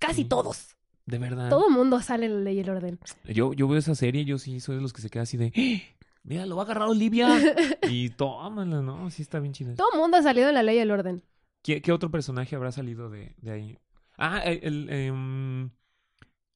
Casi 0.00 0.22
Sí. 0.22 0.28
todos. 0.28 0.73
De 1.06 1.18
verdad. 1.18 1.50
Todo 1.50 1.68
mundo 1.70 2.00
sale 2.00 2.26
en 2.26 2.34
la 2.36 2.40
ley 2.40 2.56
y 2.56 2.60
el 2.60 2.70
orden. 2.70 2.98
Yo, 3.26 3.52
yo 3.52 3.68
veo 3.68 3.78
esa 3.78 3.94
serie 3.94 4.22
y 4.22 4.24
yo 4.24 4.38
sí 4.38 4.60
soy 4.60 4.76
de 4.76 4.82
los 4.82 4.92
que 4.92 5.02
se 5.02 5.10
queda 5.10 5.22
así 5.24 5.36
de... 5.36 5.52
"¡Ah! 5.56 5.94
Mira, 6.24 6.46
lo 6.46 6.56
va 6.56 6.62
a 6.62 6.64
agarrar 6.64 6.88
Olivia. 6.88 7.28
y 7.90 8.08
tómala, 8.10 8.80
¿no? 8.80 9.10
Sí 9.10 9.20
está 9.20 9.40
bien 9.40 9.52
chida. 9.52 9.74
Todo 9.74 9.92
mundo 10.00 10.16
ha 10.16 10.22
salido 10.22 10.48
en 10.48 10.54
la 10.54 10.62
ley 10.62 10.76
y 10.76 10.80
el 10.80 10.90
orden. 10.90 11.22
¿Qué, 11.62 11.82
qué 11.82 11.92
otro 11.92 12.10
personaje 12.10 12.56
habrá 12.56 12.72
salido 12.72 13.10
de, 13.10 13.34
de 13.42 13.50
ahí? 13.50 13.78
Ah, 14.16 14.38
el, 14.38 14.60
el, 14.62 14.90
em, 14.90 15.62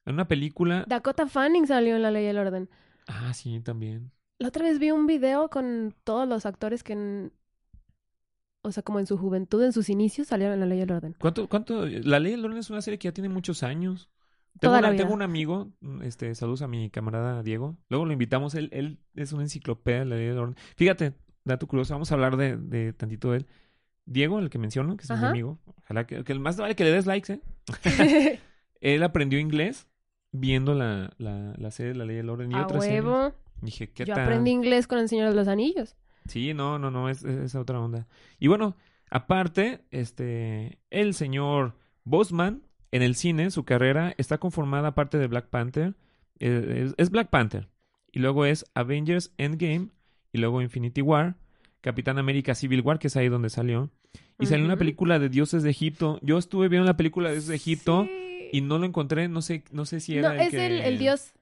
en 0.06 0.14
una 0.14 0.26
película. 0.26 0.84
Dakota 0.88 1.26
Fanning 1.26 1.66
salió 1.66 1.96
en 1.96 2.02
la 2.02 2.10
ley 2.10 2.24
y 2.24 2.28
el 2.28 2.38
orden. 2.38 2.70
Ah, 3.06 3.34
sí, 3.34 3.60
también. 3.60 4.10
La 4.38 4.48
otra 4.48 4.64
vez 4.64 4.78
vi 4.78 4.90
un 4.90 5.06
video 5.06 5.50
con 5.50 5.94
todos 6.04 6.26
los 6.26 6.46
actores 6.46 6.82
que, 6.82 6.94
en- 6.94 7.32
o 8.62 8.72
sea, 8.72 8.82
como 8.82 8.98
en 9.00 9.06
su 9.06 9.18
juventud, 9.18 9.62
en 9.62 9.72
sus 9.72 9.88
inicios, 9.90 10.28
salieron 10.28 10.54
en 10.54 10.60
la 10.60 10.66
ley 10.66 10.78
y 10.78 10.82
el 10.82 10.92
orden. 10.92 11.14
¿Cuánto, 11.18 11.48
cuánto? 11.48 11.84
La 11.86 12.20
Ley 12.20 12.32
del 12.32 12.44
Orden 12.44 12.58
es 12.58 12.70
una 12.70 12.80
serie 12.82 12.98
que 12.98 13.08
ya 13.08 13.12
tiene 13.12 13.28
muchos 13.28 13.62
años. 13.62 14.08
Tengo, 14.60 14.70
Toda 14.72 14.78
una- 14.78 14.88
la 14.88 14.92
vida. 14.92 15.02
tengo 15.02 15.14
un 15.14 15.22
amigo, 15.22 15.68
este, 16.02 16.34
saludos 16.34 16.62
a 16.62 16.68
mi 16.68 16.90
camarada 16.90 17.42
Diego. 17.42 17.76
Luego 17.88 18.04
lo 18.06 18.12
invitamos, 18.12 18.54
él, 18.54 18.68
él 18.72 18.98
es 19.14 19.32
una 19.32 19.42
enciclopedia 19.44 20.00
de 20.00 20.04
la 20.06 20.16
Ley 20.16 20.26
del 20.26 20.38
Orden. 20.38 20.56
Fíjate, 20.76 21.14
dato 21.44 21.66
curioso, 21.66 21.94
vamos 21.94 22.10
a 22.10 22.14
hablar 22.14 22.36
de, 22.36 22.56
de 22.56 22.92
tantito 22.92 23.30
de 23.32 23.38
él. 23.38 23.46
Diego, 24.06 24.38
el 24.38 24.48
que 24.50 24.58
menciono, 24.58 24.96
que 24.96 25.02
es 25.04 25.10
mi 25.10 25.16
Ajá. 25.16 25.28
amigo, 25.30 25.58
ojalá 25.76 26.06
que, 26.06 26.24
que 26.24 26.32
el 26.32 26.40
más 26.40 26.56
vale 26.56 26.74
que 26.74 26.84
le 26.84 26.92
des 26.92 27.06
likes, 27.06 27.32
¿eh? 27.34 27.40
Él 28.80 29.02
aprendió 29.02 29.38
inglés 29.38 29.86
viendo 30.32 30.74
la, 30.74 31.12
la, 31.18 31.54
la 31.56 31.70
serie 31.70 31.92
de 31.92 31.98
la 31.98 32.04
Ley 32.04 32.16
del 32.16 32.28
Orden 32.30 32.52
y 32.52 32.54
A 32.54 32.62
otras 32.64 32.84
series. 32.84 33.04
huevo. 33.04 33.32
Dije, 33.60 33.90
¿qué 33.90 34.04
Yo 34.04 34.14
aprendí 34.14 34.50
inglés 34.52 34.86
con 34.86 34.98
el 34.98 35.08
Señor 35.08 35.30
de 35.30 35.34
los 35.34 35.48
Anillos. 35.48 35.96
Sí, 36.26 36.54
no, 36.54 36.78
no, 36.78 36.90
no, 36.90 37.08
es, 37.08 37.24
es 37.24 37.36
esa 37.38 37.60
otra 37.60 37.80
onda. 37.80 38.06
Y 38.38 38.46
bueno, 38.48 38.76
aparte, 39.10 39.84
este, 39.90 40.78
el 40.90 41.14
señor 41.14 41.74
Bosman 42.04 42.62
en 42.92 43.02
el 43.02 43.14
cine, 43.14 43.50
su 43.50 43.64
carrera 43.64 44.14
está 44.18 44.38
conformada 44.38 44.88
aparte 44.88 45.18
de 45.18 45.26
Black 45.26 45.48
Panther, 45.48 45.94
eh, 46.40 46.92
es, 46.96 47.10
Black 47.10 47.30
Panther, 47.30 47.68
y 48.12 48.20
luego 48.20 48.44
es 48.46 48.64
Avengers 48.74 49.32
Endgame, 49.38 49.88
y 50.32 50.38
luego 50.38 50.62
Infinity 50.62 51.02
War, 51.02 51.36
Capitán 51.80 52.18
América 52.18 52.54
Civil 52.54 52.80
War, 52.82 52.98
que 52.98 53.08
es 53.08 53.16
ahí 53.16 53.28
donde 53.28 53.50
salió, 53.50 53.90
y 54.38 54.46
salió 54.46 54.64
una 54.64 54.76
película 54.76 55.18
de 55.18 55.28
Dioses 55.28 55.62
de 55.62 55.70
Egipto. 55.70 56.18
Yo 56.22 56.38
estuve 56.38 56.68
viendo 56.68 56.86
la 56.86 56.96
película 56.96 57.28
de 57.28 57.34
Dioses 57.34 57.48
de 57.48 57.56
Egipto 57.56 58.04
Sí. 58.04 58.48
y 58.52 58.60
no 58.62 58.78
lo 58.78 58.86
encontré, 58.86 59.28
no 59.28 59.42
sé, 59.42 59.64
no 59.72 59.84
sé 59.84 60.00
si 60.00 60.14
No, 60.14 60.18
era 60.30 60.34
el 60.34 60.40
es 60.40 60.50
que... 60.50 60.66
el, 60.66 60.80
el 60.80 60.98
dios 60.98 61.32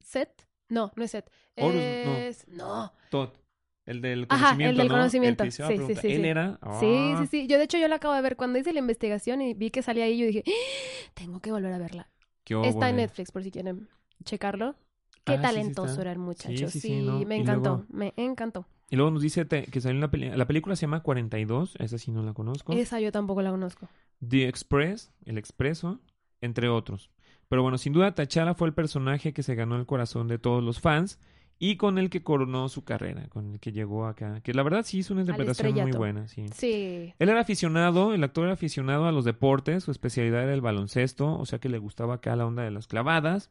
Set. 0.00 0.46
No, 0.68 0.92
no 0.96 1.02
es 1.04 1.10
Set. 1.10 1.30
Horus, 1.56 2.46
no. 2.48 2.66
no. 2.66 2.92
Tot, 3.10 3.38
el 3.86 4.00
del 4.00 4.26
Ajá, 4.28 4.44
conocimiento, 4.56 4.70
el 4.70 4.76
del 4.76 4.88
¿no? 4.88 4.94
conocimiento. 4.94 5.44
que 5.44 5.50
se 5.50 5.62
iba 5.62 5.68
a 5.68 5.70
Sí, 5.72 5.78
sí, 5.78 5.94
sí, 5.94 6.00
sí. 6.00 6.12
Él 6.14 6.24
era... 6.24 6.58
Sí, 6.80 7.12
Ah. 7.14 7.16
sí, 7.20 7.26
sí. 7.26 7.46
Yo, 7.48 7.58
de 7.58 7.64
hecho, 7.64 7.78
yo 7.78 7.88
la 7.88 7.96
acabo 7.96 8.14
de 8.14 8.22
ver. 8.22 8.36
Cuando 8.36 8.58
hice 8.58 8.72
la 8.72 8.78
investigación 8.78 9.40
y 9.42 9.54
vi 9.54 9.70
que 9.70 9.82
salía 9.82 10.04
ahí, 10.04 10.18
yo 10.18 10.26
dije, 10.26 10.44
"Ah, 10.46 11.10
tengo 11.14 11.40
que 11.40 11.50
volver 11.52 11.72
a 11.72 11.78
verla. 11.78 12.08
Qué 12.44 12.60
Está 12.64 12.90
en. 12.90 12.96
Netflix, 12.96 13.30
por 13.32 13.42
si 13.42 13.50
quieren 13.50 13.88
checarlo. 14.24 14.76
Qué 15.24 15.32
Ah, 15.34 15.36
sí, 15.36 15.36
sí 15.36 15.42
talentoso 15.42 15.90
está. 15.90 16.02
era 16.02 16.12
el 16.12 16.18
muchacho. 16.18 16.48
Sí, 16.68 16.68
Sí, 16.68 16.80
sí, 16.80 16.88
sí, 16.88 17.02
¿no? 17.02 17.20
me 17.20 17.36
encantó. 17.36 17.70
luego- 17.70 17.86
Me 17.90 18.12
encantó. 18.16 18.66
Y 18.90 18.96
luego 18.96 19.10
nos 19.10 19.22
dice 19.22 19.46
que 19.46 19.80
salió 19.80 19.96
una 19.98 20.10
película. 20.10 20.36
La 20.36 20.46
película 20.46 20.76
se 20.76 20.82
llama 20.82 21.02
42, 21.02 21.76
esa 21.78 21.96
sí 21.98 22.10
no 22.12 22.22
la 22.22 22.34
conozco. 22.34 22.72
Esa 22.74 23.00
yo 23.00 23.10
tampoco 23.12 23.40
la 23.42 23.50
conozco. 23.50 23.88
The 24.26 24.48
Express, 24.48 25.12
El 25.24 25.38
Expreso, 25.38 26.00
entre 26.40 26.68
otros. 26.68 27.10
Pero 27.48 27.62
bueno, 27.62 27.78
sin 27.78 27.92
duda 27.92 28.14
T'Challa 28.14 28.54
fue 28.54 28.68
el 28.68 28.74
personaje 28.74 29.32
que 29.32 29.42
se 29.42 29.54
ganó 29.54 29.76
el 29.76 29.86
corazón 29.86 30.28
de 30.28 30.38
todos 30.38 30.62
los 30.62 30.80
fans 30.80 31.18
y 31.58 31.76
con 31.76 31.98
el 31.98 32.10
que 32.10 32.22
coronó 32.22 32.68
su 32.68 32.84
carrera, 32.84 33.28
con 33.28 33.52
el 33.52 33.60
que 33.60 33.72
llegó 33.72 34.06
acá. 34.06 34.40
Que 34.40 34.52
la 34.52 34.62
verdad 34.62 34.84
sí 34.84 34.98
hizo 34.98 35.14
una 35.14 35.22
interpretación 35.22 35.74
muy 35.74 35.92
buena, 35.92 36.26
sí. 36.28 36.46
Sí. 36.54 37.14
Él 37.18 37.28
era 37.28 37.40
aficionado, 37.40 38.14
el 38.14 38.24
actor 38.24 38.44
era 38.44 38.54
aficionado 38.54 39.06
a 39.06 39.12
los 39.12 39.24
deportes, 39.24 39.84
su 39.84 39.90
especialidad 39.90 40.42
era 40.42 40.54
el 40.54 40.60
baloncesto, 40.60 41.38
o 41.38 41.46
sea 41.46 41.60
que 41.60 41.68
le 41.68 41.78
gustaba 41.78 42.14
acá 42.14 42.34
la 42.34 42.46
onda 42.46 42.62
de 42.64 42.70
las 42.70 42.86
clavadas, 42.88 43.50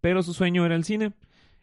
pero 0.00 0.22
su 0.22 0.34
sueño 0.34 0.66
era 0.66 0.74
el 0.74 0.84
cine. 0.84 1.12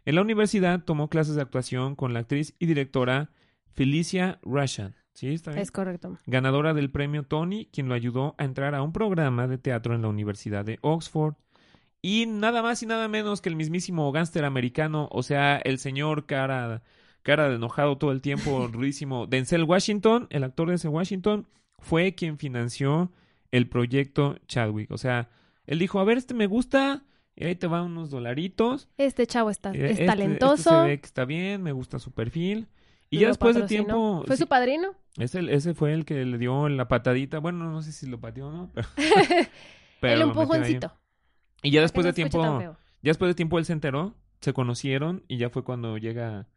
En 0.05 0.15
la 0.15 0.21
universidad 0.21 0.83
tomó 0.83 1.09
clases 1.09 1.35
de 1.35 1.41
actuación 1.41 1.95
con 1.95 2.13
la 2.13 2.21
actriz 2.21 2.55
y 2.57 2.65
directora 2.65 3.29
Felicia 3.73 4.39
Rashad. 4.43 4.93
¿Sí? 5.13 5.33
¿Está 5.33 5.51
bien? 5.51 5.61
Es 5.61 5.71
correcto. 5.71 6.17
Ganadora 6.25 6.73
del 6.73 6.89
premio 6.89 7.23
Tony, 7.23 7.67
quien 7.71 7.89
lo 7.89 7.95
ayudó 7.95 8.33
a 8.37 8.45
entrar 8.45 8.75
a 8.75 8.81
un 8.81 8.93
programa 8.93 9.47
de 9.47 9.57
teatro 9.57 9.93
en 9.93 10.01
la 10.01 10.07
Universidad 10.07 10.63
de 10.63 10.79
Oxford. 10.81 11.35
Y 12.01 12.25
nada 12.25 12.63
más 12.63 12.81
y 12.81 12.85
nada 12.87 13.07
menos 13.07 13.41
que 13.41 13.49
el 13.49 13.55
mismísimo 13.55 14.11
gángster 14.11 14.43
americano, 14.43 15.07
o 15.11 15.21
sea, 15.21 15.57
el 15.57 15.77
señor 15.77 16.25
cara, 16.25 16.81
cara 17.21 17.47
de 17.49 17.55
enojado 17.55 17.97
todo 17.97 18.11
el 18.11 18.21
tiempo, 18.21 18.67
rudísimo, 18.71 19.27
Denzel 19.27 19.63
Washington, 19.63 20.27
el 20.31 20.43
actor 20.43 20.67
de 20.67 20.71
Denzel 20.73 20.91
Washington, 20.91 21.47
fue 21.77 22.15
quien 22.15 22.37
financió 22.37 23.11
el 23.51 23.67
proyecto 23.69 24.37
Chadwick. 24.47 24.89
O 24.91 24.97
sea, 24.97 25.29
él 25.67 25.79
dijo, 25.79 25.99
a 25.99 26.03
ver, 26.03 26.17
este 26.17 26.33
me 26.33 26.47
gusta, 26.47 27.03
y 27.35 27.45
ahí 27.45 27.55
te 27.55 27.67
van 27.67 27.83
unos 27.83 28.09
dolaritos. 28.09 28.89
Este 28.97 29.27
chavo 29.27 29.49
está, 29.51 29.71
Eh, 29.71 29.85
es 29.85 29.91
este- 29.91 30.05
talentoso. 30.05 30.55
Este 30.55 30.69
se 30.69 30.87
ve 30.87 30.99
que 30.99 31.05
está 31.05 31.25
bien, 31.25 31.61
me 31.61 31.71
gusta 31.71 31.99
su 31.99 32.11
perfil. 32.11 32.67
Y 33.09 33.19
ya 33.19 33.27
después 33.27 33.55
de 33.55 33.63
tiempo... 33.63 34.23
¿Fue 34.25 34.37
sí, 34.37 34.43
su 34.43 34.47
padrino? 34.47 34.95
ese, 35.17 35.53
ese 35.53 35.73
fue 35.73 35.93
el 35.93 36.05
que 36.05 36.23
le 36.25 36.37
dio 36.37 36.69
la 36.69 36.87
patadita. 36.87 37.39
Bueno, 37.39 37.69
no 37.69 37.81
sé 37.81 37.91
si 37.91 38.07
lo 38.07 38.19
pateó 38.21 38.47
o 38.47 38.51
no. 38.51 38.71
Pero, 38.73 38.87
pero 39.99 40.13
El 40.13 40.21
empujoncito. 40.21 40.93
Y 41.61 41.71
ya 41.71 41.81
después 41.81 42.05
de 42.05 42.13
tiempo, 42.13 42.41
ya 42.43 42.75
después 43.01 43.29
de 43.29 43.35
tiempo 43.35 43.59
él 43.59 43.65
se 43.65 43.73
enteró, 43.73 44.15
se 44.39 44.53
conocieron 44.53 45.23
y 45.27 45.37
ya 45.37 45.49
fue 45.49 45.63
cuando 45.63 45.97
llega 45.97 46.47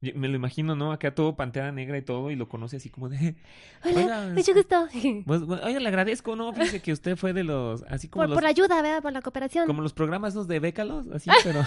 Me 0.00 0.28
lo 0.28 0.34
imagino, 0.36 0.74
¿no? 0.74 0.92
Acá 0.92 1.14
todo 1.14 1.36
pantera 1.36 1.70
negra 1.72 1.96
y 1.98 2.02
todo, 2.02 2.30
y 2.30 2.36
lo 2.36 2.48
conoce 2.48 2.76
así 2.78 2.88
como 2.90 3.08
de. 3.08 3.36
Hola, 3.84 4.30
mucho 4.34 4.52
gusto. 4.54 4.88
Pues, 5.26 5.42
bueno, 5.44 5.62
oiga, 5.64 5.78
le 5.80 5.88
agradezco, 5.88 6.34
¿no? 6.36 6.52
Fíjese 6.52 6.80
que 6.82 6.92
usted 6.92 7.16
fue 7.16 7.32
de 7.32 7.44
los. 7.44 7.82
Así 7.84 8.08
como 8.08 8.22
Por, 8.22 8.28
los. 8.30 8.36
por 8.36 8.42
la 8.42 8.48
ayuda, 8.50 8.82
¿verdad? 8.82 9.02
Por 9.02 9.12
la 9.12 9.22
cooperación. 9.22 9.66
Como 9.66 9.80
los 9.82 9.92
programas 9.92 10.32
esos 10.34 10.48
de 10.48 10.58
Bécalos, 10.60 11.06
así, 11.14 11.30
pero. 11.44 11.62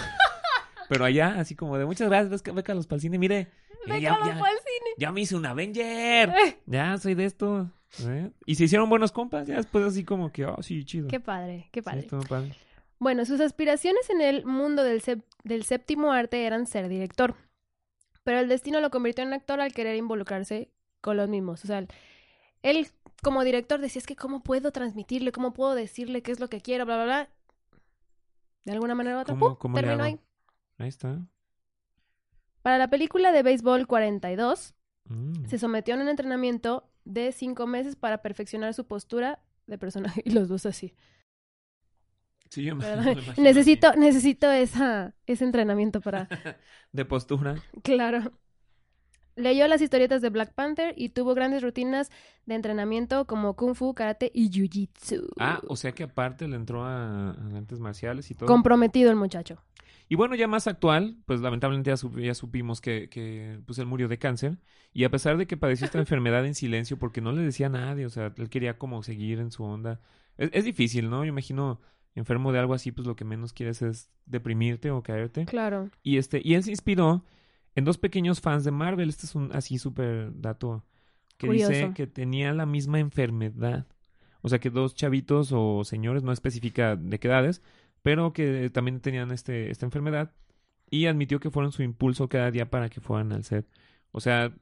pero 0.88 1.04
allá, 1.06 1.36
así 1.38 1.54
como 1.54 1.78
de 1.78 1.86
muchas 1.86 2.08
gracias, 2.08 2.42
Bécalos 2.42 2.86
para 2.86 2.96
el 2.96 3.00
cine. 3.00 3.18
Mire, 3.18 3.48
mire, 3.86 4.00
ya, 4.02 4.18
ya- 4.24 4.34
cine. 4.34 4.90
ya 4.98 5.12
me 5.12 5.20
hice 5.22 5.34
un 5.36 5.46
Avenger. 5.46 6.30
Ya 6.66 6.98
soy 6.98 7.14
de 7.14 7.24
esto. 7.24 7.70
¿eh? 8.02 8.30
Y 8.44 8.56
se 8.56 8.64
hicieron 8.64 8.88
buenos 8.90 9.12
compas, 9.12 9.46
ya 9.46 9.56
después 9.56 9.84
así 9.86 10.04
como 10.04 10.30
que, 10.30 10.44
oh, 10.44 10.62
sí, 10.62 10.84
chido. 10.84 11.08
Qué 11.08 11.20
padre, 11.20 11.68
qué 11.72 11.80
Sí, 11.80 11.84
padre. 11.84 12.00
estuvo 12.00 12.22
padre. 12.22 12.52
Bueno, 12.98 13.24
sus 13.24 13.40
aspiraciones 13.40 14.08
en 14.10 14.20
el 14.20 14.44
mundo 14.44 14.82
del, 14.82 15.02
del 15.44 15.64
séptimo 15.64 16.12
arte 16.12 16.46
eran 16.46 16.66
ser 16.66 16.88
director. 16.88 17.34
Pero 18.24 18.38
el 18.40 18.48
destino 18.48 18.80
lo 18.80 18.90
convirtió 18.90 19.22
en 19.24 19.32
actor 19.32 19.60
al 19.60 19.72
querer 19.72 19.96
involucrarse 19.96 20.70
con 21.00 21.16
los 21.16 21.28
mismos. 21.28 21.62
O 21.64 21.66
sea, 21.66 21.86
él 22.62 22.88
como 23.22 23.44
director 23.44 23.80
decía, 23.80 24.00
es 24.00 24.06
que 24.06 24.16
cómo 24.16 24.42
puedo 24.42 24.72
transmitirle, 24.72 25.32
cómo 25.32 25.52
puedo 25.52 25.74
decirle 25.74 26.22
qué 26.22 26.32
es 26.32 26.40
lo 26.40 26.48
que 26.48 26.60
quiero, 26.60 26.84
bla, 26.86 26.96
bla, 26.96 27.04
bla. 27.04 27.28
De 28.64 28.72
alguna 28.72 28.94
manera 28.94 29.18
u 29.18 29.20
otra, 29.20 29.36
¿Cómo- 29.38 29.74
terminó 29.74 30.02
ahí. 30.02 30.18
Ahí 30.78 30.88
está. 30.88 31.20
Para 32.62 32.78
la 32.78 32.88
película 32.90 33.30
de 33.32 33.42
béisbol 33.42 33.86
42, 33.86 34.74
Mm. 35.08 35.44
se 35.46 35.58
sometió 35.58 35.94
a 35.94 35.98
un 35.98 36.08
entrenamiento 36.08 36.90
de 37.04 37.30
cinco 37.30 37.68
meses 37.68 37.94
para 37.94 38.22
perfeccionar 38.22 38.74
su 38.74 38.86
postura 38.88 39.38
de 39.68 39.78
personaje. 39.78 40.20
Y 40.26 40.30
los 40.30 40.48
dos 40.48 40.66
así. 40.66 40.94
Sí, 42.50 42.62
yo 42.64 42.76
me- 42.76 42.84
¿verdad? 42.84 43.04
me 43.04 43.12
imagino 43.12 43.34
necesito, 43.44 43.92
necesito 43.96 44.50
esa, 44.50 45.14
ese 45.26 45.44
entrenamiento 45.44 46.00
para. 46.00 46.28
De 46.92 47.04
postura. 47.04 47.56
Claro. 47.82 48.32
Leyó 49.34 49.68
las 49.68 49.82
historietas 49.82 50.22
de 50.22 50.30
Black 50.30 50.54
Panther 50.54 50.94
y 50.96 51.10
tuvo 51.10 51.34
grandes 51.34 51.62
rutinas 51.62 52.10
de 52.46 52.54
entrenamiento 52.54 53.26
como 53.26 53.54
Kung 53.54 53.74
Fu, 53.74 53.92
Karate 53.94 54.30
y 54.32 54.48
Jiu-Jitsu. 54.50 55.28
Ah, 55.38 55.60
o 55.68 55.76
sea 55.76 55.92
que 55.92 56.04
aparte 56.04 56.48
le 56.48 56.56
entró 56.56 56.84
a, 56.84 57.32
a 57.32 57.56
artes 57.56 57.78
marciales 57.78 58.30
y 58.30 58.34
todo. 58.34 58.46
Comprometido 58.46 59.10
el 59.10 59.16
muchacho. 59.16 59.62
Y 60.08 60.14
bueno, 60.14 60.36
ya 60.36 60.46
más 60.48 60.66
actual, 60.68 61.18
pues 61.26 61.40
lamentablemente 61.42 61.90
ya, 61.90 61.96
sup- 61.96 62.18
ya 62.18 62.32
supimos 62.34 62.80
que, 62.80 63.10
que 63.10 63.60
pues 63.66 63.78
él 63.78 63.84
murió 63.86 64.08
de 64.08 64.18
cáncer. 64.18 64.56
Y 64.94 65.04
a 65.04 65.10
pesar 65.10 65.36
de 65.36 65.46
que 65.46 65.58
padeció 65.58 65.84
esta 65.84 65.98
enfermedad 65.98 66.46
en 66.46 66.54
silencio, 66.54 66.98
porque 66.98 67.20
no 67.20 67.32
le 67.32 67.42
decía 67.42 67.66
a 67.66 67.70
nadie, 67.70 68.06
o 68.06 68.10
sea, 68.10 68.32
él 68.38 68.48
quería 68.48 68.78
como 68.78 69.02
seguir 69.02 69.38
en 69.40 69.50
su 69.50 69.64
onda. 69.64 70.00
Es, 70.38 70.48
es 70.54 70.64
difícil, 70.64 71.10
¿no? 71.10 71.24
Yo 71.24 71.28
imagino 71.28 71.82
enfermo 72.16 72.50
de 72.50 72.58
algo 72.58 72.74
así, 72.74 72.90
pues 72.90 73.06
lo 73.06 73.14
que 73.14 73.24
menos 73.24 73.52
quieres 73.52 73.82
es 73.82 74.10
deprimirte 74.24 74.90
o 74.90 75.02
caerte. 75.02 75.44
Claro. 75.44 75.90
Y 76.02 76.16
este, 76.16 76.40
y 76.42 76.54
él 76.54 76.64
se 76.64 76.70
inspiró 76.70 77.24
en 77.74 77.84
dos 77.84 77.98
pequeños 77.98 78.40
fans 78.40 78.64
de 78.64 78.72
Marvel. 78.72 79.08
Este 79.08 79.26
es 79.26 79.34
un 79.34 79.50
así 79.54 79.78
súper 79.78 80.32
dato 80.40 80.84
que 81.36 81.48
dice 81.50 81.92
que 81.94 82.06
tenía 82.06 82.52
la 82.52 82.66
misma 82.66 82.98
enfermedad. 82.98 83.86
O 84.40 84.48
sea 84.48 84.58
que 84.58 84.70
dos 84.70 84.94
chavitos 84.94 85.52
o 85.52 85.84
señores, 85.84 86.22
no 86.22 86.32
especifica 86.32 86.96
de 86.96 87.18
qué 87.18 87.28
edades, 87.28 87.62
pero 88.02 88.32
que 88.32 88.70
también 88.70 89.00
tenían 89.00 89.30
este, 89.30 89.70
esta 89.70 89.86
enfermedad. 89.86 90.32
Y 90.88 91.06
admitió 91.06 91.40
que 91.40 91.50
fueron 91.50 91.72
su 91.72 91.82
impulso 91.82 92.28
cada 92.28 92.50
día 92.50 92.70
para 92.70 92.88
que 92.88 93.00
fueran 93.00 93.32
al 93.32 93.44
set. 93.44 93.66
O 94.12 94.20
sea, 94.20 94.54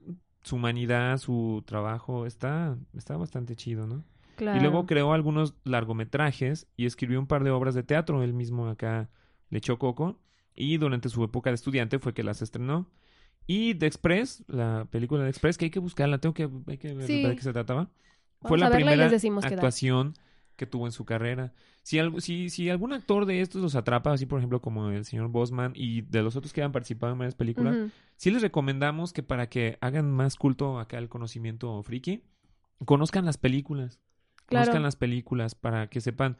su 0.42 0.56
humanidad, 0.56 1.18
su 1.18 1.62
trabajo, 1.66 2.26
está, 2.26 2.78
está 2.94 3.16
bastante 3.16 3.56
chido, 3.56 3.86
¿no? 3.86 4.04
Claro. 4.36 4.58
Y 4.58 4.60
luego 4.62 4.86
creó 4.86 5.12
algunos 5.12 5.54
largometrajes 5.64 6.66
y 6.76 6.86
escribió 6.86 7.18
un 7.20 7.26
par 7.26 7.44
de 7.44 7.50
obras 7.50 7.74
de 7.74 7.82
teatro. 7.82 8.22
Él 8.22 8.34
mismo 8.34 8.68
acá 8.68 9.08
le 9.50 9.58
echó 9.58 9.78
coco. 9.78 10.18
Y 10.54 10.76
durante 10.78 11.08
su 11.08 11.22
época 11.24 11.50
de 11.50 11.54
estudiante 11.54 11.98
fue 11.98 12.14
que 12.14 12.22
las 12.22 12.42
estrenó. 12.42 12.88
Y 13.46 13.74
The 13.74 13.86
Express, 13.86 14.44
la 14.46 14.86
película 14.90 15.22
de 15.24 15.30
Express, 15.30 15.58
que 15.58 15.66
hay 15.66 15.70
que 15.70 15.80
buscarla, 15.80 16.18
tengo 16.18 16.32
que, 16.34 16.48
hay 16.66 16.78
que 16.78 16.94
ver 16.94 17.06
Sí. 17.06 17.22
de 17.22 17.36
qué 17.36 17.42
se 17.42 17.52
trataba. 17.52 17.90
Vamos 18.40 18.48
fue 18.48 18.58
la 18.58 18.70
primera 18.70 19.06
actuación 19.06 20.14
que 20.56 20.66
tuvo 20.66 20.86
en 20.86 20.92
su 20.92 21.04
carrera. 21.04 21.52
Si, 21.82 21.98
algo- 21.98 22.20
si, 22.20 22.48
si 22.48 22.70
algún 22.70 22.92
actor 22.92 23.26
de 23.26 23.40
estos 23.40 23.60
los 23.60 23.74
atrapa, 23.74 24.12
así 24.12 24.24
por 24.26 24.38
ejemplo 24.38 24.62
como 24.62 24.88
el 24.90 25.04
señor 25.04 25.28
Bosman 25.28 25.72
y 25.74 26.02
de 26.02 26.22
los 26.22 26.36
otros 26.36 26.52
que 26.52 26.62
han 26.62 26.72
participado 26.72 27.12
en 27.12 27.18
varias 27.18 27.34
películas, 27.34 27.74
Ujú. 27.76 27.90
sí 28.16 28.30
les 28.30 28.40
recomendamos 28.40 29.12
que 29.12 29.22
para 29.22 29.48
que 29.48 29.76
hagan 29.80 30.10
más 30.10 30.36
culto 30.36 30.78
acá 30.78 30.98
el 30.98 31.08
conocimiento 31.08 31.82
friki, 31.82 32.22
conozcan 32.84 33.24
las 33.24 33.36
películas. 33.36 33.98
Claro. 34.46 34.64
Conozcan 34.66 34.82
las 34.82 34.96
películas 34.96 35.54
para 35.54 35.88
que 35.88 36.00
sepan 36.00 36.36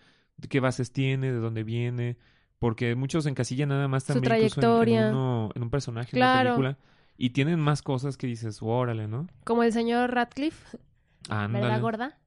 qué 0.49 0.61
bases 0.61 0.93
tiene, 0.93 1.33
de 1.33 1.39
dónde 1.39 1.63
viene, 1.65 2.17
porque 2.59 2.95
muchos 2.95 3.27
encasillan 3.27 3.69
nada 3.71 3.89
más 3.89 4.05
Su 4.05 4.15
también 4.15 4.35
incluso 4.37 4.83
en- 4.83 4.89
en, 5.09 5.15
uno- 5.15 5.51
en 5.55 5.63
un 5.63 5.71
personaje 5.71 6.11
Claro. 6.11 6.57
una 6.57 6.57
película 6.73 6.79
y 7.17 7.31
tienen 7.31 7.61
más 7.61 7.83
cosas 7.83 8.17
que 8.17 8.27
dices, 8.27 8.59
órale, 8.63 9.07
¿no? 9.09 9.27
Como 9.45 9.63
el 9.63 9.73
señor 9.73 10.13
Radcliffe, 10.13 10.79
Ándale, 11.29 11.65
¿verdad, 11.67 11.81
gorda? 11.81 12.19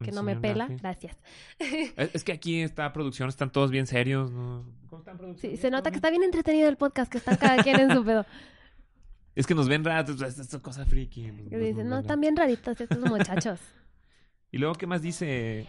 el 0.00 0.06
Que 0.06 0.12
no 0.12 0.22
me 0.22 0.36
pela. 0.36 0.64
Radcliffe. 0.66 0.82
Gracias. 0.82 1.16
Es, 1.96 2.14
es 2.14 2.24
que 2.24 2.32
aquí 2.32 2.60
está 2.60 2.92
producción, 2.92 3.28
están 3.28 3.50
todos 3.50 3.70
bien 3.70 3.86
serios, 3.86 4.30
¿no? 4.30 4.64
¿Cómo 4.88 5.00
están 5.00 5.16
producción? 5.18 5.50
Sí, 5.52 5.56
se 5.56 5.68
¿Todo 5.68 5.78
nota 5.78 5.90
que 5.90 5.96
está 5.96 6.10
bien 6.10 6.22
entretenido 6.22 6.68
el 6.68 6.76
podcast, 6.76 7.10
que 7.10 7.18
está 7.18 7.36
cada 7.36 7.62
quien 7.62 7.78
en 7.80 7.92
su 7.92 8.04
pedo. 8.04 8.24
Es 9.36 9.48
que 9.48 9.54
nos 9.56 9.68
ven 9.68 9.84
ratos, 9.84 10.22
esta 10.22 10.42
es 10.42 10.62
cosa 10.62 10.84
friki. 10.86 11.22
pues, 11.32 11.50
nos- 11.50 11.60
dicen, 11.60 11.76
nos 11.78 11.86
no, 11.86 11.98
están 11.98 12.20
bien 12.20 12.36
raritos 12.36 12.80
estos 12.80 13.00
muchachos. 13.00 13.60
Y 14.54 14.58
luego, 14.58 14.76
¿qué 14.76 14.86
más 14.86 15.02
dice? 15.02 15.66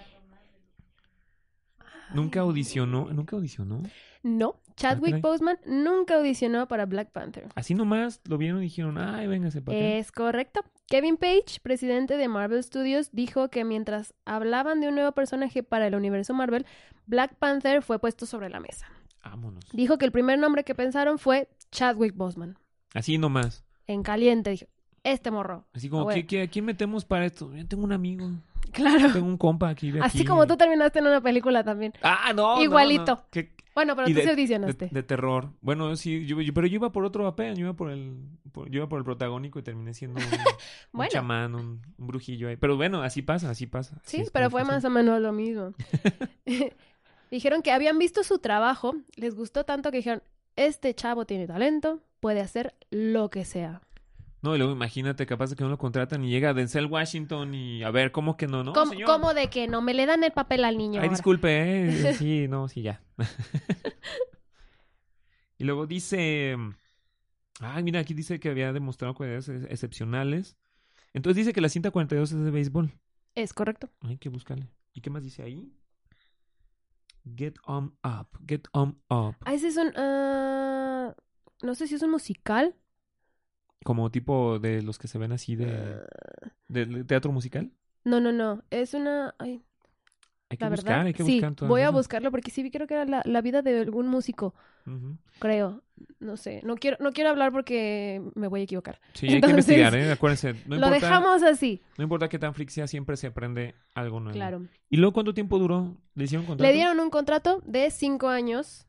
Nunca 2.13 2.41
audicionó, 2.41 3.11
nunca 3.11 3.36
audicionó. 3.36 3.81
No, 4.21 4.61
Chadwick 4.75 5.09
caray. 5.09 5.21
Boseman 5.21 5.57
nunca 5.65 6.17
audicionó 6.17 6.67
para 6.67 6.86
Black 6.86 7.09
Panther. 7.11 7.47
Así 7.55 7.73
nomás 7.73 8.21
lo 8.25 8.38
vieron 8.38 8.59
y 8.59 8.65
dijeron, 8.65 8.99
ay, 8.99 9.25
véngase 9.25 9.63
para 9.63 9.75
acá. 9.75 9.88
Es 9.88 10.11
correcto. 10.11 10.63
Kevin 10.86 11.17
Page, 11.17 11.61
presidente 11.63 12.15
de 12.17 12.27
Marvel 12.27 12.61
Studios, 12.63 13.09
dijo 13.11 13.49
que 13.49 13.65
mientras 13.65 14.13
hablaban 14.23 14.81
de 14.81 14.89
un 14.89 14.93
nuevo 14.93 15.13
personaje 15.13 15.63
para 15.63 15.88
el 15.88 15.95
universo 15.95 16.36
Marvel, 16.36 16.67
Black 17.07 17.33
Panther 17.39 17.81
fue 17.81 17.97
puesto 17.97 18.27
sobre 18.27 18.51
la 18.51 18.59
mesa. 18.59 18.86
Vámonos. 19.23 19.65
Dijo 19.73 19.97
que 19.97 20.05
el 20.05 20.11
primer 20.11 20.38
nombre 20.38 20.63
que 20.63 20.75
pensaron 20.75 21.17
fue 21.17 21.49
Chadwick 21.71 22.15
Boseman. 22.15 22.59
Así 22.93 23.17
nomás. 23.17 23.65
En 23.88 24.03
caliente, 24.03 24.51
dijo, 24.51 24.67
este 25.03 25.31
morro. 25.31 25.65
Así 25.73 25.89
como, 25.89 26.07
Ah. 26.07 26.13
¿qué, 26.13 26.27
qué, 26.27 26.43
¿a 26.43 26.47
quién 26.47 26.65
metemos 26.65 27.03
para 27.03 27.25
esto? 27.25 27.51
Yo 27.55 27.67
tengo 27.67 27.83
un 27.83 27.91
amigo, 27.93 28.29
Claro. 28.76 29.13
tengo 29.13 29.26
un 29.28 29.38
compa 29.38 29.69
aquí. 29.69 29.89
Así 30.01 30.19
aquí. 30.19 30.26
como 30.28 30.45
tú 30.47 30.57
terminaste 30.57 30.99
en 30.99 31.07
una 31.07 31.21
película 31.21 31.63
también. 31.63 31.93
Ah, 32.03 32.32
no. 32.36 32.61
Igualito. 32.61 33.15
no. 33.15 33.26
¿Qué- 33.32 33.53
Bueno, 33.73 33.95
pero 33.95 34.07
Y 34.09 34.13
tú 34.13 34.19
sí 34.19 34.26
de- 34.26 34.32
audicionaste. 34.32 34.86
De, 34.88 34.91
de 34.91 35.03
terror. 35.03 35.49
Bueno, 35.61 35.95
sí, 35.95 36.26
yo, 36.26 36.39
yo- 36.41 36.53
pero 36.53 36.65
yo 36.67 36.76
iba 36.76 36.91
por 36.91 37.03
otro 37.05 37.23
papel, 37.23 37.55
yo 37.55 37.61
iba 37.65 37.73
por 37.73 37.89
el, 37.91 38.17
por- 38.53 38.69
yo 38.69 38.78
iba 38.78 38.88
por 38.89 38.99
el 38.99 39.05
protagónico 39.05 39.59
y 39.59 39.63
terminé 39.63 39.93
siendo 39.93 40.19
un, 40.93 41.07
chamán, 41.09 41.55
un, 41.55 41.82
un 41.97 42.07
brujillo 42.07 42.47
ahí. 42.49 42.55
Pero 42.55 42.78
bueno, 42.78 43.01
así 43.01 43.21
pasa, 43.21 43.49
así 43.49 43.65
pasa. 43.67 43.97
Así 44.05 44.23
Sí, 44.23 44.30
pero 44.32 44.49
fue 44.49 44.63
más 44.63 44.84
o 44.86 44.89
menos 44.89 45.19
lo 45.21 45.32
mismo. 45.34 45.73
dijeron 47.32 47.61
que 47.61 47.71
habían 47.71 47.97
visto 47.99 48.23
su 48.23 48.39
trabajo, 48.39 48.95
les 49.15 49.36
gustó 49.36 49.63
tanto 49.65 49.91
que 49.91 49.97
dijeron, 49.97 50.21
este 50.55 50.93
chavo 50.93 51.26
tiene 51.26 51.47
talento, 51.47 51.99
puede 52.19 52.41
hacer 52.41 52.73
lo 52.91 53.30
que 53.30 53.43
sea. 53.45 53.82
No, 54.45 54.53
y 54.53 54.59
luego 54.59 54.73
imagínate, 54.73 55.25
capaz 55.25 55.49
de 55.49 55.55
que 55.55 55.63
no 55.63 55.71
lo 55.71 55.79
contratan 55.79 56.23
y 56.23 56.29
llega 56.29 56.53
Denzel 56.53 56.85
Washington 56.85 57.55
y 57.55 57.81
a 57.81 57.89
ver, 57.89 58.11
¿cómo 58.11 58.37
que 58.37 58.45
no? 58.45 58.63
No, 58.63 58.73
¿Cómo, 58.73 58.91
señor. 58.91 59.07
cómo 59.07 59.33
de 59.33 59.49
que 59.49 59.67
no 59.67 59.81
me 59.81 59.95
le 59.95 60.05
dan 60.05 60.23
el 60.23 60.33
papel 60.33 60.63
al 60.65 60.77
niño? 60.77 61.01
Ay, 61.01 61.07
ahora? 61.07 61.17
disculpe, 61.17 61.49
¿eh? 62.09 62.13
Sí, 62.19 62.47
no, 62.47 62.67
sí, 62.67 62.83
ya. 62.83 63.01
y 65.57 65.63
luego 65.63 65.87
dice... 65.87 66.55
Ay, 67.59 67.81
mira, 67.81 68.01
aquí 68.01 68.13
dice 68.13 68.39
que 68.39 68.49
había 68.49 68.71
demostrado 68.71 69.15
cualidades 69.15 69.49
ex- 69.49 69.65
excepcionales. 69.71 70.57
Entonces 71.13 71.37
dice 71.37 71.51
que 71.53 71.61
la 71.61 71.69
cinta 71.69 71.89
42 71.89 72.31
es 72.31 72.43
de 72.45 72.51
béisbol. 72.51 72.91
Es 73.33 73.51
correcto. 73.51 73.89
Hay 74.01 74.19
que 74.19 74.29
buscarle. 74.29 74.69
¿Y 74.93 75.01
qué 75.01 75.09
más 75.09 75.23
dice 75.23 75.41
ahí? 75.41 75.73
Get 77.35 77.55
on 77.65 77.97
up, 78.03 78.27
get 78.47 78.65
on 78.73 79.01
up. 79.09 79.37
Ah, 79.43 79.55
ese 79.55 79.69
es 79.69 79.77
un... 79.77 79.91
ah, 79.95 81.15
no 81.63 81.73
sé 81.73 81.87
si 81.87 81.95
es 81.95 82.03
un 82.03 82.11
musical. 82.11 82.75
Como 83.86 84.09
tipo 84.09 84.57
de 84.57 84.81
los 84.81 84.97
que 84.97 85.07
se 85.07 85.19
ven 85.19 85.31
así 85.31 85.55
de, 85.55 85.67
Ah, 85.71 86.49
de- 86.67 86.86
de 86.88 87.03
teatro 87.03 87.31
musical. 87.31 87.71
no, 88.03 88.19
no, 88.19 88.31
no. 88.31 88.63
Es 88.71 88.95
una... 88.95 89.36
Ay, 89.38 89.61
Hay 90.49 90.57
que 90.57 90.65
la 90.65 90.69
buscar, 90.71 90.86
verdad. 90.93 91.05
hay 91.05 91.13
que 91.13 91.23
sí, 91.23 91.39
buscar 91.39 91.67
voy 91.69 91.81
a 91.83 91.91
buscarlo 91.91 92.31
porque 92.31 92.49
sí, 92.49 92.69
creo 92.71 92.88
que 92.88 92.95
era 92.95 93.05
la, 93.05 93.21
la 93.25 93.41
vida 93.41 93.61
de 93.61 93.79
algún 93.79 94.07
músico. 94.07 94.55
Creo. 95.39 95.83
No 96.19 96.36
sé. 96.36 96.61
No 96.63 96.75
quiero, 96.77 96.97
no 96.99 97.11
quiero 97.11 97.29
hablar 97.29 97.51
porque 97.51 98.21
me 98.33 98.47
voy 98.47 98.61
a 98.61 98.63
equivocar. 98.63 98.99
Sí, 99.13 99.27
hay 99.27 99.33
que 99.33 99.36
Entonces, 99.47 99.69
investigar, 99.69 99.95
¿eh? 99.95 100.11
Acuérdense. 100.11 100.55
No 100.67 100.77
Lo 100.77 100.89
dejamos 100.89 101.43
así. 101.43 101.79
no 101.97 102.03
importa 102.03 102.27
qué 102.27 102.39
tan 102.39 102.53
freak 102.55 102.69
sea, 102.69 102.88
siempre 102.88 103.17
se 103.17 103.27
aprende 103.27 103.75
algo 103.93 104.19
nuevo. 104.19 104.36
Claro. 104.36 104.63
¿Y 104.89 104.97
luego 104.97 105.13
cuánto 105.13 105.33
tiempo 105.36 105.59
duró? 105.59 105.95
¿Le 106.15 106.23
hicieron 106.23 106.47
contrato? 106.47 106.67
Le 106.67 106.73
dieron 106.75 106.99
un 106.99 107.11
contrato 107.11 107.61
de 107.67 107.91
cinco 107.91 108.29
años 108.29 108.88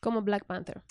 como 0.00 0.22
Black 0.22 0.44
Panther. 0.44 0.82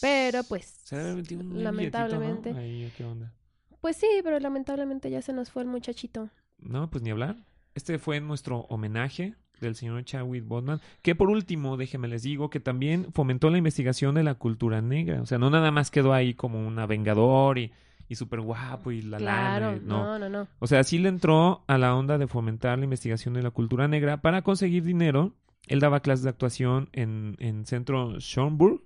Pero 0.00 0.42
pues, 0.44 0.64
Se 0.84 0.96
debe 0.96 1.10
haber 1.10 1.22
metido 1.22 1.40
un 1.42 1.48
billetito, 1.50 1.64
¿no? 1.68 1.72
lamentablemente. 1.72 2.50
Ahí, 2.52 2.92
¿qué 2.96 3.04
onda? 3.04 3.32
pues 3.80 3.96
sí, 3.98 4.06
pero 4.22 4.38
lamentablemente 4.40 5.10
ya 5.10 5.20
se 5.20 5.34
nos 5.34 5.50
fue 5.50 5.62
el 5.62 5.68
muchachito. 5.68 6.30
No, 6.58 6.88
pues 6.88 7.02
ni 7.04 7.10
hablar. 7.10 7.36
Este 7.74 7.98
fue 7.98 8.18
nuestro 8.20 8.60
homenaje 8.70 9.34
del 9.60 9.74
señor 9.74 10.02
Chadwick 10.04 10.46
Boseman, 10.46 10.80
que 11.02 11.14
por 11.14 11.28
último, 11.28 11.76
déjenme 11.76 12.08
les 12.08 12.22
digo, 12.22 12.48
que 12.48 12.60
también 12.60 13.12
fomentó 13.12 13.50
la 13.50 13.58
investigación 13.58 14.14
de 14.14 14.22
la 14.22 14.34
cultura 14.36 14.80
negra. 14.80 15.20
O 15.20 15.26
sea, 15.26 15.36
no 15.38 15.50
nada 15.50 15.70
más 15.70 15.90
quedó 15.90 16.14
ahí 16.14 16.32
como 16.32 16.66
una 16.66 16.86
vengador 16.86 17.58
y, 17.58 17.72
y 18.08 18.14
súper 18.14 18.40
guapo 18.40 18.90
y 18.90 19.02
la 19.02 19.18
Claro, 19.18 19.66
lana. 19.72 19.76
y- 19.76 19.86
no. 19.86 20.04
no, 20.04 20.18
no, 20.18 20.28
no. 20.30 20.48
O 20.60 20.66
sea, 20.66 20.82
sí 20.82 20.98
le 20.98 21.10
entró 21.10 21.62
a 21.66 21.76
la 21.76 21.94
onda 21.94 22.16
de 22.16 22.26
fomentar 22.26 22.78
la 22.78 22.84
investigación 22.84 23.34
de 23.34 23.42
la 23.42 23.50
cultura 23.50 23.86
negra 23.86 24.22
para 24.22 24.40
conseguir 24.40 24.82
dinero. 24.84 25.34
Él 25.66 25.80
daba 25.80 26.00
clases 26.00 26.24
de 26.24 26.30
actuación 26.30 26.88
en, 26.92 27.36
en 27.38 27.66
Centro 27.66 28.18
Schomburg 28.20 28.82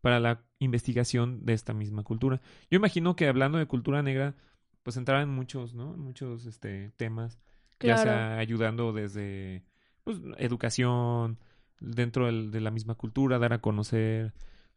para 0.00 0.20
la 0.20 0.42
investigación 0.58 1.44
de 1.44 1.52
esta 1.54 1.72
misma 1.74 2.02
cultura. 2.04 2.40
Yo 2.70 2.76
imagino 2.76 3.16
que 3.16 3.26
hablando 3.28 3.58
de 3.58 3.66
cultura 3.66 4.02
negra, 4.02 4.34
pues 4.82 4.96
entraba 4.96 5.22
en 5.22 5.28
muchos, 5.28 5.74
¿no? 5.74 5.94
En 5.94 6.00
muchos 6.00 6.46
este, 6.46 6.90
temas, 6.96 7.38
ya 7.80 7.94
Claro. 7.94 8.02
sea 8.02 8.38
ayudando 8.38 8.92
desde 8.92 9.62
pues, 10.04 10.18
educación, 10.38 11.38
dentro 11.80 12.26
del- 12.26 12.50
de 12.50 12.60
la 12.60 12.70
misma 12.70 12.94
cultura, 12.94 13.38
dar 13.38 13.52
a 13.52 13.60
conocer. 13.60 14.32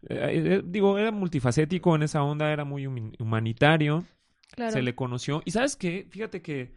Eh, 0.09 0.57
eh, 0.57 0.61
digo, 0.65 0.97
era 0.97 1.11
multifacético 1.11 1.95
en 1.95 2.03
esa 2.03 2.23
onda, 2.23 2.51
era 2.51 2.65
muy 2.65 2.85
humanitario 3.19 4.03
Claro. 4.51 4.71
se 4.71 4.81
le 4.81 4.93
conoció. 4.95 5.41
Y 5.45 5.51
sabes 5.51 5.75
qué, 5.75 6.05
fíjate 6.09 6.41
que 6.41 6.73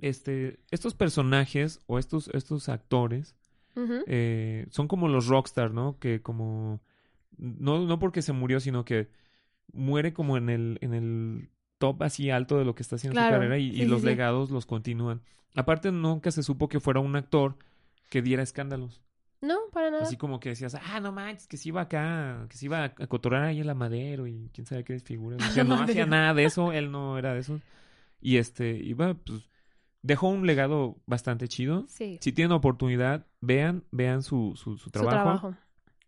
este, 0.00 0.58
estos 0.70 0.94
personajes 0.94 1.80
o 1.86 1.98
estos, 1.98 2.28
estos 2.28 2.68
actores 2.68 3.36
eh, 4.06 4.66
son 4.70 4.88
como 4.88 5.08
los 5.08 5.26
rockstar, 5.28 5.70
¿no? 5.72 5.98
Que 5.98 6.20
como 6.22 6.80
no, 7.40 7.80
no 7.86 7.98
porque 7.98 8.22
se 8.22 8.32
murió, 8.32 8.60
sino 8.60 8.84
que 8.84 9.08
muere 9.72 10.12
como 10.12 10.36
en 10.36 10.50
el, 10.50 10.78
en 10.82 10.94
el 10.94 11.50
top 11.78 12.02
así 12.02 12.30
alto 12.30 12.58
de 12.58 12.64
lo 12.64 12.74
que 12.74 12.82
está 12.82 12.96
haciendo 12.96 13.14
Claro, 13.14 13.36
su 13.36 13.40
carrera 13.40 13.58
y, 13.58 13.72
sí, 13.72 13.84
los 13.86 14.00
sí. 14.00 14.06
legados 14.06 14.50
los 14.50 14.66
continúan. 14.66 15.22
Aparte, 15.54 15.90
nunca 15.90 16.30
se 16.30 16.42
supo 16.42 16.68
que 16.68 16.80
fuera 16.80 17.00
un 17.00 17.16
actor 17.16 17.56
que 18.08 18.22
diera 18.22 18.42
escándalos. 18.42 19.02
No, 19.40 19.56
para 19.72 19.90
nada. 19.90 20.02
Así 20.02 20.16
como 20.16 20.38
que 20.38 20.50
decías, 20.50 20.74
ah, 20.74 21.00
no 21.00 21.12
manches, 21.12 21.46
que 21.46 21.56
se 21.56 21.70
iba 21.70 21.80
acá, 21.80 22.46
que 22.50 22.58
se 22.58 22.66
iba 22.66 22.84
a, 22.84 22.94
cotorrar 22.94 23.44
ahí 23.44 23.60
en 23.60 23.66
la 23.66 23.74
madero 23.74 24.26
y 24.26 24.50
quién 24.52 24.66
sabe 24.66 24.84
qué 24.84 24.92
desfigura. 24.92 25.36
O 25.36 25.40
sea, 25.50 25.64
no 25.64 25.76
hacía 25.76 26.04
nada 26.04 26.34
de 26.34 26.44
eso, 26.44 26.72
él 26.72 26.90
no 26.92 27.18
era 27.18 27.32
de 27.32 27.40
eso. 27.40 27.60
Y 28.20 28.36
este, 28.36 28.76
iba, 28.76 29.14
pues, 29.14 29.48
dejó 30.02 30.28
un 30.28 30.46
legado 30.46 30.98
bastante 31.06 31.48
chido. 31.48 31.86
Sí. 31.88 32.18
Si 32.20 32.32
tienen 32.32 32.52
oportunidad, 32.52 33.26
vean, 33.40 33.84
vean 33.90 34.22
su, 34.22 34.52
su, 34.56 34.76
su 34.76 34.84
Su 34.84 34.90
trabajo, 34.90 35.14
trabajo. 35.16 35.54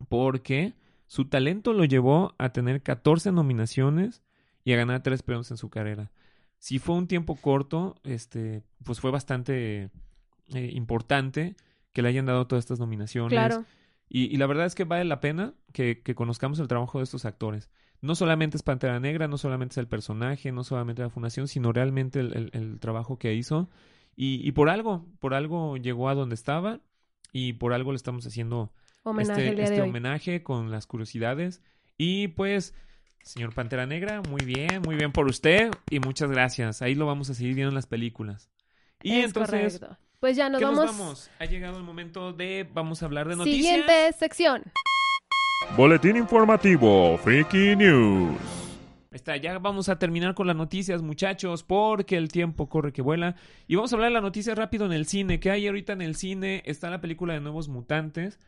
porque 0.09 0.73
su 1.13 1.25
talento 1.25 1.73
lo 1.73 1.85
llevó 1.85 2.33
a 2.39 2.49
tener 2.53 2.81
14 2.81 3.31
nominaciones 3.31 4.23
y 4.65 4.73
a 4.73 4.77
ganar 4.77 5.03
tres 5.03 5.21
premios 5.21 5.51
en 5.51 5.57
su 5.57 5.69
carrera. 5.69 6.11
Si 6.57 6.79
fue 6.79 6.95
un 6.95 7.07
tiempo 7.07 7.35
corto, 7.35 7.95
este, 8.03 8.63
pues 8.83 8.99
fue 8.99 9.11
bastante 9.11 9.91
eh, 10.55 10.71
importante 10.73 11.55
que 11.91 12.01
le 12.01 12.09
hayan 12.09 12.25
dado 12.25 12.47
todas 12.47 12.63
estas 12.65 12.79
nominaciones. 12.79 13.29
Claro. 13.29 13.63
Y, 14.09 14.23
y 14.33 14.37
la 14.37 14.47
verdad 14.47 14.65
es 14.65 14.73
que 14.73 14.85
vale 14.85 15.05
la 15.05 15.19
pena 15.19 15.53
que, 15.71 16.01
que 16.01 16.15
conozcamos 16.15 16.57
el 16.59 16.67
trabajo 16.67 16.97
de 16.97 17.03
estos 17.03 17.25
actores. 17.25 17.69
No 18.01 18.15
solamente 18.15 18.57
es 18.57 18.63
Pantera 18.63 18.99
Negra, 18.99 19.27
no 19.27 19.37
solamente 19.37 19.73
es 19.73 19.77
el 19.77 19.87
personaje, 19.87 20.51
no 20.51 20.63
solamente 20.63 21.03
la 21.03 21.11
fundación, 21.11 21.47
sino 21.47 21.71
realmente 21.73 22.21
el, 22.21 22.33
el- 22.35 22.49
el 22.53 22.79
trabajo 22.79 23.19
que 23.19 23.35
hizo. 23.35 23.69
Y, 24.15 24.41
y 24.47 24.51
por 24.53 24.69
algo, 24.69 25.05
por 25.19 25.35
algo 25.35 25.77
llegó 25.77 26.09
a 26.09 26.15
donde 26.15 26.33
estaba 26.33 26.79
y 27.31 27.53
por 27.53 27.71
algo 27.73 27.91
le 27.91 27.97
estamos 27.97 28.25
haciendo 28.25 28.71
Homenaje 29.03 29.41
este, 29.41 29.49
el 29.49 29.55
día 29.55 29.63
este 29.65 29.75
de 29.75 29.81
hoy. 29.81 29.89
homenaje 29.89 30.43
con 30.43 30.71
las 30.71 30.87
curiosidades. 30.87 31.61
Y 31.97 32.29
pues, 32.29 32.73
señor 33.23 33.53
Pantera 33.53 33.85
Negra, 33.85 34.21
muy 34.29 34.43
bien, 34.45 34.81
muy 34.83 34.95
bien 34.95 35.11
por 35.11 35.27
usted 35.27 35.71
y 35.89 35.99
muchas 35.99 36.31
gracias. 36.31 36.81
Ahí 36.81 36.95
lo 36.95 37.05
vamos 37.05 37.29
a 37.29 37.33
seguir 37.33 37.53
viendo 37.55 37.69
en 37.69 37.75
las 37.75 37.87
películas. 37.87 38.49
Y 39.01 39.19
Es 39.19 39.25
entonces, 39.25 39.79
correcto. 39.79 39.97
Pues 40.19 40.37
ya 40.37 40.49
nos 40.49 40.59
¿qué 40.59 40.65
vamos. 40.65 40.85
nos 40.85 40.97
vamos? 40.97 41.31
Ha 41.39 41.45
llegado 41.45 41.77
el 41.77 41.83
momento 41.83 42.31
de, 42.31 42.67
vamos 42.73 43.03
a 43.03 43.05
hablar 43.07 43.27
de 43.27 43.35
noticias. 43.35 43.61
Siguiente 43.65 44.13
sección. 44.17 44.63
Boletín 45.75 46.15
informativo 46.15 47.17
Freaky 47.17 47.75
News. 47.75 48.37
Está, 49.11 49.37
ya 49.37 49.59
vamos 49.59 49.89
a 49.89 49.99
terminar 49.99 50.33
con 50.33 50.47
las 50.47 50.55
noticias, 50.55 51.01
muchachos, 51.03 51.61
porque 51.63 52.17
el 52.17 52.29
tiempo 52.29 52.67
corre 52.67 52.91
que 52.93 53.01
vuela. 53.03 53.35
Y 53.67 53.75
vamos 53.75 53.91
a 53.93 53.95
hablar 53.95 54.09
de 54.09 54.15
la 54.15 54.21
noticia 54.21 54.55
rápido 54.55 54.85
en 54.87 54.91
el 54.93 55.05
cine. 55.05 55.39
Que 55.39 55.51
hay 55.51 55.67
ahorita 55.67 55.93
en 55.93 56.01
el 56.01 56.15
cine 56.15 56.63
está 56.65 56.89
la 56.89 56.99
película 56.99 57.33
de 57.33 57.41
Nuevos 57.41 57.67
Mutantes. 57.67 58.39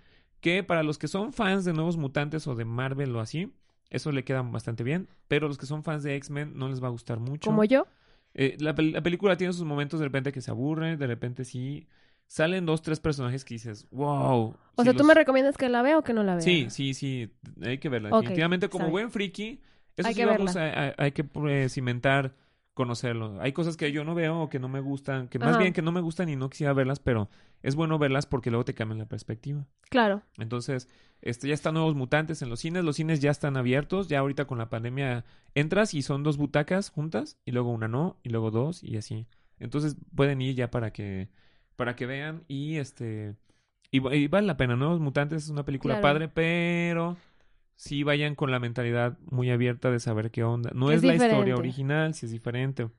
Que 0.41 0.63
para 0.63 0.83
los 0.83 0.97
que 0.97 1.07
son 1.07 1.33
fans 1.33 1.65
de 1.65 1.73
Nuevos 1.73 1.97
Mutantes 1.97 2.47
o 2.47 2.55
de 2.55 2.65
Marvel 2.65 3.15
o 3.15 3.19
así, 3.19 3.51
eso 3.89 4.11
le 4.11 4.23
queda 4.23 4.41
bastante 4.41 4.83
bien. 4.83 5.07
Pero 5.27 5.47
los 5.47 5.57
que 5.57 5.65
son 5.65 5.83
fans 5.83 6.03
de 6.03 6.15
X-Men 6.15 6.53
no 6.55 6.69
les 6.69 6.83
va 6.83 6.87
a 6.87 6.91
gustar 6.91 7.19
mucho. 7.19 7.49
Como 7.49 7.63
yo. 7.63 7.87
Eh, 8.33 8.57
la, 8.59 8.75
la 8.77 9.01
película 9.01 9.37
tiene 9.37 9.53
sus 9.53 9.63
momentos 9.65 9.99
de 9.99 10.05
repente 10.05 10.31
que 10.31 10.41
se 10.41 10.51
aburre, 10.51 10.97
de 10.97 11.07
repente 11.07 11.45
sí. 11.45 11.87
Salen 12.27 12.65
dos, 12.65 12.81
tres 12.81 12.99
personajes 12.99 13.45
que 13.45 13.53
dices, 13.53 13.87
wow. 13.91 14.55
O 14.75 14.83
sí 14.83 14.83
sea, 14.83 14.93
¿tú 14.93 15.03
me 15.03 15.13
recomiendas 15.13 15.57
que 15.57 15.69
la 15.69 15.81
vea 15.83 15.99
o 15.99 16.03
que 16.03 16.13
no 16.13 16.23
la 16.23 16.33
vea? 16.35 16.43
Sí, 16.43 16.67
sí, 16.69 16.93
sí, 16.95 17.29
hay 17.61 17.77
que 17.77 17.87
verla. 17.87 18.09
Definitivamente, 18.09 18.67
como 18.67 18.89
buen 18.89 19.11
friki, 19.11 19.61
eso 19.95 20.07
Hay 20.07 20.13
sí 20.15 20.19
que 20.21 20.25
vamos 20.25 20.55
a, 20.55 20.87
a- 20.89 20.95
hay 20.97 21.11
que 21.11 21.23
eh, 21.47 21.69
cimentar, 21.69 22.33
conocerlo. 22.75 23.41
Hay 23.41 23.53
cosas 23.53 23.77
que 23.77 23.91
yo 23.91 24.03
no 24.03 24.13
veo 24.13 24.41
o 24.41 24.49
que 24.49 24.59
no 24.59 24.67
me 24.67 24.79
gustan, 24.81 25.27
que 25.29 25.39
más 25.39 25.49
Ajá. 25.49 25.57
bien 25.59 25.73
que 25.73 25.81
no 25.81 25.91
me 25.91 26.01
gustan 26.01 26.29
y 26.29 26.35
no 26.35 26.49
quisiera 26.51 26.73
verlas, 26.73 26.99
pero 26.99 27.29
es 27.63 27.73
bueno 27.75 27.97
verlas 27.97 28.27
porque 28.27 28.51
luego 28.51 28.65
te 28.65 28.75
cambian 28.75 28.99
la 28.99 29.07
perspectiva. 29.07 29.65
Claro. 29.89 30.21
Entonces, 30.37 30.87
este, 31.21 31.47
ya 31.47 31.53
están 31.55 31.73
nuevos 31.73 31.95
mutantes 31.95 32.41
en 32.43 32.49
los 32.49 32.59
cines, 32.59 32.83
los 32.83 32.97
cines 32.97 33.21
ya 33.21 33.31
están 33.31 33.57
abiertos, 33.57 34.07
ya 34.09 34.19
ahorita 34.19 34.45
con 34.45 34.59
la 34.59 34.69
pandemia 34.69 35.25
entras 35.55 35.93
y 35.95 36.03
son 36.03 36.21
dos 36.21 36.37
butacas 36.37 36.89
juntas 36.91 37.39
y 37.45 37.51
luego 37.51 37.71
una 37.71 37.87
no 37.87 38.17
y 38.21 38.29
luego 38.29 38.51
dos 38.51 38.83
y 38.83 38.97
así. 38.97 39.25
Entonces 39.57 39.95
pueden 40.13 40.41
ir 40.41 40.53
ya 40.55 40.69
para 40.69 40.91
que 40.91 41.29
para 41.77 41.95
que 41.95 42.05
vean 42.05 42.43
y 42.47 42.75
este 42.75 43.35
y, 43.89 44.05
y 44.15 44.27
vale 44.27 44.47
la 44.47 44.57
pena, 44.57 44.75
Nuevos 44.75 44.99
Mutantes 44.99 45.43
es 45.45 45.49
una 45.49 45.63
película 45.63 45.95
Claro. 45.99 46.03
padre, 46.13 46.27
pero 46.27 47.15
sí 47.75 48.03
vayan 48.03 48.35
con 48.35 48.51
la 48.51 48.59
mentalidad 48.59 49.17
muy 49.25 49.49
abierta 49.51 49.91
de 49.91 49.99
saber 49.99 50.31
qué 50.31 50.43
onda. 50.43 50.71
No 50.73 50.91
Es 50.91 50.97
es, 50.97 51.03
la 51.03 51.15
historia 51.15 51.55
original, 51.55 52.13
si 52.13 52.25
es 52.25 52.31
diferente. 52.31 52.89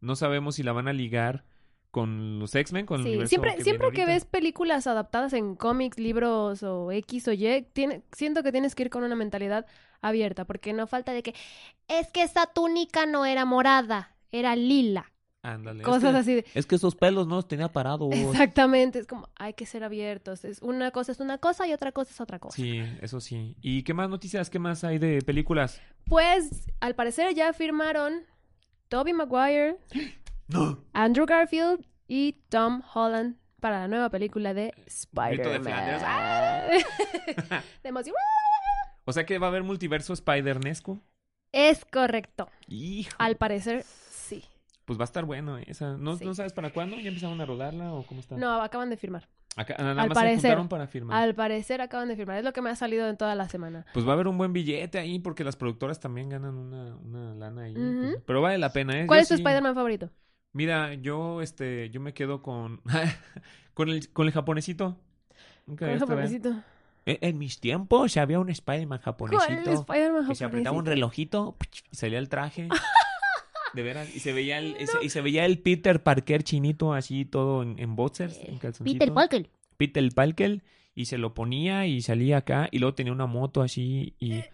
No 0.00 0.16
sabemos 0.16 0.56
si 0.56 0.62
la 0.62 0.72
van 0.72 0.88
a 0.88 0.92
ligar 0.92 1.44
con 1.90 2.38
los 2.40 2.54
X-Men, 2.54 2.86
con 2.86 3.00
el 3.00 3.04
Sí, 3.04 3.08
universo 3.10 3.28
siempre, 3.30 3.56
que 3.56 3.62
siempre 3.62 3.92
que 3.92 4.02
ahorita. 4.02 4.12
ves 4.14 4.24
películas 4.24 4.86
adaptadas 4.86 5.32
en 5.32 5.54
cómics, 5.54 5.98
libros 5.98 6.62
o 6.64 6.90
X 6.90 7.28
o 7.28 7.32
Y, 7.32 7.66
tiene, 7.72 8.02
siento 8.12 8.42
que 8.42 8.50
tienes 8.52 8.74
que 8.74 8.82
ir 8.84 8.90
con 8.90 9.04
una 9.04 9.14
mentalidad 9.16 9.66
abierta, 10.00 10.44
porque 10.44 10.72
no 10.72 10.86
falta 10.88 11.12
de 11.12 11.22
que 11.22 11.34
es 11.88 12.10
que 12.10 12.22
esa 12.22 12.46
túnica 12.46 13.06
no 13.06 13.24
era 13.26 13.44
morada, 13.44 14.16
era 14.32 14.56
lila. 14.56 15.12
Ándale, 15.46 15.80
es 15.80 15.84
Cosas 15.84 16.12
que- 16.12 16.18
así 16.18 16.34
de, 16.36 16.44
Es 16.54 16.64
que 16.66 16.74
esos 16.76 16.94
pelos 16.96 17.26
no 17.28 17.36
los 17.36 17.46
tenía 17.46 17.68
parados. 17.68 18.08
exactamente, 18.14 18.98
es 18.98 19.06
como 19.06 19.28
hay 19.36 19.52
que 19.52 19.66
ser 19.66 19.84
abiertos, 19.84 20.44
es 20.44 20.62
una 20.62 20.90
cosa 20.90 21.12
es 21.12 21.20
una 21.20 21.36
cosa 21.38 21.66
y 21.66 21.72
otra 21.74 21.92
cosa 21.92 22.10
es 22.12 22.20
otra 22.20 22.38
cosa. 22.38 22.56
Sí, 22.56 22.80
eso 23.02 23.20
sí. 23.20 23.54
¿Y 23.60 23.82
qué 23.82 23.92
más 23.92 24.08
noticias? 24.08 24.48
¿Qué 24.48 24.58
más 24.58 24.84
hay 24.84 24.98
de 24.98 25.20
películas? 25.20 25.80
Pues 26.06 26.66
al 26.80 26.94
parecer 26.94 27.34
ya 27.34 27.52
firmaron 27.52 28.22
Tobey 28.88 29.12
Maguire, 29.12 29.76
No. 30.48 30.78
Andrew 30.92 31.26
Garfield 31.26 31.84
y 32.08 32.32
Tom 32.48 32.82
Holland 32.94 33.36
para 33.60 33.80
la 33.80 33.88
nueva 33.88 34.10
película 34.10 34.52
de 34.54 34.72
Flanders. 35.12 36.02
¡Ah! 36.04 36.66
Spider-Man. 36.70 37.62
De 37.82 37.88
emoción. 37.88 38.14
O 39.04 39.12
sea 39.12 39.26
que 39.26 39.38
va 39.38 39.46
a 39.46 39.50
haber 39.50 39.62
multiverso 39.62 40.12
Spider-Nesco. 40.14 41.00
Es 41.52 41.84
correcto. 41.84 42.48
Hijo. 42.66 43.10
Al 43.18 43.36
parecer. 43.36 43.84
Pues 44.84 44.98
va 44.98 45.04
a 45.04 45.06
estar 45.06 45.24
bueno. 45.24 45.58
eh, 45.58 45.64
Esa. 45.66 45.96
¿No, 45.96 46.16
Sí. 46.16 46.24
¿No 46.24 46.34
sabes 46.34 46.52
para 46.52 46.70
cuándo? 46.72 46.96
¿Ya 46.98 47.08
empezaron 47.08 47.40
a 47.40 47.46
rodarla 47.46 47.92
o 47.92 48.04
cómo 48.06 48.20
está? 48.20 48.36
No, 48.36 48.60
acaban 48.62 48.90
de 48.90 48.96
firmar. 48.96 49.28
Acá, 49.56 49.76
nada 49.78 49.90
al 49.90 49.96
más 49.96 50.08
se 50.08 50.14
parecer. 50.14 50.40
juntaron 50.50 50.68
para 50.68 50.86
firmar. 50.88 51.22
Al 51.22 51.34
parecer 51.34 51.80
acaban 51.80 52.08
de 52.08 52.16
firmar. 52.16 52.38
Es 52.38 52.44
lo 52.44 52.52
que 52.52 52.60
me 52.60 52.70
ha 52.70 52.76
salido 52.76 53.08
en 53.08 53.16
toda 53.16 53.34
la 53.36 53.48
semana. 53.48 53.86
Pues 53.94 54.04
va 54.04 54.10
a 54.10 54.14
haber 54.14 54.26
un 54.26 54.36
buen 54.36 54.52
billete 54.52 54.98
ahí 54.98 55.20
porque 55.20 55.44
las 55.44 55.54
productoras 55.56 56.00
también 56.00 56.28
ganan 56.28 56.56
una, 56.56 56.96
una 56.96 57.34
lana 57.34 57.62
ahí. 57.62 57.72
Pues, 57.74 58.18
pero 58.26 58.42
vale 58.42 58.58
la 58.58 58.72
pena, 58.72 59.00
¿eh? 59.00 59.06
¿Cuál 59.06 59.20
Yo 59.20 59.22
es 59.22 59.28
tu 59.28 59.36
sí- 59.36 59.42
Spider-Man 59.42 59.74
favorito? 59.74 60.10
Mira, 60.52 60.94
yo 60.94 61.40
este, 61.40 61.88
yo 61.90 62.00
me 62.00 62.12
quedo 62.14 62.42
con 62.42 62.80
con 63.74 63.88
el 63.88 64.12
con 64.12 64.26
el 64.26 64.32
japonesito. 64.32 64.96
Nunca 65.66 65.86
¿Cuál 65.86 65.90
es 65.96 66.00
llegaste 66.02 66.12
a 66.12 66.16
ver. 66.16 66.24
japonesito? 66.26 66.64
En, 67.06 67.18
en 67.20 67.38
mis 67.38 67.60
tiempos 67.60 68.16
había 68.16 68.40
un 68.40 68.48
Spider-Man 68.50 68.98
¿Cuál 69.16 69.34
es 69.34 69.40
japonesito 69.40 69.70
Spider-Man 69.72 70.26
que 70.28 70.34
se 70.34 70.44
apretaba 70.44 70.76
un 70.76 70.84
relojito. 70.86 71.56
Y 71.92 71.96
salía 71.96 72.18
el 72.18 72.28
traje. 72.28 72.68
De 73.74 73.82
veras. 73.82 74.14
Y 74.14 74.20
se 74.20 74.32
veía 74.32 74.58
el, 74.58 74.76
y 74.80 74.86
se- 74.86 75.04
y 75.04 75.08
se 75.10 75.20
veía 75.20 75.44
el 75.46 75.58
Peter 75.58 76.02
Parker 76.02 76.42
chinito 76.44 76.92
así 76.94 77.24
todo 77.24 77.62
en, 77.62 77.78
en 77.78 77.96
boxers, 77.96 78.38
en 78.44 78.58
calzoncito. 78.58 78.98
Peter 78.98 79.12
Parker. 79.14 79.50
Peter 79.76 80.08
Parker. 80.14 80.62
Y 80.94 81.06
se 81.06 81.18
lo 81.18 81.34
ponía 81.34 81.86
y 81.86 82.00
salía 82.02 82.36
acá. 82.38 82.68
Y 82.70 82.78
luego 82.78 82.94
tenía 82.94 83.12
una 83.12 83.26
moto 83.26 83.62
así. 83.62 84.14
Y 84.20 84.44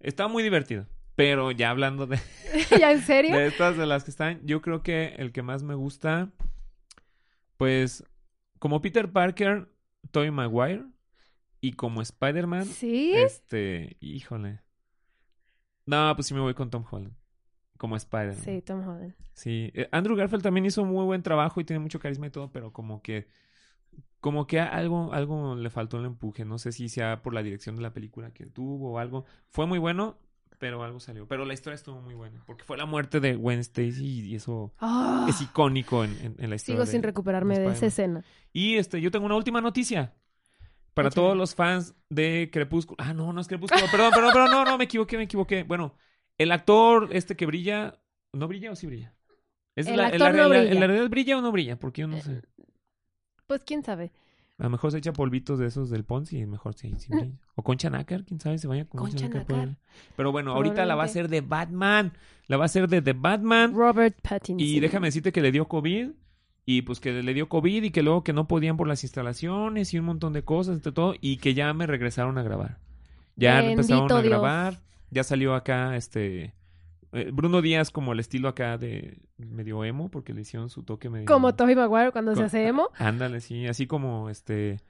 estaba 0.00 0.28
muy 0.30 0.42
divertido. 0.42 0.86
Pero 1.14 1.50
ya 1.50 1.68
hablando 1.70 2.06
de, 2.06 2.18
¿Ya 2.78 2.92
en 2.92 3.02
serio? 3.02 3.36
de 3.36 3.46
estas 3.46 3.76
de 3.76 3.84
las 3.84 4.04
que 4.04 4.10
están, 4.10 4.40
yo 4.46 4.62
creo 4.62 4.82
que 4.82 5.14
el 5.18 5.32
que 5.32 5.42
más 5.42 5.62
me 5.62 5.74
gusta, 5.74 6.30
pues, 7.58 8.04
como 8.58 8.80
Peter 8.80 9.10
Parker, 9.12 9.68
Tobey 10.10 10.30
Maguire. 10.30 10.84
Y 11.62 11.72
como 11.72 12.00
Spider-Man, 12.00 12.64
¿Sí? 12.64 13.12
este, 13.14 13.98
híjole. 14.00 14.60
No, 15.84 16.10
pues 16.16 16.28
sí 16.28 16.32
me 16.32 16.40
voy 16.40 16.54
con 16.54 16.70
Tom 16.70 16.86
Holland. 16.90 17.12
Como 17.80 17.96
Spider-Man. 17.96 18.36
Sí, 18.44 18.60
Tom 18.60 18.86
Holland. 18.86 19.14
Sí. 19.32 19.70
Eh, 19.74 19.88
Andrew 19.90 20.14
Garfield 20.14 20.42
también 20.42 20.66
hizo 20.66 20.84
muy 20.84 21.02
buen 21.06 21.22
trabajo 21.22 21.62
y 21.62 21.64
tiene 21.64 21.80
mucho 21.80 21.98
carisma 21.98 22.26
y 22.26 22.30
todo, 22.30 22.52
pero 22.52 22.72
como 22.74 23.00
que 23.00 23.26
como 24.20 24.46
que 24.46 24.60
algo, 24.60 25.14
algo 25.14 25.54
le 25.54 25.70
faltó 25.70 25.98
el 25.98 26.04
empuje. 26.04 26.44
No 26.44 26.58
sé 26.58 26.72
si 26.72 26.90
sea 26.90 27.22
por 27.22 27.32
la 27.32 27.42
dirección 27.42 27.76
de 27.76 27.80
la 27.82 27.94
película 27.94 28.34
que 28.34 28.44
tuvo 28.44 28.92
o 28.92 28.98
algo. 28.98 29.24
Fue 29.48 29.64
muy 29.64 29.78
bueno, 29.78 30.18
pero 30.58 30.82
algo 30.84 31.00
salió. 31.00 31.26
Pero 31.26 31.46
la 31.46 31.54
historia 31.54 31.74
estuvo 31.76 32.02
muy 32.02 32.12
buena, 32.12 32.42
porque 32.44 32.64
fue 32.64 32.76
la 32.76 32.84
muerte 32.84 33.18
de 33.18 33.34
Gwen 33.34 33.60
Stacy 33.60 34.28
y 34.28 34.34
eso 34.34 34.74
Ah, 34.78 35.24
es 35.26 35.40
icónico 35.40 36.04
en, 36.04 36.10
en- 36.18 36.36
en 36.38 36.50
la 36.50 36.56
historia. 36.56 36.76
sigo 36.76 36.84
de- 36.84 36.90
sin 36.92 37.02
recuperarme 37.02 37.58
de 37.58 37.64
esa 37.72 37.86
Spider-Man. 37.86 38.18
escena. 38.18 38.24
Y 38.52 38.74
este, 38.76 39.00
yo 39.00 39.10
tengo 39.10 39.24
una 39.24 39.36
última 39.36 39.62
noticia. 39.62 40.12
Para 40.92 41.08
todos 41.08 41.34
los 41.34 41.54
fans 41.54 41.94
de 42.10 42.50
Crepúsculo. 42.52 42.96
Ah, 43.00 43.14
no, 43.14 43.32
no 43.32 43.40
es 43.40 43.48
Crepúsculo. 43.48 43.86
Perdón, 43.90 44.10
perdón, 44.12 44.32
perdón. 44.34 44.50
No, 44.50 44.64
no, 44.66 44.76
me 44.76 44.84
equivoqué, 44.84 45.16
me 45.16 45.22
equivoqué. 45.22 45.62
Bueno, 45.62 45.94
el 46.42 46.52
actor 46.52 47.08
este 47.12 47.36
que 47.36 47.46
brilla. 47.46 47.98
¿No 48.32 48.46
brilla 48.48 48.70
o 48.72 48.76
sí 48.76 48.86
brilla? 48.86 49.12
Es 49.76 49.86
El 49.86 49.96
la, 49.96 50.06
actor 50.06 50.20
la 50.20 50.28
no 50.30 50.34
realidad- 50.36 50.60
brilla. 50.60 50.72
¿En 50.74 50.80
la 50.80 50.86
realidad 50.86 51.10
brilla 51.10 51.38
o 51.38 51.40
no 51.40 51.52
brilla? 51.52 51.76
Porque 51.78 52.00
yo 52.02 52.08
no 52.08 52.20
sé. 52.20 52.42
Pues 53.46 53.62
quién 53.64 53.82
sabe. 53.82 54.12
A 54.58 54.64
lo 54.64 54.70
mejor 54.70 54.92
se 54.92 54.98
echa 54.98 55.12
polvitos 55.12 55.58
de 55.58 55.66
esos 55.66 55.88
del 55.90 56.04
Ponzi 56.04 56.38
y 56.38 56.46
mejor 56.46 56.74
sí, 56.74 56.94
sí 56.98 57.08
brilla. 57.12 57.32
O 57.56 57.62
Concha 57.62 57.90
Nácar, 57.90 58.24
quién 58.24 58.40
sabe, 58.40 58.58
se 58.58 58.68
vaya 58.68 58.84
con 58.84 59.00
Concha 59.00 59.26
por 59.28 59.36
Nácar. 59.36 59.68
ahí. 59.68 59.76
Pero 60.16 60.32
bueno, 60.32 60.52
ahorita 60.52 60.84
la 60.86 60.94
va 60.94 61.02
a 61.02 61.06
hacer 61.06 61.28
de 61.28 61.40
Batman. 61.40 62.12
La 62.46 62.56
va 62.56 62.64
a 62.64 62.66
hacer 62.66 62.88
de 62.88 63.00
The 63.02 63.12
Batman. 63.14 63.74
Robert 63.74 64.18
Pattinson. 64.22 64.60
Y 64.60 64.80
déjame 64.80 65.08
decirte 65.08 65.32
que 65.32 65.40
le 65.40 65.50
dio 65.52 65.66
COVID. 65.68 66.10
Y 66.66 66.82
pues 66.82 67.00
que 67.00 67.22
le 67.22 67.34
dio 67.34 67.48
COVID 67.48 67.82
y 67.84 67.90
que 67.90 68.02
luego 68.02 68.22
que 68.22 68.32
no 68.32 68.46
podían 68.46 68.76
por 68.76 68.86
las 68.86 69.02
instalaciones 69.02 69.92
y 69.94 69.98
un 69.98 70.04
montón 70.04 70.32
de 70.32 70.42
cosas 70.44 70.78
y 70.78 70.92
todo. 70.92 71.14
Y 71.20 71.38
que 71.38 71.54
ya 71.54 71.72
me 71.74 71.86
regresaron 71.86 72.38
a 72.38 72.42
grabar. 72.42 72.78
Ya 73.36 73.56
Bendito 73.56 73.80
empezaron 73.80 74.12
a 74.12 74.22
Dios. 74.22 74.78
Ya 75.10 75.24
salió 75.24 75.54
acá 75.54 75.96
este. 75.96 76.54
eh, 77.12 77.30
Bruno 77.32 77.60
Díaz 77.62 77.90
como 77.90 78.12
el 78.12 78.20
estilo 78.20 78.48
acá 78.48 78.78
de 78.78 79.18
medio 79.38 79.84
emo 79.84 80.10
porque 80.10 80.32
le 80.32 80.42
hicieron 80.42 80.70
su 80.70 80.82
toque 80.84 81.08
medio 81.10 81.26
Como 81.26 81.54
Tobey 81.54 81.74
Maguire 81.74 82.12
cuando 82.12 82.34
se 82.36 82.44
hace 82.44 82.66
emo. 82.66 82.88
Ándale, 82.96 83.40
sí, 83.40 83.66
así 83.66 83.86
como 83.86 84.30
este 84.30 84.80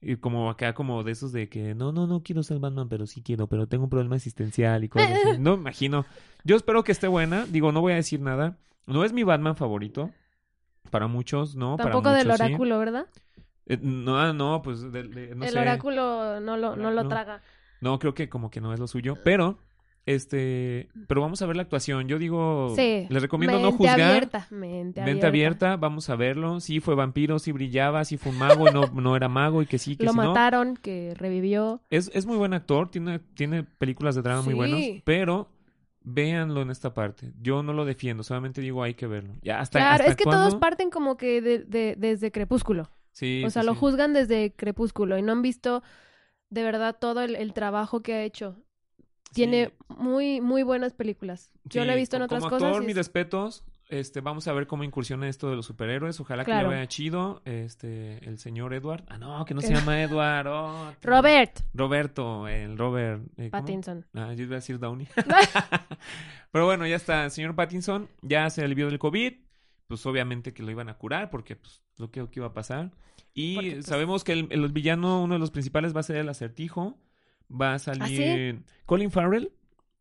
y 0.00 0.16
como 0.16 0.48
acá 0.50 0.74
como 0.74 1.02
de 1.02 1.10
esos 1.12 1.32
de 1.32 1.48
que 1.48 1.74
no, 1.74 1.90
no, 1.92 2.06
no 2.06 2.22
quiero 2.22 2.42
ser 2.44 2.58
Batman, 2.60 2.88
pero 2.88 3.06
sí 3.06 3.20
quiero, 3.22 3.48
pero 3.48 3.66
tengo 3.66 3.84
un 3.84 3.90
problema 3.90 4.14
existencial 4.16 4.84
y 4.84 4.88
cosas 4.88 5.10
así. 5.12 5.38
No 5.40 5.56
me 5.56 5.62
imagino. 5.62 6.04
Yo 6.44 6.56
espero 6.56 6.84
que 6.84 6.92
esté 6.92 7.08
buena, 7.08 7.46
digo, 7.46 7.72
no 7.72 7.80
voy 7.80 7.92
a 7.92 7.96
decir 7.96 8.20
nada. 8.20 8.58
No 8.86 9.04
es 9.04 9.12
mi 9.12 9.22
Batman 9.24 9.56
favorito. 9.56 10.10
Para 10.90 11.06
muchos, 11.08 11.54
no, 11.54 11.76
Tampoco 11.76 12.04
para 12.04 12.16
del 12.16 12.26
muchos, 12.28 12.38
sí. 12.38 12.44
oráculo, 12.44 12.78
¿verdad? 12.78 13.06
Eh, 13.66 13.78
no, 13.82 14.32
no, 14.32 14.62
pues 14.62 14.90
de- 14.90 15.02
de- 15.02 15.34
no 15.34 15.44
el 15.44 15.50
sé. 15.52 15.58
oráculo 15.58 16.40
no 16.40 16.56
lo, 16.56 16.76
no 16.76 16.90
lo 16.90 17.02
No. 17.02 17.08
traga. 17.08 17.42
No, 17.80 17.98
creo 17.98 18.14
que 18.14 18.28
como 18.30 18.50
que 18.50 18.60
no 18.62 18.72
es 18.72 18.80
lo 18.80 18.86
suyo, 18.86 19.16
pero 19.22 19.58
este, 20.14 20.88
pero 21.06 21.20
vamos 21.20 21.42
a 21.42 21.46
ver 21.46 21.56
la 21.56 21.62
actuación. 21.62 22.08
Yo 22.08 22.18
digo, 22.18 22.72
Sí. 22.74 23.06
les 23.08 23.22
recomiendo 23.22 23.58
no 23.60 23.72
juzgar. 23.72 24.00
abierta. 24.00 24.46
Mente, 24.50 25.02
Mente 25.02 25.26
abierta, 25.26 25.76
vamos 25.76 26.08
a 26.10 26.16
verlo. 26.16 26.60
Sí, 26.60 26.80
fue 26.80 26.94
vampiro, 26.94 27.38
sí 27.38 27.52
brillaba, 27.52 28.04
sí 28.04 28.16
fue 28.16 28.32
un 28.32 28.38
mago 28.38 28.68
y 28.68 28.72
no, 28.72 28.80
no 28.94 29.16
era 29.16 29.28
mago 29.28 29.60
y 29.62 29.66
que 29.66 29.78
sí, 29.78 29.96
que 29.96 30.04
Lo 30.04 30.12
sí 30.12 30.16
no. 30.18 30.28
mataron, 30.28 30.76
que 30.76 31.14
revivió. 31.16 31.82
Es, 31.90 32.10
es 32.14 32.24
muy 32.26 32.36
buen 32.38 32.54
actor, 32.54 32.90
tiene, 32.90 33.18
tiene 33.34 33.62
películas 33.64 34.14
de 34.14 34.22
drama 34.22 34.42
muy 34.42 34.52
Sí. 34.52 34.56
buenos, 34.56 34.80
pero 35.04 35.50
véanlo 36.02 36.62
en 36.62 36.70
esta 36.70 36.94
parte. 36.94 37.32
Yo 37.42 37.62
no 37.62 37.72
lo 37.74 37.84
defiendo, 37.84 38.22
solamente 38.22 38.60
digo 38.62 38.82
hay 38.82 38.94
que 38.94 39.06
verlo. 39.06 39.34
Ya 39.42 39.60
hasta, 39.60 39.78
Claro, 39.78 39.92
hasta 40.04 40.10
es 40.12 40.16
que 40.16 40.24
todos 40.24 40.54
parten 40.56 40.88
como 40.90 41.16
que 41.18 41.42
de, 41.42 41.58
de- 41.58 41.96
desde 41.98 42.32
Crepúsculo. 42.32 42.90
Sí, 43.12 43.42
o 43.44 43.50
sea, 43.50 43.62
lo 43.62 43.74
juzgan 43.74 44.12
desde 44.14 44.52
Crepúsculo 44.54 45.18
y 45.18 45.22
no 45.22 45.32
han 45.32 45.42
visto 45.42 45.82
de 46.50 46.62
verdad 46.62 46.96
todo 46.98 47.20
el, 47.20 47.34
el 47.36 47.52
trabajo 47.52 48.00
que 48.00 48.14
ha 48.14 48.22
hecho. 48.22 48.56
Tiene 49.32 49.66
Sí, 49.88 49.94
muy, 49.98 50.40
muy 50.40 50.62
buenas 50.62 50.92
películas. 50.94 51.50
Yo 51.64 51.84
lo 51.84 51.92
he 51.92 51.96
visto 51.96 52.16
en 52.16 52.22
otras 52.22 52.42
como 52.42 52.56
cosas. 52.58 52.76
y 52.76 52.80
mis 52.80 52.90
es- 52.90 52.96
respetos. 52.96 53.64
Este, 53.90 54.20
vamos 54.20 54.46
a 54.46 54.52
ver 54.52 54.66
cómo 54.66 54.84
incursiona 54.84 55.30
esto 55.30 55.48
de 55.48 55.56
los 55.56 55.64
superhéroes. 55.64 56.20
Ojalá 56.20 56.44
que 56.44 56.50
le 56.54 56.62
vaya 56.64 56.86
chido. 56.88 57.40
Este, 57.46 58.18
el 58.28 58.36
señor 58.38 58.74
Edward. 58.74 59.04
Ah, 59.08 59.16
no, 59.16 59.42
que 59.46 59.54
no 59.54 59.62
se 59.62 59.72
llama 59.72 60.02
Edward. 60.02 60.46
oh. 60.46 60.92
Robert 61.02 61.60
Roberto, 61.72 62.48
el 62.48 62.76
Robert. 62.76 63.22
eh. 63.38 63.48
Pattinson. 63.48 64.04
Ah, 64.12 64.34
yo 64.34 64.42
iba 64.44 64.56
a 64.56 64.56
decir 64.56 64.78
Downey. 64.78 65.08
Pero 66.52 66.66
bueno, 66.66 66.86
ya 66.86 66.96
está. 66.96 67.24
El 67.24 67.30
señor 67.30 67.54
Pattinson 67.54 68.08
ya 68.22 68.48
se 68.50 68.62
alivió 68.62 68.86
del 68.86 68.98
COVID. 68.98 69.32
Pues 69.86 70.04
obviamente 70.04 70.52
que 70.52 70.62
lo 70.62 70.70
iban 70.70 70.90
a 70.90 70.98
curar 70.98 71.30
porque 71.30 71.56
pues 71.56 71.82
lo 71.96 72.10
que, 72.10 72.20
que 72.28 72.40
iba 72.40 72.48
a 72.48 72.52
pasar. 72.52 72.90
Y 73.32 73.54
Porque, 73.54 73.70
pues- 73.76 73.86
sabemos 73.86 74.22
que 74.22 74.32
el, 74.32 74.48
el 74.50 74.68
villano, 74.70 75.22
uno 75.22 75.34
de 75.34 75.40
los 75.40 75.50
principales 75.50 75.96
va 75.96 76.00
a 76.00 76.02
ser 76.02 76.16
el 76.16 76.28
acertijo. 76.28 76.98
Va 77.50 77.74
a 77.74 77.78
salir 77.78 78.02
¿Ah, 78.02 78.06
sí? 78.06 78.62
Colin 78.86 79.10
Farrell. 79.10 79.50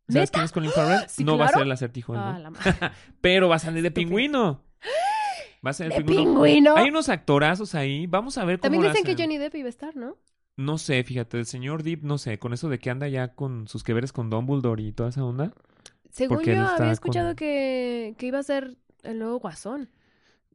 ¿Sabes 0.10 0.30
¿Neta? 0.30 0.32
quién 0.32 0.45
es 0.45 0.52
Colin 0.52 0.72
Farrell? 0.72 1.02
Sí, 1.10 1.24
no 1.24 1.38
va 1.38 1.45
a 1.45 1.50
ser 1.50 1.62
el 1.64 1.72
acertijo, 1.72 2.14
Ah, 2.16 2.34
¿no? 2.34 2.39
la 2.39 2.50
madre. 2.52 2.74
Pero 3.22 3.50
va 3.50 3.56
a 3.56 3.60
salir 3.60 3.84
de 3.84 3.91
pingüino. 3.91 4.62
Va 5.66 5.72
a 5.72 5.74
ser 5.74 5.88
el 5.88 5.93
De 5.93 5.98
pingüino. 6.04 6.24
pingüino. 6.34 6.76
Hay 6.78 6.89
unos 6.89 7.10
actorazos 7.10 7.74
ahí. 7.74 8.06
Vamos 8.06 8.38
a 8.38 8.45
ver 8.45 8.60
cómo 8.60 8.72
También 8.72 8.84
dicen 8.93 9.04
que. 9.04 9.22
Johnny 9.22 9.38
Depp 9.39 9.56
iba 9.56 9.66
a 9.66 9.70
estar, 9.70 9.95
¿no? 9.95 10.16
No 10.56 10.78
sé, 10.78 11.04
fíjate, 11.04 11.39
el 11.39 11.45
señor 11.48 11.82
Deep, 11.84 12.04
no 12.04 12.18
sé, 12.20 12.38
con 12.38 12.54
eso 12.54 12.70
de 12.70 12.78
que 12.80 12.89
anda 12.91 13.08
ya 13.08 13.30
con 13.34 13.68
sus 13.68 13.84
que 13.84 13.93
veres 13.93 14.14
con 14.14 14.30
Dumbledore 14.30 14.82
y 14.84 14.91
toda 14.91 15.10
esa 15.10 15.24
onda. 15.26 15.52
Según 16.12 16.43
yo 16.43 16.66
había 16.68 16.91
escuchado 16.91 17.30
con- 17.30 17.36
que, 17.38 18.16
que 18.20 18.26
iba 18.28 18.38
a 18.39 18.43
ser 18.43 18.78
el 19.04 19.18
nuevo 19.20 19.39
Guasón. 19.39 19.89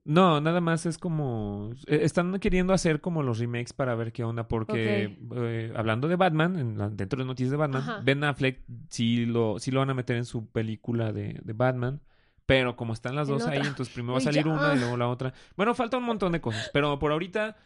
No, 0.05 0.40
nada 0.40 0.61
más 0.61 0.84
es 0.84 0.98
como... 0.98 1.70
eh, 1.86 2.00
Están 2.03 2.36
queriendo 2.40 2.72
hacer 2.72 3.00
como 3.00 3.22
los 3.22 3.38
remakes 3.38 3.72
para 3.72 3.94
ver 3.94 4.12
qué 4.12 4.24
onda, 4.24 4.48
porque 4.48 5.16
eh, 5.36 5.72
hablando 5.76 6.09
de 6.09 6.16
Batman, 6.16 6.59
en 6.59 6.76
la- 6.78 6.90
dentro 6.90 7.20
de 7.20 7.24
noticias 7.26 7.53
de 7.53 7.57
Batman, 7.57 7.82
Ajá. 7.82 8.00
Ben 8.03 8.24
Affleck 8.24 8.62
sí 8.88 9.26
lo, 9.26 9.61
sí 9.61 9.70
lo 9.70 9.78
van 9.80 9.90
a 9.90 9.94
meter 9.94 10.16
en 10.16 10.24
su 10.24 10.46
película 10.50 11.12
de, 11.12 11.38
de 11.44 11.53
Batman, 11.53 12.00
pero 12.46 12.74
como 12.74 12.92
están 12.94 13.14
las 13.14 13.28
En 13.28 13.34
dos 13.34 13.46
ahí, 13.46 13.59
otra. 13.59 13.68
entonces 13.70 13.94
primero 13.94 14.14
va 14.14 14.18
a 14.18 14.22
salir 14.22 14.44
ya. 14.44 14.50
una 14.50 14.74
y 14.74 14.78
luego 14.80 14.96
la 14.96 15.09
otra. 15.09 15.34
Bueno, 15.57 15.72
falta 15.74 15.98
un 15.98 16.05
montón 16.05 16.32
de 16.32 16.40
cosas, 16.40 16.68
pero 16.72 16.98
por 16.98 17.12
ahorita, 17.12 17.57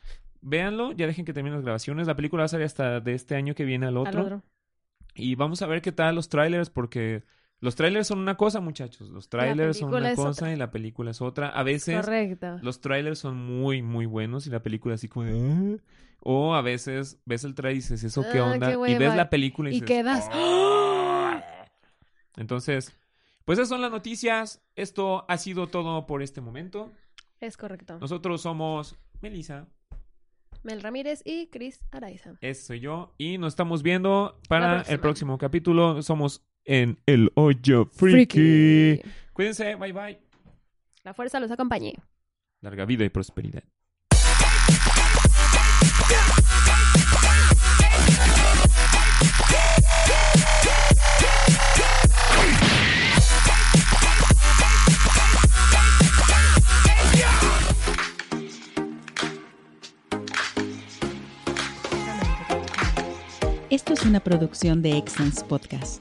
véanlo, 0.43 0.93
ya 0.93 1.07
dejen 1.07 1.25
que 1.25 1.33
terminen 1.33 1.57
las 1.57 1.65
grabaciones. 1.65 2.07
La 2.07 2.17
película 2.17 2.43
va 2.43 2.45
a 2.45 2.49
salir 2.49 2.67
hasta 2.67 3.01
de 3.01 3.15
este 3.15 3.35
año 3.35 3.55
que 3.55 3.65
viene 3.65 3.87
al 3.87 3.95
Al 3.97 4.07
otro. 4.09 4.23
otro. 4.23 4.43
Y 5.15 5.37
vamos 5.37 5.63
a 5.63 5.67
ver 5.67 5.81
qué 5.81 5.93
tal 5.93 6.15
los 6.15 6.29
trailers, 6.29 6.69
porque 6.69 7.25
los 7.61 7.75
trailers 7.75 8.07
son 8.09 8.19
una 8.19 8.37
cosa, 8.37 8.61
muchachos. 8.61 9.09
Los 9.11 9.29
trailers 9.29 9.79
son 9.79 9.93
una 9.95 10.15
cosa 10.15 10.31
otra. 10.31 10.53
y 10.53 10.57
la 10.57 10.71
película 10.71 11.11
es 11.11 11.21
otra. 11.23 11.49
A 11.49 11.63
veces 11.63 11.97
Correcto. 12.05 12.59
los 12.63 12.81
trailers 12.81 13.19
son 13.19 13.37
muy, 13.37 13.83
muy 13.83 14.07
buenos 14.07 14.47
y 14.47 14.51
la 14.51 14.63
película 14.63 14.95
así 14.95 15.09
como 15.09 15.27
de... 15.27 15.79
"Ah". 15.81 15.83
O 16.29 16.55
a 16.55 16.61
veces 16.63 17.21
ves 17.25 17.45
el 17.45 17.55
trailer 17.55 17.77
y 17.77 17.81
dices, 17.81 18.03
¿eso 18.03 18.25
qué 18.33 18.39
Ah, 18.41 18.45
onda? 18.53 18.69
qué 18.69 18.91
y 18.93 18.95
ves 18.99 19.15
la 19.15 19.31
película 19.31 19.71
y, 19.71 19.73
Y 19.77 19.81
dices... 19.81 19.87
quedas. 19.89 20.29
"Ah". 20.33 21.43
Entonces, 22.37 22.97
pues 23.45 23.59
esas 23.59 23.69
son 23.69 23.81
las 23.81 23.91
noticias. 23.91 24.63
Esto 24.75 25.25
ha 25.29 25.39
sido 25.39 25.69
todo 25.69 26.07
por 26.07 26.23
este 26.23 26.41
momento. 26.41 26.93
Es 27.41 27.57
correcto. 27.57 27.99
Nosotros 28.01 28.41
somos 28.43 28.97
Melissa, 29.21 29.67
Mel 30.63 30.83
Ramírez 30.83 31.23
y 31.25 31.47
Chris 31.49 31.81
Araiza. 31.93 32.33
ese 32.41 32.63
soy 32.63 32.81
yo. 32.81 33.15
Y 33.19 33.39
nos 33.39 33.53
estamos 33.53 33.83
viendo 33.83 34.41
para 34.49 34.83
el 34.83 34.99
próximo 35.01 35.39
capítulo. 35.39 36.03
Somos 36.03 36.45
en 36.67 36.99
El 37.07 37.31
Hoyo 37.35 37.87
Freaky. 37.87 39.01
Cuídense, 39.33 39.75
bye 39.77 39.93
bye. 39.93 40.19
La 41.05 41.15
fuerza 41.15 41.41
los 41.41 41.51
acompañe. 41.51 41.95
Larga 42.61 42.85
vida 42.85 43.05
y 43.05 43.09
prosperidad. 43.09 43.63
Esto 63.69 63.93
es 63.93 64.05
una 64.07 64.21
producción 64.21 64.81
de 64.81 64.97
Excellence 64.97 65.45
Podcast. 65.45 66.01